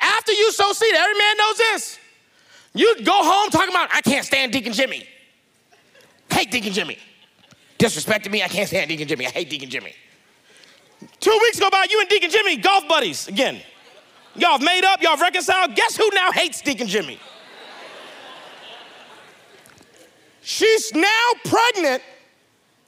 after 0.01 0.31
you 0.31 0.51
sow 0.51 0.71
seed, 0.73 0.93
every 0.93 1.17
man 1.17 1.37
knows 1.37 1.57
this. 1.57 1.99
You 2.73 3.03
go 3.03 3.13
home 3.13 3.49
talking 3.49 3.69
about, 3.69 3.89
I 3.93 4.01
can't 4.01 4.25
stand 4.25 4.51
Deacon 4.51 4.73
Jimmy. 4.73 5.07
Hate 6.31 6.51
Deacon 6.51 6.73
Jimmy. 6.73 6.97
Disrespecting 7.79 8.31
me, 8.31 8.43
I 8.43 8.47
can't 8.47 8.67
stand 8.67 8.89
Deacon 8.89 9.07
Jimmy. 9.07 9.27
I 9.27 9.29
hate 9.29 9.49
Deacon 9.49 9.69
Jimmy. 9.69 9.93
Two 11.19 11.37
weeks 11.41 11.59
go 11.59 11.69
by, 11.69 11.85
you 11.89 11.99
and 11.99 12.09
Deacon 12.09 12.29
Jimmy, 12.29 12.57
golf 12.57 12.87
buddies 12.87 13.27
again. 13.27 13.61
Y'all 14.35 14.59
made 14.59 14.83
up, 14.83 15.01
y'all 15.01 15.17
reconciled. 15.17 15.75
Guess 15.75 15.97
who 15.97 16.09
now 16.13 16.31
hates 16.31 16.61
Deacon 16.61 16.87
Jimmy? 16.87 17.19
She's 20.41 20.93
now 20.93 21.29
pregnant 21.43 22.01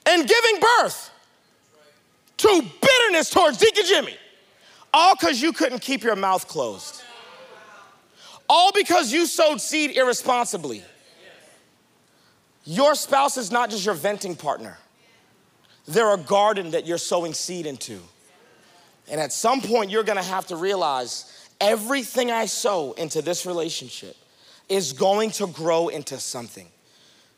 and 0.05 0.27
giving 0.27 0.59
birth 0.59 1.11
to 2.37 2.63
bitterness 2.81 3.29
towards 3.29 3.57
Deacon 3.57 3.85
Jimmy. 3.85 4.15
All 4.93 5.15
because 5.15 5.41
you 5.41 5.53
couldn't 5.53 5.79
keep 5.79 6.03
your 6.03 6.15
mouth 6.15 6.47
closed. 6.47 7.03
All 8.47 8.71
because 8.73 9.11
you 9.11 9.25
sowed 9.25 9.61
seed 9.61 9.95
irresponsibly. 9.95 10.83
Your 12.65 12.95
spouse 12.95 13.37
is 13.37 13.51
not 13.51 13.69
just 13.69 13.85
your 13.85 13.95
venting 13.95 14.35
partner, 14.35 14.77
they're 15.87 16.13
a 16.13 16.17
garden 16.17 16.71
that 16.71 16.85
you're 16.85 16.97
sowing 16.97 17.33
seed 17.33 17.65
into. 17.65 17.99
And 19.11 19.19
at 19.19 19.33
some 19.33 19.61
point, 19.61 19.89
you're 19.89 20.03
gonna 20.03 20.21
have 20.21 20.47
to 20.47 20.55
realize 20.55 21.49
everything 21.59 22.31
I 22.31 22.45
sow 22.45 22.93
into 22.93 23.21
this 23.21 23.45
relationship 23.45 24.15
is 24.67 24.93
going 24.93 25.31
to 25.31 25.47
grow 25.47 25.87
into 25.87 26.19
something. 26.19 26.67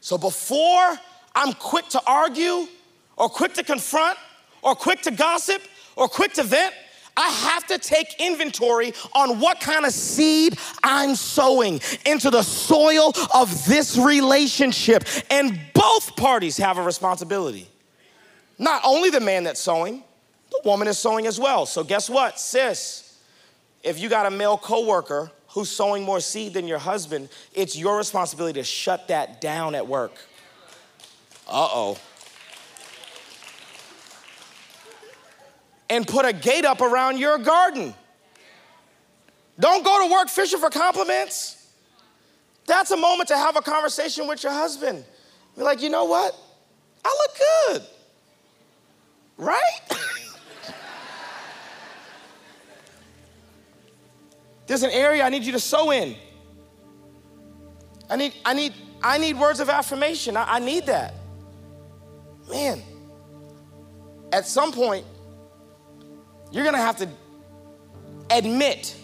So 0.01 0.17
before 0.17 0.99
I'm 1.33 1.53
quick 1.53 1.87
to 1.89 2.01
argue, 2.05 2.67
or 3.15 3.29
quick 3.29 3.53
to 3.53 3.63
confront, 3.63 4.17
or 4.61 4.75
quick 4.75 5.01
to 5.03 5.11
gossip, 5.11 5.61
or 5.95 6.07
quick 6.07 6.33
to 6.33 6.43
vent, 6.43 6.73
I 7.17 7.29
have 7.29 7.67
to 7.67 7.77
take 7.77 8.15
inventory 8.19 8.93
on 9.13 9.39
what 9.39 9.59
kind 9.59 9.85
of 9.85 9.91
seed 9.91 10.57
I'm 10.83 11.15
sowing 11.15 11.81
into 12.05 12.29
the 12.29 12.43
soil 12.43 13.13
of 13.33 13.65
this 13.65 13.97
relationship. 13.97 15.03
And 15.29 15.59
both 15.73 16.15
parties 16.15 16.57
have 16.57 16.77
a 16.77 16.83
responsibility. 16.83 17.67
Not 18.57 18.81
only 18.85 19.09
the 19.09 19.19
man 19.19 19.43
that's 19.43 19.59
sowing, 19.59 20.03
the 20.51 20.61
woman 20.63 20.87
is 20.87 20.97
sowing 20.97 21.27
as 21.27 21.39
well. 21.39 21.65
So 21.65 21.83
guess 21.83 22.09
what, 22.09 22.39
sis? 22.39 23.19
If 23.83 23.99
you 23.99 24.09
got 24.09 24.25
a 24.25 24.31
male 24.31 24.57
coworker 24.57 25.31
who's 25.49 25.69
sowing 25.69 26.03
more 26.03 26.19
seed 26.19 26.53
than 26.53 26.67
your 26.67 26.77
husband, 26.77 27.29
it's 27.53 27.77
your 27.77 27.97
responsibility 27.97 28.59
to 28.59 28.63
shut 28.63 29.07
that 29.07 29.41
down 29.41 29.75
at 29.75 29.87
work. 29.87 30.13
Uh-oh. 31.47 31.97
And 35.91 36.07
put 36.07 36.25
a 36.25 36.31
gate 36.31 36.63
up 36.63 36.79
around 36.79 37.19
your 37.19 37.37
garden. 37.37 37.93
Don't 39.59 39.83
go 39.83 40.07
to 40.07 40.13
work 40.13 40.29
fishing 40.29 40.57
for 40.57 40.69
compliments. 40.69 41.67
That's 42.65 42.91
a 42.91 42.97
moment 42.97 43.27
to 43.27 43.35
have 43.35 43.57
a 43.57 43.61
conversation 43.61 44.25
with 44.25 44.41
your 44.41 44.53
husband. 44.53 45.03
Be 45.57 45.63
like, 45.63 45.81
you 45.81 45.89
know 45.89 46.05
what? 46.05 46.33
I 47.03 47.17
look 47.19 47.37
good. 47.67 47.81
Right? 49.35 49.79
There's 54.67 54.83
an 54.83 54.91
area 54.91 55.23
I 55.23 55.29
need 55.29 55.43
you 55.43 55.51
to 55.51 55.59
sow 55.59 55.91
in. 55.91 56.15
I 58.09 58.15
need, 58.15 58.33
I 58.45 58.53
need, 58.53 58.71
I 59.03 59.17
need 59.17 59.37
words 59.37 59.59
of 59.59 59.67
affirmation. 59.69 60.37
I, 60.37 60.55
I 60.55 60.59
need 60.59 60.85
that. 60.85 61.15
man, 62.49 62.81
at 64.31 64.47
some 64.47 64.71
point, 64.71 65.05
you're 66.51 66.65
gonna 66.65 66.77
have 66.77 66.97
to 66.97 67.09
admit 68.29 68.95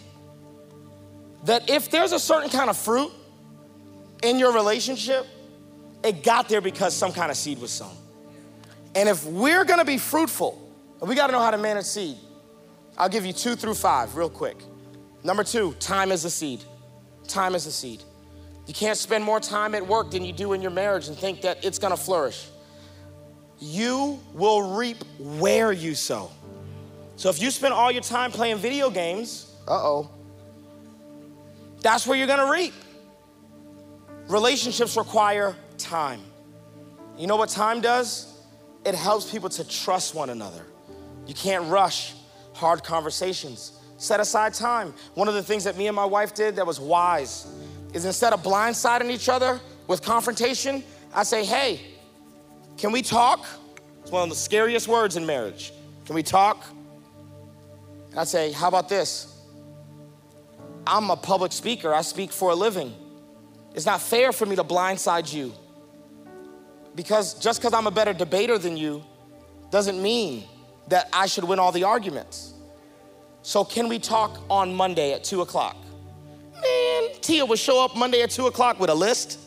that 1.46 1.70
if 1.70 1.90
there's 1.90 2.12
a 2.12 2.20
certain 2.20 2.50
kind 2.50 2.70
of 2.70 2.78
fruit 2.78 3.12
in 4.24 4.40
your 4.40 4.54
relationship, 4.54 5.26
it 6.04 6.24
got 6.24 6.50
there 6.50 6.62
because 6.62 6.96
some 6.96 7.14
kind 7.14 7.32
of 7.32 7.38
seed 7.38 7.60
was 7.60 7.72
sown. 7.72 7.96
And 8.96 9.08
if 9.08 9.26
we're 9.26 9.66
gonna 9.66 9.86
be 9.86 9.98
fruitful, 9.98 10.62
we 11.02 11.16
gotta 11.16 11.34
know 11.34 11.40
how 11.40 11.52
to 11.52 11.58
manage 11.58 11.86
seed. 11.86 12.18
I'll 12.98 13.10
give 13.10 13.26
you 13.26 13.34
two 13.34 13.56
through 13.56 13.76
five 13.76 14.16
real 14.16 14.30
quick. 14.30 14.58
Number 15.24 15.44
two, 15.44 15.74
time 15.74 16.12
is 16.12 16.26
a 16.26 16.30
seed. 16.30 16.64
Time 17.28 17.54
is 17.56 17.66
a 17.66 17.72
seed. 17.72 18.04
You 18.66 18.74
can't 18.74 18.98
spend 18.98 19.24
more 19.24 19.40
time 19.40 19.76
at 19.76 19.86
work 19.86 20.12
than 20.12 20.26
you 20.26 20.34
do 20.34 20.54
in 20.54 20.62
your 20.62 20.72
marriage 20.72 21.08
and 21.08 21.18
think 21.18 21.42
that 21.42 21.64
it's 21.64 21.80
gonna 21.80 21.98
flourish. 21.98 22.48
You 23.60 24.20
will 24.34 24.76
reap 24.76 24.98
where 25.20 25.72
you 25.72 25.96
sow. 25.96 26.32
So 27.18 27.30
if 27.30 27.42
you 27.42 27.50
spend 27.50 27.74
all 27.74 27.92
your 27.92 28.04
time 28.04 28.32
playing 28.32 28.58
video 28.58 28.92
games, 28.92 29.52
uh 29.68 29.72
oh, 29.74 30.10
that's 31.82 32.06
where 32.06 32.16
you're 32.18 32.28
gonna 32.28 32.52
reap. 32.52 32.74
Relationships 34.28 34.96
require 34.96 35.56
time. 35.80 36.22
You 37.18 37.26
know 37.26 37.36
what 37.36 37.50
time 37.50 37.82
does? 37.82 38.40
It 38.86 38.94
helps 38.94 39.32
people 39.32 39.50
to 39.50 39.68
trust 39.68 40.14
one 40.14 40.30
another. 40.30 40.64
You 41.26 41.34
can't 41.34 41.66
rush 41.70 42.14
hard 42.54 42.84
conversations. 42.84 43.72
Set 43.98 44.20
aside 44.20 44.54
time. 44.54 44.94
One 45.16 45.28
of 45.28 45.34
the 45.34 45.42
things 45.42 45.64
that 45.64 45.76
me 45.76 45.88
and 45.88 45.96
my 45.96 46.06
wife 46.06 46.36
did 46.36 46.56
that 46.58 46.68
was 46.68 46.80
wise 46.80 47.48
is 47.94 48.06
instead 48.06 48.32
of 48.32 48.44
blindsiding 48.44 49.10
each 49.10 49.28
other 49.28 49.60
with 49.88 50.04
confrontation, 50.04 50.84
I 51.16 51.24
say, 51.24 51.44
hey, 51.44 51.82
can 52.78 52.92
we 52.92 53.02
talk? 53.02 53.44
It's 54.04 54.12
one 54.12 54.22
of 54.22 54.30
the 54.30 54.36
scariest 54.36 54.88
words 54.88 55.18
in 55.18 55.26
marriage. 55.26 55.74
Can 56.06 56.14
we 56.14 56.22
talk? 56.22 56.64
I 58.16 58.24
say, 58.24 58.52
how 58.52 58.68
about 58.68 58.90
this? 58.90 59.34
I'm 60.86 61.10
a 61.10 61.18
public 61.18 61.52
speaker, 61.52 61.94
I 61.94 62.02
speak 62.02 62.32
for 62.32 62.52
a 62.52 62.56
living. 62.56 62.94
It's 63.76 63.86
not 63.86 64.02
fair 64.02 64.32
for 64.32 64.46
me 64.46 64.56
to 64.56 64.64
blindside 64.64 65.32
you. 65.32 65.54
Because 66.96 67.36
just 67.36 67.60
because 67.60 67.74
I'm 67.74 67.86
a 67.86 67.92
better 67.92 68.14
debater 68.14 68.58
than 68.58 68.76
you 68.78 69.04
doesn't 69.70 70.02
mean 70.02 70.46
that 70.88 71.10
I 71.14 71.28
should 71.28 71.44
win 71.44 71.60
all 71.60 71.72
the 71.72 71.84
arguments. 71.84 72.54
So, 73.44 73.64
can 73.64 73.88
we 73.88 74.00
talk 74.00 74.40
on 74.50 74.74
Monday 74.74 75.14
at 75.14 75.24
two 75.24 75.42
o'clock? 75.42 75.78
Man, 76.56 77.10
Tia 77.22 77.46
would 77.46 77.60
show 77.60 77.84
up 77.84 77.96
Monday 77.96 78.22
at 78.24 78.32
two 78.32 78.48
o'clock 78.48 78.80
with 78.80 78.90
a 78.90 78.96
list, 78.96 79.40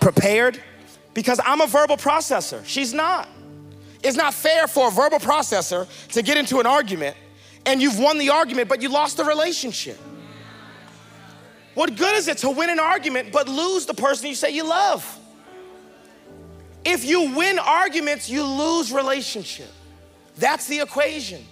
prepared, 0.00 0.60
because 1.12 1.40
I'm 1.44 1.60
a 1.60 1.66
verbal 1.66 1.96
processor. 1.96 2.64
She's 2.64 2.94
not. 2.94 3.28
It's 4.02 4.16
not 4.16 4.32
fair 4.32 4.66
for 4.66 4.88
a 4.88 4.90
verbal 4.90 5.18
processor 5.18 5.86
to 6.12 6.22
get 6.22 6.36
into 6.38 6.58
an 6.58 6.66
argument 6.66 7.16
and 7.66 7.82
you've 7.82 7.98
won 7.98 8.16
the 8.16 8.30
argument, 8.30 8.68
but 8.68 8.80
you 8.80 8.88
lost 8.88 9.16
the 9.16 9.24
relationship. 9.24 9.98
What 11.74 11.94
good 11.96 12.14
is 12.14 12.28
it 12.28 12.38
to 12.38 12.50
win 12.50 12.70
an 12.70 12.80
argument 12.80 13.32
but 13.32 13.48
lose 13.48 13.84
the 13.84 13.92
person 13.92 14.28
you 14.28 14.34
say 14.34 14.50
you 14.50 14.66
love? 14.66 15.18
If 16.84 17.04
you 17.04 17.34
win 17.36 17.58
arguments, 17.58 18.30
you 18.30 18.44
lose 18.44 18.92
relationship. 18.92 19.68
That's 20.36 20.66
the 20.68 20.80
equation. 20.80 21.44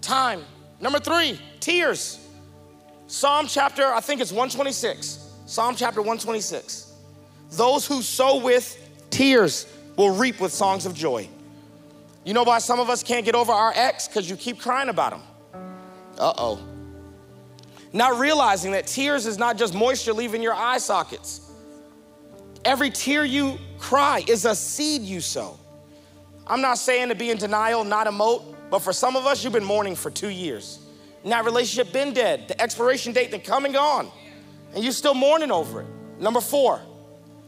Time. 0.00 0.44
Number 0.80 1.00
three, 1.00 1.40
tears. 1.60 2.20
Psalm 3.06 3.46
chapter, 3.46 3.86
I 3.86 4.00
think 4.00 4.20
it's 4.20 4.30
126. 4.30 5.32
Psalm 5.46 5.74
chapter 5.74 6.00
126. 6.00 6.92
Those 7.52 7.86
who 7.86 8.02
sow 8.02 8.38
with 8.38 8.78
tears 9.10 9.66
will 9.96 10.14
reap 10.14 10.40
with 10.40 10.52
songs 10.52 10.86
of 10.86 10.94
joy. 10.94 11.28
You 12.24 12.32
know 12.32 12.42
why 12.42 12.58
some 12.58 12.80
of 12.80 12.88
us 12.88 13.02
can't 13.02 13.24
get 13.24 13.34
over 13.34 13.52
our 13.52 13.72
ex? 13.74 14.08
Because 14.08 14.28
you 14.28 14.36
keep 14.36 14.58
crying 14.58 14.88
about 14.88 15.12
him. 15.12 15.22
Uh 16.18 16.32
oh. 16.38 16.60
Not 17.92 18.18
realizing 18.18 18.72
that 18.72 18.86
tears 18.86 19.26
is 19.26 19.38
not 19.38 19.56
just 19.56 19.74
moisture 19.74 20.12
leaving 20.12 20.42
your 20.42 20.54
eye 20.54 20.78
sockets. 20.78 21.40
Every 22.64 22.90
tear 22.90 23.24
you 23.24 23.58
cry 23.78 24.24
is 24.26 24.46
a 24.46 24.54
seed 24.54 25.02
you 25.02 25.20
sow. 25.20 25.58
I'm 26.46 26.60
not 26.60 26.78
saying 26.78 27.08
to 27.10 27.14
be 27.14 27.30
in 27.30 27.38
denial, 27.38 27.84
not 27.84 28.06
emote, 28.06 28.42
but 28.70 28.80
for 28.80 28.92
some 28.92 29.16
of 29.16 29.26
us, 29.26 29.44
you've 29.44 29.52
been 29.52 29.64
mourning 29.64 29.94
for 29.94 30.10
two 30.10 30.28
years. 30.28 30.80
And 31.22 31.32
that 31.32 31.44
relationship 31.44 31.92
been 31.92 32.12
dead, 32.12 32.48
the 32.48 32.60
expiration 32.60 33.12
date 33.12 33.30
then 33.30 33.40
come 33.40 33.64
and 33.64 33.72
gone, 33.72 34.10
and 34.74 34.82
you're 34.82 34.92
still 34.92 35.14
mourning 35.14 35.50
over 35.50 35.82
it. 35.82 35.86
Number 36.18 36.40
four, 36.40 36.80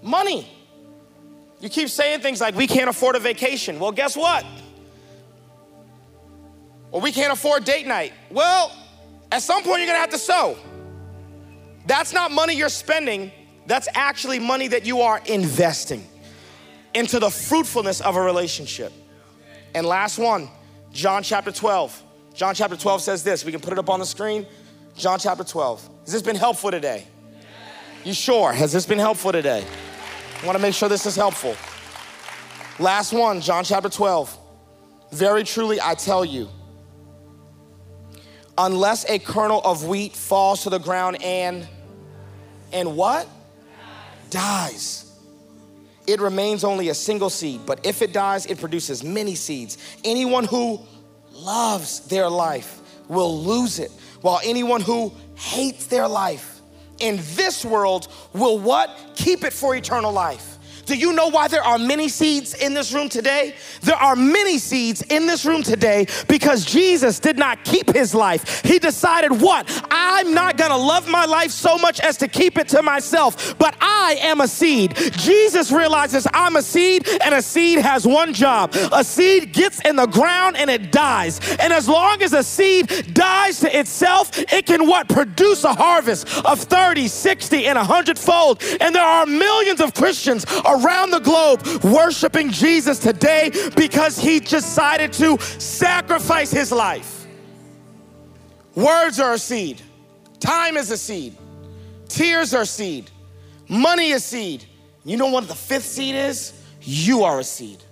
money. 0.02 0.50
You 1.60 1.68
keep 1.68 1.88
saying 1.88 2.20
things 2.20 2.40
like, 2.40 2.54
we 2.54 2.66
can't 2.66 2.88
afford 2.88 3.16
a 3.16 3.20
vacation. 3.20 3.78
Well, 3.78 3.92
guess 3.92 4.16
what? 4.16 4.44
Or 6.90 7.00
we 7.00 7.12
can't 7.12 7.32
afford 7.32 7.64
date 7.64 7.86
night. 7.86 8.12
Well, 8.30 8.72
at 9.32 9.42
some 9.42 9.62
point, 9.62 9.78
you're 9.78 9.86
gonna 9.86 9.98
have 9.98 10.10
to 10.10 10.18
sow. 10.18 10.56
That's 11.86 12.12
not 12.12 12.30
money 12.30 12.54
you're 12.54 12.68
spending, 12.68 13.30
that's 13.66 13.88
actually 13.94 14.38
money 14.38 14.68
that 14.68 14.86
you 14.86 15.00
are 15.00 15.20
investing 15.26 16.04
into 16.94 17.18
the 17.18 17.30
fruitfulness 17.30 18.00
of 18.00 18.16
a 18.16 18.20
relationship. 18.20 18.92
And 19.74 19.86
last 19.86 20.18
one, 20.18 20.48
John 20.92 21.22
chapter 21.22 21.52
12. 21.52 22.02
John 22.34 22.54
chapter 22.54 22.76
12 22.76 23.02
says 23.02 23.22
this. 23.22 23.44
We 23.44 23.52
can 23.52 23.60
put 23.60 23.72
it 23.72 23.78
up 23.78 23.90
on 23.90 24.00
the 24.00 24.06
screen. 24.06 24.46
John 24.96 25.18
chapter 25.18 25.44
12. 25.44 25.90
Has 26.04 26.12
this 26.12 26.22
been 26.22 26.36
helpful 26.36 26.70
today? 26.70 27.06
You 28.04 28.14
sure? 28.14 28.52
Has 28.52 28.72
this 28.72 28.86
been 28.86 28.98
helpful 28.98 29.32
today? 29.32 29.64
I 30.42 30.46
wanna 30.46 30.58
make 30.58 30.74
sure 30.74 30.88
this 30.88 31.06
is 31.06 31.16
helpful. 31.16 31.56
Last 32.78 33.12
one, 33.12 33.40
John 33.40 33.64
chapter 33.64 33.88
12. 33.88 34.38
Very 35.12 35.44
truly, 35.44 35.80
I 35.80 35.94
tell 35.94 36.24
you, 36.24 36.48
unless 38.58 39.08
a 39.08 39.18
kernel 39.18 39.60
of 39.64 39.86
wheat 39.86 40.14
falls 40.14 40.62
to 40.62 40.70
the 40.70 40.78
ground 40.78 41.22
and 41.22 41.66
and 42.72 42.96
what? 42.96 43.28
Dies. 44.30 45.04
It 46.06 46.20
remains 46.20 46.64
only 46.64 46.88
a 46.88 46.94
single 46.94 47.30
seed 47.30 47.60
but 47.66 47.84
if 47.84 48.02
it 48.02 48.12
dies 48.12 48.46
it 48.46 48.58
produces 48.58 49.02
many 49.04 49.34
seeds. 49.34 49.78
Anyone 50.04 50.44
who 50.44 50.80
loves 51.32 52.00
their 52.08 52.28
life 52.28 52.80
will 53.08 53.42
lose 53.42 53.78
it 53.78 53.90
while 54.20 54.40
anyone 54.44 54.80
who 54.80 55.12
hates 55.34 55.86
their 55.86 56.08
life 56.08 56.60
in 56.98 57.20
this 57.34 57.64
world 57.64 58.08
will 58.32 58.58
what? 58.58 58.90
Keep 59.16 59.44
it 59.44 59.52
for 59.52 59.74
eternal 59.74 60.12
life 60.12 60.55
do 60.86 60.96
you 60.96 61.12
know 61.12 61.28
why 61.28 61.48
there 61.48 61.62
are 61.62 61.78
many 61.78 62.08
seeds 62.08 62.54
in 62.54 62.74
this 62.74 62.92
room 62.92 63.08
today? 63.08 63.54
There 63.82 63.96
are 63.96 64.16
many 64.16 64.58
seeds 64.58 65.02
in 65.02 65.26
this 65.26 65.44
room 65.44 65.62
today 65.62 66.06
because 66.28 66.64
Jesus 66.64 67.18
did 67.18 67.36
not 67.36 67.64
keep 67.64 67.92
his 67.92 68.14
life. 68.14 68.62
He 68.64 68.78
decided, 68.78 69.40
what? 69.40 69.68
I'm 69.90 70.32
not 70.32 70.56
gonna 70.56 70.76
love 70.76 71.08
my 71.08 71.24
life 71.24 71.50
so 71.50 71.76
much 71.76 72.00
as 72.00 72.16
to 72.18 72.28
keep 72.28 72.56
it 72.56 72.68
to 72.68 72.82
myself, 72.82 73.58
but 73.58 73.76
I 73.80 74.16
am 74.20 74.40
a 74.40 74.48
seed. 74.48 74.94
Jesus 75.12 75.72
realizes 75.72 76.26
I'm 76.32 76.56
a 76.56 76.62
seed, 76.62 77.08
and 77.22 77.34
a 77.34 77.42
seed 77.42 77.78
has 77.80 78.06
one 78.06 78.32
job 78.32 78.74
a 78.92 79.02
seed 79.02 79.52
gets 79.52 79.80
in 79.80 79.96
the 79.96 80.06
ground 80.06 80.56
and 80.56 80.70
it 80.70 80.92
dies. 80.92 81.40
And 81.58 81.72
as 81.72 81.88
long 81.88 82.22
as 82.22 82.32
a 82.32 82.42
seed 82.42 83.12
dies 83.12 83.60
to 83.60 83.78
itself, 83.78 84.30
it 84.38 84.66
can 84.66 84.86
what? 84.86 85.08
Produce 85.08 85.64
a 85.64 85.74
harvest 85.74 86.44
of 86.44 86.60
30, 86.60 87.08
60, 87.08 87.66
and 87.66 87.76
100 87.76 88.18
fold. 88.18 88.62
And 88.80 88.94
there 88.94 89.04
are 89.04 89.26
millions 89.26 89.80
of 89.80 89.94
Christians 89.94 90.46
around 90.64 90.75
the 91.10 91.20
globe 91.22 91.84
worshiping 91.84 92.50
Jesus 92.50 92.98
today 92.98 93.50
because 93.76 94.18
he 94.18 94.40
decided 94.40 95.12
to 95.14 95.38
sacrifice 95.38 96.50
his 96.50 96.72
life. 96.72 97.26
Words 98.74 99.20
are 99.20 99.34
a 99.34 99.38
seed, 99.38 99.80
time 100.38 100.76
is 100.76 100.90
a 100.90 100.96
seed, 100.98 101.36
tears 102.08 102.54
are 102.54 102.64
seed, 102.64 103.10
money 103.68 104.10
is 104.10 104.24
seed. 104.24 104.64
You 105.04 105.16
know 105.16 105.28
what 105.28 105.48
the 105.48 105.54
fifth 105.54 105.84
seed 105.84 106.14
is? 106.14 106.52
You 106.82 107.24
are 107.24 107.38
a 107.38 107.44
seed. 107.44 107.82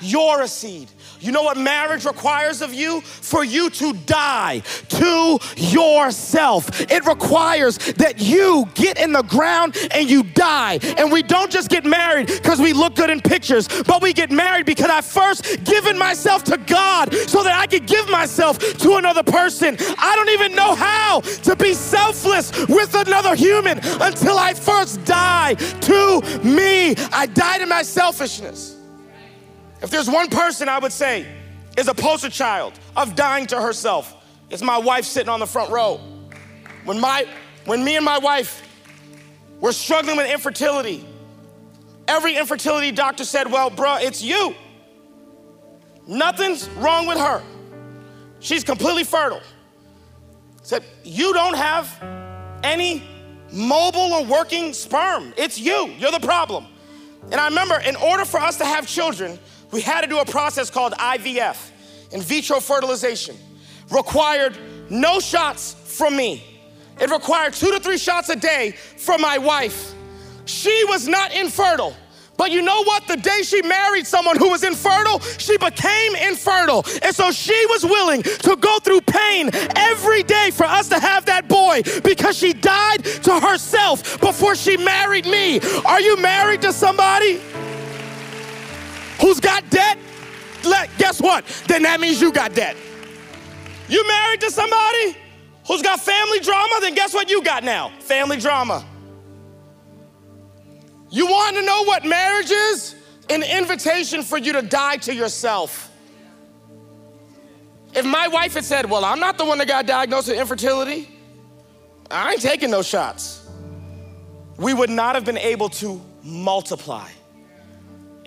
You're 0.00 0.42
a 0.42 0.48
seed. 0.48 0.90
You 1.20 1.32
know 1.32 1.42
what 1.42 1.56
marriage 1.56 2.04
requires 2.04 2.62
of 2.62 2.72
you? 2.72 3.00
For 3.00 3.44
you 3.44 3.70
to 3.70 3.92
die 3.92 4.62
to 4.88 5.38
yourself. 5.56 6.80
It 6.80 7.04
requires 7.06 7.78
that 7.94 8.20
you 8.20 8.68
get 8.74 8.98
in 8.98 9.12
the 9.12 9.22
ground 9.22 9.76
and 9.90 10.08
you 10.08 10.22
die. 10.22 10.78
And 10.96 11.10
we 11.10 11.22
don't 11.22 11.50
just 11.50 11.68
get 11.68 11.84
married 11.84 12.28
because 12.28 12.60
we 12.60 12.72
look 12.72 12.94
good 12.94 13.10
in 13.10 13.20
pictures, 13.20 13.68
but 13.84 14.02
we 14.02 14.12
get 14.12 14.30
married 14.30 14.66
because 14.66 14.90
I 14.90 15.00
first 15.00 15.64
given 15.64 15.98
myself 15.98 16.44
to 16.44 16.56
God 16.56 17.12
so 17.14 17.42
that 17.42 17.58
I 17.58 17.66
could 17.66 17.86
give 17.86 18.08
myself 18.08 18.58
to 18.58 18.96
another 18.96 19.22
person. 19.22 19.76
I 19.98 20.14
don't 20.16 20.30
even 20.30 20.54
know 20.54 20.74
how 20.74 21.20
to 21.20 21.56
be 21.56 21.74
selfless 21.74 22.66
with 22.66 22.94
another 22.94 23.34
human 23.34 23.78
until 24.00 24.38
I 24.38 24.54
first 24.54 25.04
die 25.04 25.54
to 25.54 26.20
me. 26.44 26.94
I 27.12 27.26
die 27.26 27.58
to 27.58 27.66
my 27.66 27.82
selfishness. 27.82 28.77
If 29.80 29.90
there's 29.90 30.08
one 30.08 30.28
person 30.28 30.68
I 30.68 30.78
would 30.78 30.92
say 30.92 31.26
is 31.76 31.88
a 31.88 31.94
poster 31.94 32.30
child 32.30 32.78
of 32.96 33.14
dying 33.14 33.46
to 33.48 33.60
herself, 33.60 34.14
it's 34.50 34.62
my 34.62 34.78
wife 34.78 35.04
sitting 35.04 35.28
on 35.28 35.40
the 35.40 35.46
front 35.46 35.70
row. 35.70 36.00
When 36.84 37.00
my 37.00 37.26
when 37.64 37.84
me 37.84 37.96
and 37.96 38.04
my 38.04 38.18
wife 38.18 38.62
were 39.60 39.72
struggling 39.72 40.16
with 40.16 40.30
infertility, 40.30 41.04
every 42.06 42.36
infertility 42.36 42.90
doctor 42.90 43.24
said, 43.24 43.50
Well, 43.50 43.70
bruh, 43.70 44.02
it's 44.02 44.22
you. 44.22 44.54
Nothing's 46.06 46.68
wrong 46.70 47.06
with 47.06 47.18
her. 47.18 47.42
She's 48.40 48.64
completely 48.64 49.04
fertile. 49.04 49.42
Said, 50.62 50.84
You 51.04 51.32
don't 51.34 51.56
have 51.56 52.02
any 52.64 53.02
mobile 53.52 54.12
or 54.14 54.24
working 54.24 54.72
sperm. 54.72 55.34
It's 55.36 55.58
you. 55.58 55.88
You're 55.98 56.12
the 56.12 56.20
problem. 56.20 56.66
And 57.30 57.34
I 57.34 57.48
remember, 57.48 57.78
in 57.80 57.96
order 57.96 58.24
for 58.24 58.40
us 58.40 58.56
to 58.58 58.64
have 58.64 58.86
children, 58.86 59.38
we 59.70 59.80
had 59.80 60.02
to 60.02 60.06
do 60.06 60.18
a 60.18 60.24
process 60.24 60.70
called 60.70 60.92
IVF, 60.94 61.70
in 62.12 62.22
vitro 62.22 62.60
fertilization. 62.60 63.36
Required 63.90 64.56
no 64.90 65.20
shots 65.20 65.74
from 65.74 66.16
me. 66.16 66.44
It 67.00 67.10
required 67.10 67.52
two 67.52 67.70
to 67.70 67.80
three 67.80 67.98
shots 67.98 68.28
a 68.28 68.36
day 68.36 68.72
from 68.72 69.20
my 69.20 69.38
wife. 69.38 69.94
She 70.46 70.84
was 70.88 71.06
not 71.06 71.32
infertile. 71.34 71.94
But 72.38 72.52
you 72.52 72.62
know 72.62 72.84
what? 72.84 73.06
The 73.08 73.16
day 73.16 73.42
she 73.42 73.62
married 73.62 74.06
someone 74.06 74.38
who 74.38 74.50
was 74.50 74.62
infertile, 74.62 75.18
she 75.38 75.58
became 75.58 76.14
infertile. 76.14 76.84
And 77.02 77.14
so 77.14 77.32
she 77.32 77.66
was 77.66 77.84
willing 77.84 78.22
to 78.22 78.56
go 78.56 78.78
through 78.78 79.00
pain 79.02 79.50
every 79.76 80.22
day 80.22 80.50
for 80.52 80.64
us 80.64 80.88
to 80.90 81.00
have 81.00 81.24
that 81.26 81.48
boy 81.48 81.82
because 82.04 82.38
she 82.38 82.52
died 82.52 83.04
to 83.04 83.40
herself 83.40 84.20
before 84.20 84.54
she 84.54 84.76
married 84.76 85.26
me. 85.26 85.60
Are 85.84 86.00
you 86.00 86.16
married 86.16 86.62
to 86.62 86.72
somebody 86.72 87.40
who's 89.20 89.40
got 89.40 89.68
debt? 89.70 89.98
Guess 90.98 91.20
what? 91.22 91.44
Then 91.66 91.82
that 91.84 92.00
means 92.00 92.20
you 92.20 92.32
got 92.32 92.54
debt. 92.54 92.76
You 93.88 94.06
married 94.06 94.40
to 94.42 94.50
somebody 94.50 95.16
who's 95.66 95.80
got 95.82 96.00
family 96.00 96.40
drama? 96.40 96.74
Then 96.80 96.94
guess 96.94 97.14
what 97.14 97.30
you 97.30 97.42
got 97.42 97.64
now? 97.64 97.90
Family 98.00 98.36
drama. 98.36 98.84
You 101.10 101.26
want 101.26 101.56
to 101.56 101.62
know 101.62 101.84
what 101.84 102.04
marriage 102.04 102.50
is? 102.50 102.94
An 103.30 103.42
invitation 103.42 104.22
for 104.22 104.38
you 104.38 104.52
to 104.52 104.62
die 104.62 104.96
to 104.98 105.14
yourself. 105.14 105.90
If 107.94 108.04
my 108.04 108.28
wife 108.28 108.54
had 108.54 108.64
said, 108.64 108.90
Well, 108.90 109.04
I'm 109.04 109.20
not 109.20 109.38
the 109.38 109.44
one 109.44 109.58
that 109.58 109.68
got 109.68 109.86
diagnosed 109.86 110.28
with 110.28 110.38
infertility, 110.38 111.08
I 112.10 112.32
ain't 112.32 112.42
taking 112.42 112.70
those 112.70 112.86
shots, 112.86 113.48
we 114.58 114.74
would 114.74 114.90
not 114.90 115.14
have 115.14 115.24
been 115.24 115.38
able 115.38 115.68
to 115.70 116.00
multiply 116.22 117.08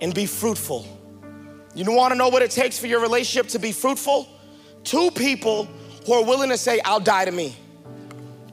and 0.02 0.12
be 0.12 0.26
fruitful. 0.26 0.86
You 1.74 1.90
want 1.96 2.12
to 2.12 2.18
know 2.18 2.28
what 2.28 2.42
it 2.42 2.50
takes 2.50 2.78
for 2.78 2.88
your 2.88 3.00
relationship 3.00 3.48
to 3.52 3.58
be 3.58 3.72
fruitful? 3.72 4.28
Two 4.84 5.10
people 5.12 5.66
who 6.04 6.12
are 6.12 6.24
willing 6.24 6.50
to 6.50 6.58
say, 6.58 6.80
I'll 6.84 7.00
die 7.00 7.24
to 7.24 7.30
me. 7.30 7.56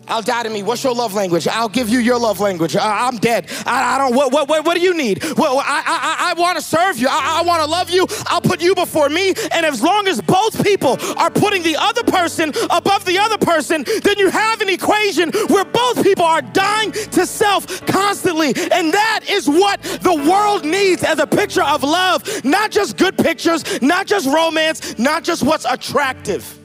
I'll 0.10 0.24
die 0.24 0.44
to 0.44 0.50
me. 0.50 0.64
What's 0.64 0.84
your 0.84 0.96
love 0.96 1.14
language? 1.14 1.48
I'll 1.48 1.70
give 1.70 1.88
you 1.88 2.00
your 2.00 2.20
love 2.20 2.40
language. 2.40 2.76
I, 2.76 3.08
am 3.08 3.18
dead. 3.18 3.48
I, 3.66 3.96
I, 3.96 3.98
don't. 4.00 4.16
What, 4.16 4.32
what, 4.32 4.50
what, 4.50 4.74
do 4.74 4.82
you 4.82 4.96
need? 4.96 5.24
Well, 5.38 5.60
I, 5.60 5.84
I, 5.86 6.32
I 6.32 6.34
want 6.40 6.58
to 6.58 6.64
serve 6.64 6.98
you. 6.98 7.08
I, 7.08 7.40
I 7.40 7.42
want 7.44 7.64
to 7.64 7.70
love 7.70 7.90
you. 7.90 8.08
I'll 8.26 8.42
put 8.42 8.62
you 8.62 8.74
before 8.74 9.08
me. 9.10 9.34
And 9.52 9.66
as 9.66 9.84
long 9.84 10.08
as 10.08 10.20
both 10.22 10.64
people 10.64 10.98
are 11.18 11.30
putting 11.30 11.62
the 11.62 11.78
other 11.78 12.04
person 12.04 12.52
above 12.72 13.06
the 13.06 13.20
other 13.20 13.38
person, 13.38 13.86
then 14.04 14.18
you 14.18 14.30
have 14.30 14.62
an 14.62 14.70
equation 14.70 15.32
where 15.48 15.66
both 15.66 16.04
people 16.04 16.26
are 16.26 16.42
dying 16.42 16.92
to 16.92 17.26
self 17.26 17.86
constantly. 17.86 18.50
And 18.72 18.92
that 18.92 19.22
is 19.30 19.48
what 19.48 19.82
the 19.82 20.16
world 20.30 20.66
needs 20.66 21.04
as 21.04 21.20
a 21.20 21.28
picture 21.28 21.64
of 21.64 21.84
love. 21.84 22.44
Not 22.44 22.72
just 22.72 22.98
good 22.98 23.18
pictures, 23.18 23.82
not 23.82 24.08
just 24.08 24.28
romance, 24.28 24.98
not 24.98 25.24
just 25.24 25.44
what's 25.44 25.66
attractive, 25.66 26.58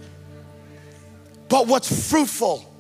but 1.49 1.67
what's 1.67 2.11
fruitful 2.11 2.74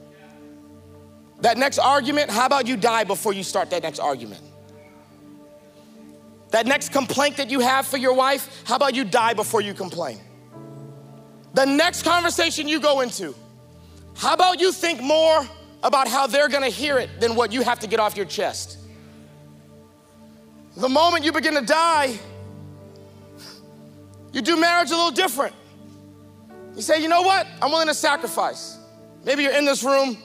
that 1.44 1.58
next 1.58 1.78
argument, 1.78 2.30
how 2.30 2.46
about 2.46 2.66
you 2.66 2.74
die 2.74 3.04
before 3.04 3.34
you 3.34 3.42
start 3.42 3.68
that 3.68 3.82
next 3.82 3.98
argument? 3.98 4.40
That 6.52 6.64
next 6.64 6.90
complaint 6.90 7.36
that 7.36 7.50
you 7.50 7.60
have 7.60 7.86
for 7.86 7.98
your 7.98 8.14
wife, 8.14 8.62
how 8.64 8.76
about 8.76 8.94
you 8.94 9.04
die 9.04 9.34
before 9.34 9.60
you 9.60 9.74
complain? 9.74 10.18
The 11.52 11.66
next 11.66 12.02
conversation 12.02 12.66
you 12.66 12.80
go 12.80 13.02
into, 13.02 13.34
how 14.16 14.32
about 14.32 14.58
you 14.58 14.72
think 14.72 15.02
more 15.02 15.46
about 15.82 16.08
how 16.08 16.26
they're 16.26 16.48
gonna 16.48 16.70
hear 16.70 16.96
it 16.96 17.20
than 17.20 17.34
what 17.34 17.52
you 17.52 17.60
have 17.60 17.78
to 17.80 17.86
get 17.86 18.00
off 18.00 18.16
your 18.16 18.24
chest? 18.24 18.78
The 20.78 20.88
moment 20.88 21.26
you 21.26 21.32
begin 21.32 21.52
to 21.56 21.60
die, 21.60 22.18
you 24.32 24.40
do 24.40 24.58
marriage 24.58 24.90
a 24.90 24.96
little 24.96 25.10
different. 25.10 25.54
You 26.74 26.80
say, 26.80 27.02
you 27.02 27.08
know 27.08 27.20
what? 27.20 27.46
I'm 27.60 27.70
willing 27.70 27.88
to 27.88 27.94
sacrifice. 27.94 28.78
Maybe 29.24 29.42
you're 29.42 29.52
in 29.52 29.66
this 29.66 29.84
room 29.84 30.16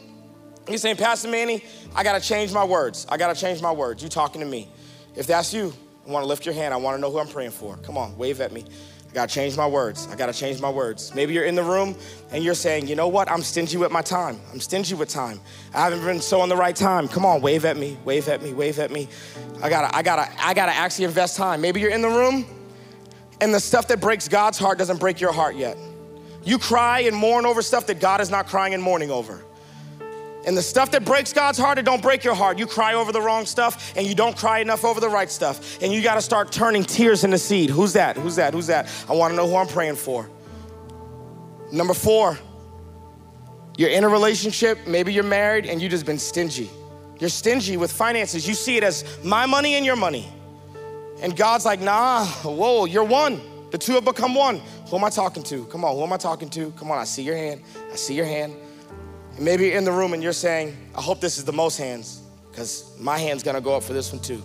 He's 0.70 0.82
saying, 0.82 0.98
Pastor 0.98 1.28
Manny, 1.28 1.64
I 1.96 2.04
gotta 2.04 2.20
change 2.20 2.54
my 2.54 2.64
words. 2.64 3.06
I 3.10 3.18
gotta 3.18 3.40
change 3.40 3.62
my 3.62 3.72
words. 3.72 4.04
You 4.04 4.10
talking 4.10 4.42
to 4.42 4.48
me. 4.48 4.70
If 5.16 5.28
that's 5.28 5.54
you, 5.54 5.74
I 6.08 6.12
wanna 6.12 6.26
lift 6.26 6.46
your 6.46 6.54
hand. 6.54 6.74
I 6.74 6.78
wanna 6.78 7.00
know 7.00 7.12
who 7.12 7.20
I'm 7.20 7.28
praying 7.28 7.52
for. 7.52 7.78
Come 7.78 7.98
on, 7.98 8.18
wave 8.18 8.42
at 8.42 8.52
me. 8.52 8.66
I 9.10 9.14
gotta 9.14 9.34
change 9.34 9.58
my 9.58 9.66
words. 9.66 10.08
I 10.12 10.16
gotta 10.16 10.34
change 10.34 10.62
my 10.62 10.70
words. 10.70 11.16
Maybe 11.16 11.34
you're 11.34 11.46
in 11.46 11.56
the 11.56 11.64
room 11.64 11.96
and 12.32 12.44
you're 12.44 12.54
saying, 12.54 12.88
you 12.88 12.96
know 12.96 13.08
what? 13.08 13.30
I'm 13.32 13.42
stingy 13.42 13.78
with 13.78 13.92
my 13.92 14.04
time. 14.04 14.40
I'm 14.54 14.60
stingy 14.60 14.94
with 14.94 15.10
time. 15.10 15.40
I 15.74 15.84
haven't 15.84 16.06
been 16.06 16.22
so 16.22 16.42
on 16.42 16.50
the 16.50 16.56
right 16.56 16.76
time. 16.76 17.08
Come 17.08 17.26
on, 17.26 17.42
wave 17.42 17.66
at 17.66 17.76
me, 17.76 17.98
wave 18.06 18.28
at 18.28 18.44
me, 18.44 18.54
wave 18.54 18.78
at 18.78 18.92
me. 18.92 19.10
I 19.64 19.70
gotta, 19.70 19.96
I 19.96 20.04
gotta, 20.04 20.30
I 20.40 20.54
gotta 20.54 20.74
actually 20.74 21.06
invest 21.06 21.38
time. 21.38 21.60
Maybe 21.60 21.80
you're 21.80 21.90
in 21.90 22.04
the 22.04 22.10
room 22.10 22.46
and 23.42 23.54
the 23.54 23.60
stuff 23.60 23.88
that 23.88 24.00
breaks 24.00 24.28
God's 24.28 24.60
heart 24.60 24.78
doesn't 24.78 25.00
break 25.00 25.20
your 25.20 25.32
heart 25.32 25.56
yet. 25.56 25.78
You 26.44 26.60
cry 26.60 27.02
and 27.02 27.16
mourn 27.16 27.46
over 27.46 27.62
stuff 27.62 27.88
that 27.88 28.00
God 28.00 28.22
is 28.22 28.30
not 28.30 28.48
crying 28.48 28.74
and 28.74 28.82
mourning 28.82 29.12
over. 29.12 29.44
And 30.50 30.58
the 30.58 30.64
stuff 30.64 30.90
that 30.94 31.06
breaks 31.06 31.32
God's 31.32 31.60
heart, 31.60 31.78
it 31.78 31.86
don't 31.86 32.02
break 32.02 32.24
your 32.24 32.34
heart. 32.34 32.58
You 32.58 32.66
cry 32.66 32.96
over 32.96 33.12
the 33.12 33.22
wrong 33.22 33.46
stuff 33.46 33.96
and 33.96 34.08
you 34.08 34.16
don't 34.16 34.36
cry 34.36 34.62
enough 34.62 34.84
over 34.84 35.00
the 35.00 35.08
right 35.08 35.30
stuff. 35.30 35.80
And 35.80 35.94
you 35.94 36.02
got 36.02 36.16
to 36.16 36.24
start 36.24 36.52
turning 36.52 36.84
tears 36.84 37.24
into 37.24 37.38
seed. 37.38 37.70
Who's 37.70 37.94
that? 37.94 38.18
Who's 38.18 38.38
that? 38.38 38.56
Who's 38.56 38.66
that? 38.66 38.90
I 39.08 39.14
want 39.14 39.32
to 39.32 39.36
know 39.36 39.48
who 39.48 39.56
I'm 39.58 39.68
praying 39.68 39.98
for. 39.98 40.28
Number 41.72 41.94
four, 41.94 42.40
you're 43.78 43.92
in 43.92 44.04
a 44.04 44.10
relationship, 44.10 44.88
maybe 44.88 45.14
you're 45.14 45.24
married 45.24 45.68
and 45.68 45.80
you 45.80 45.88
just 45.88 46.08
been 46.08 46.18
stingy. 46.18 46.72
You're 47.20 47.30
stingy 47.30 47.78
with 47.78 47.92
finances. 47.92 48.48
You 48.48 48.56
see 48.56 48.76
it 48.76 48.84
as 48.84 49.06
my 49.24 49.46
money 49.46 49.76
and 49.76 49.86
your 49.86 49.98
money. 49.98 50.28
And 51.22 51.38
God's 51.38 51.64
like, 51.64 51.80
nah, 51.80 52.26
whoa, 52.26 52.86
you're 52.86 53.04
one. 53.04 53.40
The 53.70 53.78
two 53.78 53.94
have 53.94 54.06
become 54.06 54.34
one. 54.34 54.64
Who 54.90 54.96
am 54.96 55.04
I 55.04 55.12
talking 55.12 55.44
to? 55.44 55.66
Come 55.66 55.86
on, 55.86 55.96
who 55.96 56.02
am 56.02 56.12
I 56.12 56.18
talking 56.18 56.50
to? 56.50 56.72
Come 56.72 56.90
on, 56.90 56.98
I 56.98 57.04
see 57.04 57.22
your 57.22 57.36
hand. 57.36 57.62
I 57.92 57.98
see 57.98 58.16
your 58.16 58.26
hand. 58.26 58.56
Maybe 59.40 59.68
you're 59.68 59.78
in 59.78 59.86
the 59.86 59.92
room 59.92 60.14
and 60.14 60.22
you're 60.22 60.34
saying, 60.34 60.76
I 60.96 61.02
hope 61.02 61.22
this 61.22 61.38
is 61.38 61.46
the 61.46 61.54
most 61.54 61.78
hands, 61.78 62.22
because 62.52 62.94
my 63.00 63.18
hand's 63.18 63.42
gonna 63.42 63.62
go 63.62 63.74
up 63.74 63.84
for 63.84 63.94
this 63.94 64.12
one 64.12 64.22
too. 64.22 64.44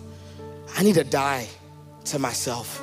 I 0.77 0.83
need 0.83 0.95
to 0.95 1.03
die 1.03 1.47
to 2.05 2.19
myself 2.19 2.81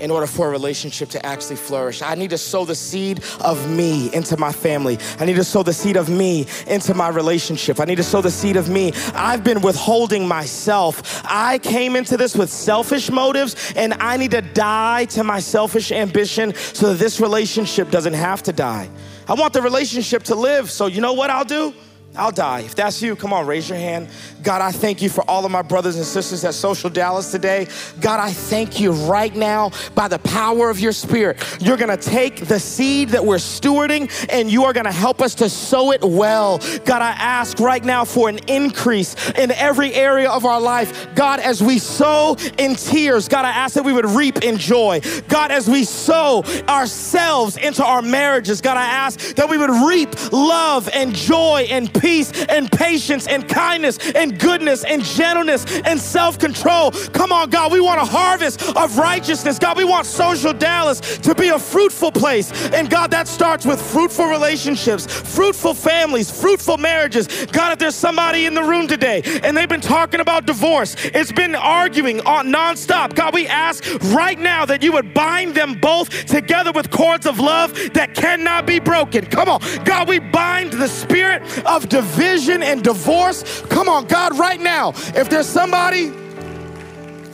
in 0.00 0.10
order 0.10 0.26
for 0.26 0.48
a 0.48 0.50
relationship 0.50 1.10
to 1.10 1.24
actually 1.24 1.56
flourish. 1.56 2.02
I 2.02 2.14
need 2.14 2.30
to 2.30 2.38
sow 2.38 2.64
the 2.64 2.74
seed 2.74 3.22
of 3.42 3.70
me 3.70 4.12
into 4.12 4.36
my 4.38 4.50
family. 4.50 4.98
I 5.20 5.26
need 5.26 5.36
to 5.36 5.44
sow 5.44 5.62
the 5.62 5.74
seed 5.74 5.96
of 5.96 6.08
me 6.08 6.46
into 6.66 6.94
my 6.94 7.08
relationship. 7.10 7.78
I 7.78 7.84
need 7.84 7.96
to 7.96 8.02
sow 8.02 8.22
the 8.22 8.30
seed 8.30 8.56
of 8.56 8.68
me. 8.68 8.92
I've 9.14 9.44
been 9.44 9.60
withholding 9.60 10.26
myself. 10.26 11.22
I 11.24 11.58
came 11.58 11.96
into 11.96 12.16
this 12.16 12.34
with 12.34 12.50
selfish 12.50 13.10
motives, 13.10 13.72
and 13.76 13.92
I 13.94 14.16
need 14.16 14.30
to 14.30 14.40
die 14.40 15.04
to 15.06 15.22
my 15.22 15.38
selfish 15.38 15.92
ambition 15.92 16.54
so 16.54 16.88
that 16.88 16.98
this 16.98 17.20
relationship 17.20 17.90
doesn't 17.90 18.14
have 18.14 18.42
to 18.44 18.52
die. 18.52 18.88
I 19.28 19.34
want 19.34 19.52
the 19.52 19.62
relationship 19.62 20.24
to 20.24 20.34
live. 20.34 20.70
So, 20.70 20.86
you 20.86 21.00
know 21.00 21.12
what 21.12 21.30
I'll 21.30 21.44
do? 21.44 21.74
I'll 22.16 22.32
die. 22.32 22.60
If 22.60 22.74
that's 22.74 23.00
you, 23.00 23.14
come 23.14 23.32
on, 23.32 23.46
raise 23.46 23.68
your 23.68 23.78
hand. 23.78 24.08
God, 24.42 24.60
I 24.60 24.72
thank 24.72 25.00
you 25.00 25.08
for 25.08 25.22
all 25.30 25.44
of 25.44 25.52
my 25.52 25.62
brothers 25.62 25.94
and 25.94 26.04
sisters 26.04 26.44
at 26.44 26.54
Social 26.54 26.90
Dallas 26.90 27.30
today. 27.30 27.68
God, 28.00 28.18
I 28.18 28.32
thank 28.32 28.80
you 28.80 28.90
right 28.90 29.34
now 29.34 29.70
by 29.94 30.08
the 30.08 30.18
power 30.18 30.70
of 30.70 30.80
your 30.80 30.90
spirit. 30.90 31.38
You're 31.60 31.76
gonna 31.76 31.96
take 31.96 32.48
the 32.48 32.58
seed 32.58 33.10
that 33.10 33.24
we're 33.24 33.36
stewarding 33.36 34.10
and 34.28 34.50
you 34.50 34.64
are 34.64 34.72
gonna 34.72 34.90
help 34.90 35.22
us 35.22 35.36
to 35.36 35.48
sow 35.48 35.92
it 35.92 36.02
well. 36.02 36.58
God, 36.84 37.00
I 37.00 37.10
ask 37.10 37.60
right 37.60 37.84
now 37.84 38.04
for 38.04 38.28
an 38.28 38.38
increase 38.48 39.14
in 39.32 39.52
every 39.52 39.94
area 39.94 40.30
of 40.30 40.44
our 40.44 40.60
life. 40.60 41.14
God, 41.14 41.38
as 41.38 41.62
we 41.62 41.78
sow 41.78 42.36
in 42.58 42.74
tears, 42.74 43.28
God, 43.28 43.44
I 43.44 43.50
ask 43.50 43.74
that 43.74 43.84
we 43.84 43.92
would 43.92 44.06
reap 44.06 44.42
in 44.42 44.56
joy. 44.56 45.00
God, 45.28 45.52
as 45.52 45.68
we 45.68 45.84
sow 45.84 46.42
ourselves 46.68 47.56
into 47.56 47.84
our 47.84 48.02
marriages, 48.02 48.60
God, 48.60 48.76
I 48.76 48.86
ask 48.86 49.36
that 49.36 49.48
we 49.48 49.58
would 49.58 49.70
reap 49.70 50.32
love 50.32 50.88
and 50.92 51.14
joy 51.14 51.68
and 51.70 51.92
peace 52.00 52.32
and 52.46 52.70
patience 52.72 53.26
and 53.26 53.46
kindness 53.48 53.98
and 54.14 54.38
goodness 54.38 54.84
and 54.84 55.04
gentleness 55.04 55.64
and 55.84 56.00
self 56.00 56.38
control. 56.38 56.90
Come 56.90 57.32
on, 57.32 57.50
God, 57.50 57.70
we 57.70 57.80
want 57.80 58.00
a 58.00 58.04
harvest 58.04 58.62
of 58.76 58.98
righteousness. 58.98 59.58
God, 59.58 59.76
we 59.76 59.84
want 59.84 60.06
social 60.06 60.52
Dallas 60.52 61.00
to 61.18 61.34
be 61.34 61.48
a 61.48 61.58
fruitful 61.58 62.12
place. 62.12 62.50
And 62.72 62.88
God, 62.88 63.10
that 63.10 63.28
starts 63.28 63.66
with 63.66 63.80
fruitful 63.80 64.26
relationships, 64.26 65.06
fruitful 65.06 65.74
families, 65.74 66.30
fruitful 66.30 66.78
marriages. 66.78 67.28
God, 67.46 67.72
if 67.72 67.78
there's 67.78 67.94
somebody 67.94 68.46
in 68.46 68.54
the 68.54 68.62
room 68.62 68.88
today 68.88 69.22
and 69.42 69.56
they've 69.56 69.68
been 69.68 69.80
talking 69.80 70.20
about 70.20 70.46
divorce, 70.46 70.96
it's 71.04 71.32
been 71.32 71.54
arguing 71.54 72.20
on 72.22 72.46
nonstop. 72.46 73.14
God, 73.14 73.34
we 73.34 73.46
ask 73.46 73.84
right 74.12 74.38
now 74.38 74.64
that 74.64 74.82
you 74.82 74.92
would 74.92 75.12
bind 75.12 75.54
them 75.54 75.74
both 75.74 76.26
together 76.26 76.72
with 76.72 76.90
cords 76.90 77.26
of 77.26 77.38
love 77.38 77.74
that 77.92 78.14
cannot 78.14 78.66
be 78.66 78.78
broken. 78.78 79.26
Come 79.26 79.48
on, 79.48 79.60
God, 79.84 80.08
we 80.08 80.18
bind 80.18 80.72
the 80.72 80.88
spirit 80.88 81.42
of 81.66 81.88
division 81.90 82.62
and 82.62 82.82
divorce. 82.82 83.60
Come 83.62 83.88
on, 83.88 84.06
God, 84.06 84.38
right 84.38 84.60
now, 84.60 84.90
if 85.14 85.28
there's 85.28 85.48
somebody 85.48 86.06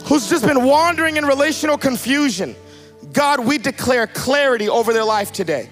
who's 0.05 0.29
just 0.29 0.45
been 0.45 0.65
wandering 0.65 1.15
in 1.15 1.25
relational 1.25 1.77
confusion, 1.77 2.55
God, 3.13 3.45
we 3.45 3.57
declare 3.57 4.07
clarity 4.07 4.67
over 4.67 4.91
their 4.91 5.05
life 5.05 5.31
today. 5.31 5.69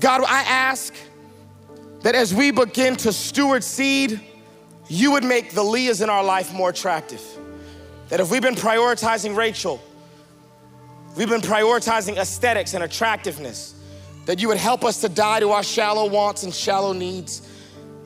God, 0.00 0.22
I 0.22 0.42
ask 0.42 0.94
that 2.00 2.14
as 2.14 2.34
we 2.34 2.50
begin 2.50 2.96
to 2.96 3.12
steward 3.12 3.62
seed, 3.62 4.20
you 4.88 5.12
would 5.12 5.24
make 5.24 5.52
the 5.52 5.62
Leahs 5.62 6.02
in 6.02 6.10
our 6.10 6.24
life 6.24 6.52
more 6.52 6.70
attractive. 6.70 7.22
That 8.08 8.20
if 8.20 8.30
we've 8.30 8.42
been 8.42 8.56
prioritizing 8.56 9.36
Rachel, 9.36 9.80
we've 11.16 11.28
been 11.28 11.40
prioritizing 11.40 12.16
aesthetics 12.16 12.74
and 12.74 12.82
attractiveness, 12.82 13.74
that 14.26 14.40
you 14.40 14.48
would 14.48 14.56
help 14.56 14.84
us 14.84 15.00
to 15.02 15.08
die 15.08 15.40
to 15.40 15.50
our 15.50 15.62
shallow 15.62 16.08
wants 16.08 16.42
and 16.42 16.52
shallow 16.54 16.92
needs 16.92 17.49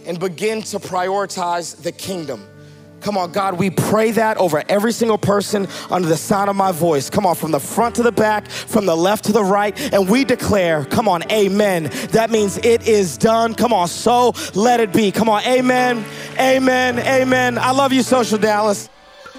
and 0.07 0.19
begin 0.19 0.63
to 0.63 0.79
prioritize 0.79 1.81
the 1.83 1.93
kingdom. 1.93 2.47
Come 3.05 3.19
on, 3.19 3.33
God, 3.33 3.59
we 3.59 3.69
pray 3.69 4.13
that 4.13 4.39
over 4.39 4.63
every 4.67 4.91
single 4.91 5.19
person 5.19 5.69
under 5.91 6.09
the 6.09 6.17
sound 6.17 6.49
of 6.49 6.57
my 6.57 6.73
voice. 6.73 7.11
Come 7.11 7.27
on, 7.27 7.35
from 7.35 7.51
the 7.51 7.61
front 7.61 7.97
to 7.97 8.03
the 8.03 8.11
back, 8.11 8.49
from 8.49 8.87
the 8.87 8.97
left 8.97 9.25
to 9.27 9.33
the 9.33 9.45
right, 9.45 9.79
and 9.93 10.09
we 10.09 10.25
declare, 10.25 10.87
come 10.87 11.07
on, 11.07 11.31
amen. 11.31 11.91
That 12.13 12.31
means 12.31 12.57
it 12.57 12.89
is 12.89 13.19
done. 13.19 13.55
Come 13.55 13.75
on, 13.75 13.89
so 13.89 14.33
let 14.55 14.81
it 14.81 14.91
be. 14.91 15.13
Come 15.13 15.29
on, 15.29 15.43
amen, 15.43 16.03
amen, 16.41 16.99
amen. 17.01 17.59
I 17.59 17.73
love 17.73 17.93
you, 17.93 18.03
Social 18.03 18.39
Dallas. 18.39 18.89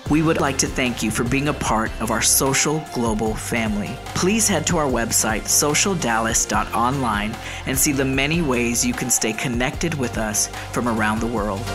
We 0.10 0.22
would 0.22 0.39
like 0.39 0.60
to 0.60 0.68
thank 0.68 1.01
you 1.01 1.10
for 1.10 1.24
being 1.24 1.47
a 1.47 1.53
part 1.53 1.91
of 1.99 2.12
our 2.12 2.22
social 2.22 2.86
global 2.93 3.34
family. 3.34 3.97
Please 4.14 4.47
head 4.47 4.68
to 4.68 4.78
our 4.78 4.88
website, 4.88 5.45
socialdallas.online, 5.45 7.36
and 7.66 7.78
see 7.78 7.91
the 7.91 8.06
many 8.06 8.43
ways 8.43 8.86
you 8.86 8.93
can 8.93 9.10
stay 9.10 9.34
connected 9.34 9.95
with 9.95 10.20
us 10.20 10.47
from 10.72 10.88
around 10.88 11.22
the 11.22 11.28
world. 11.28 11.66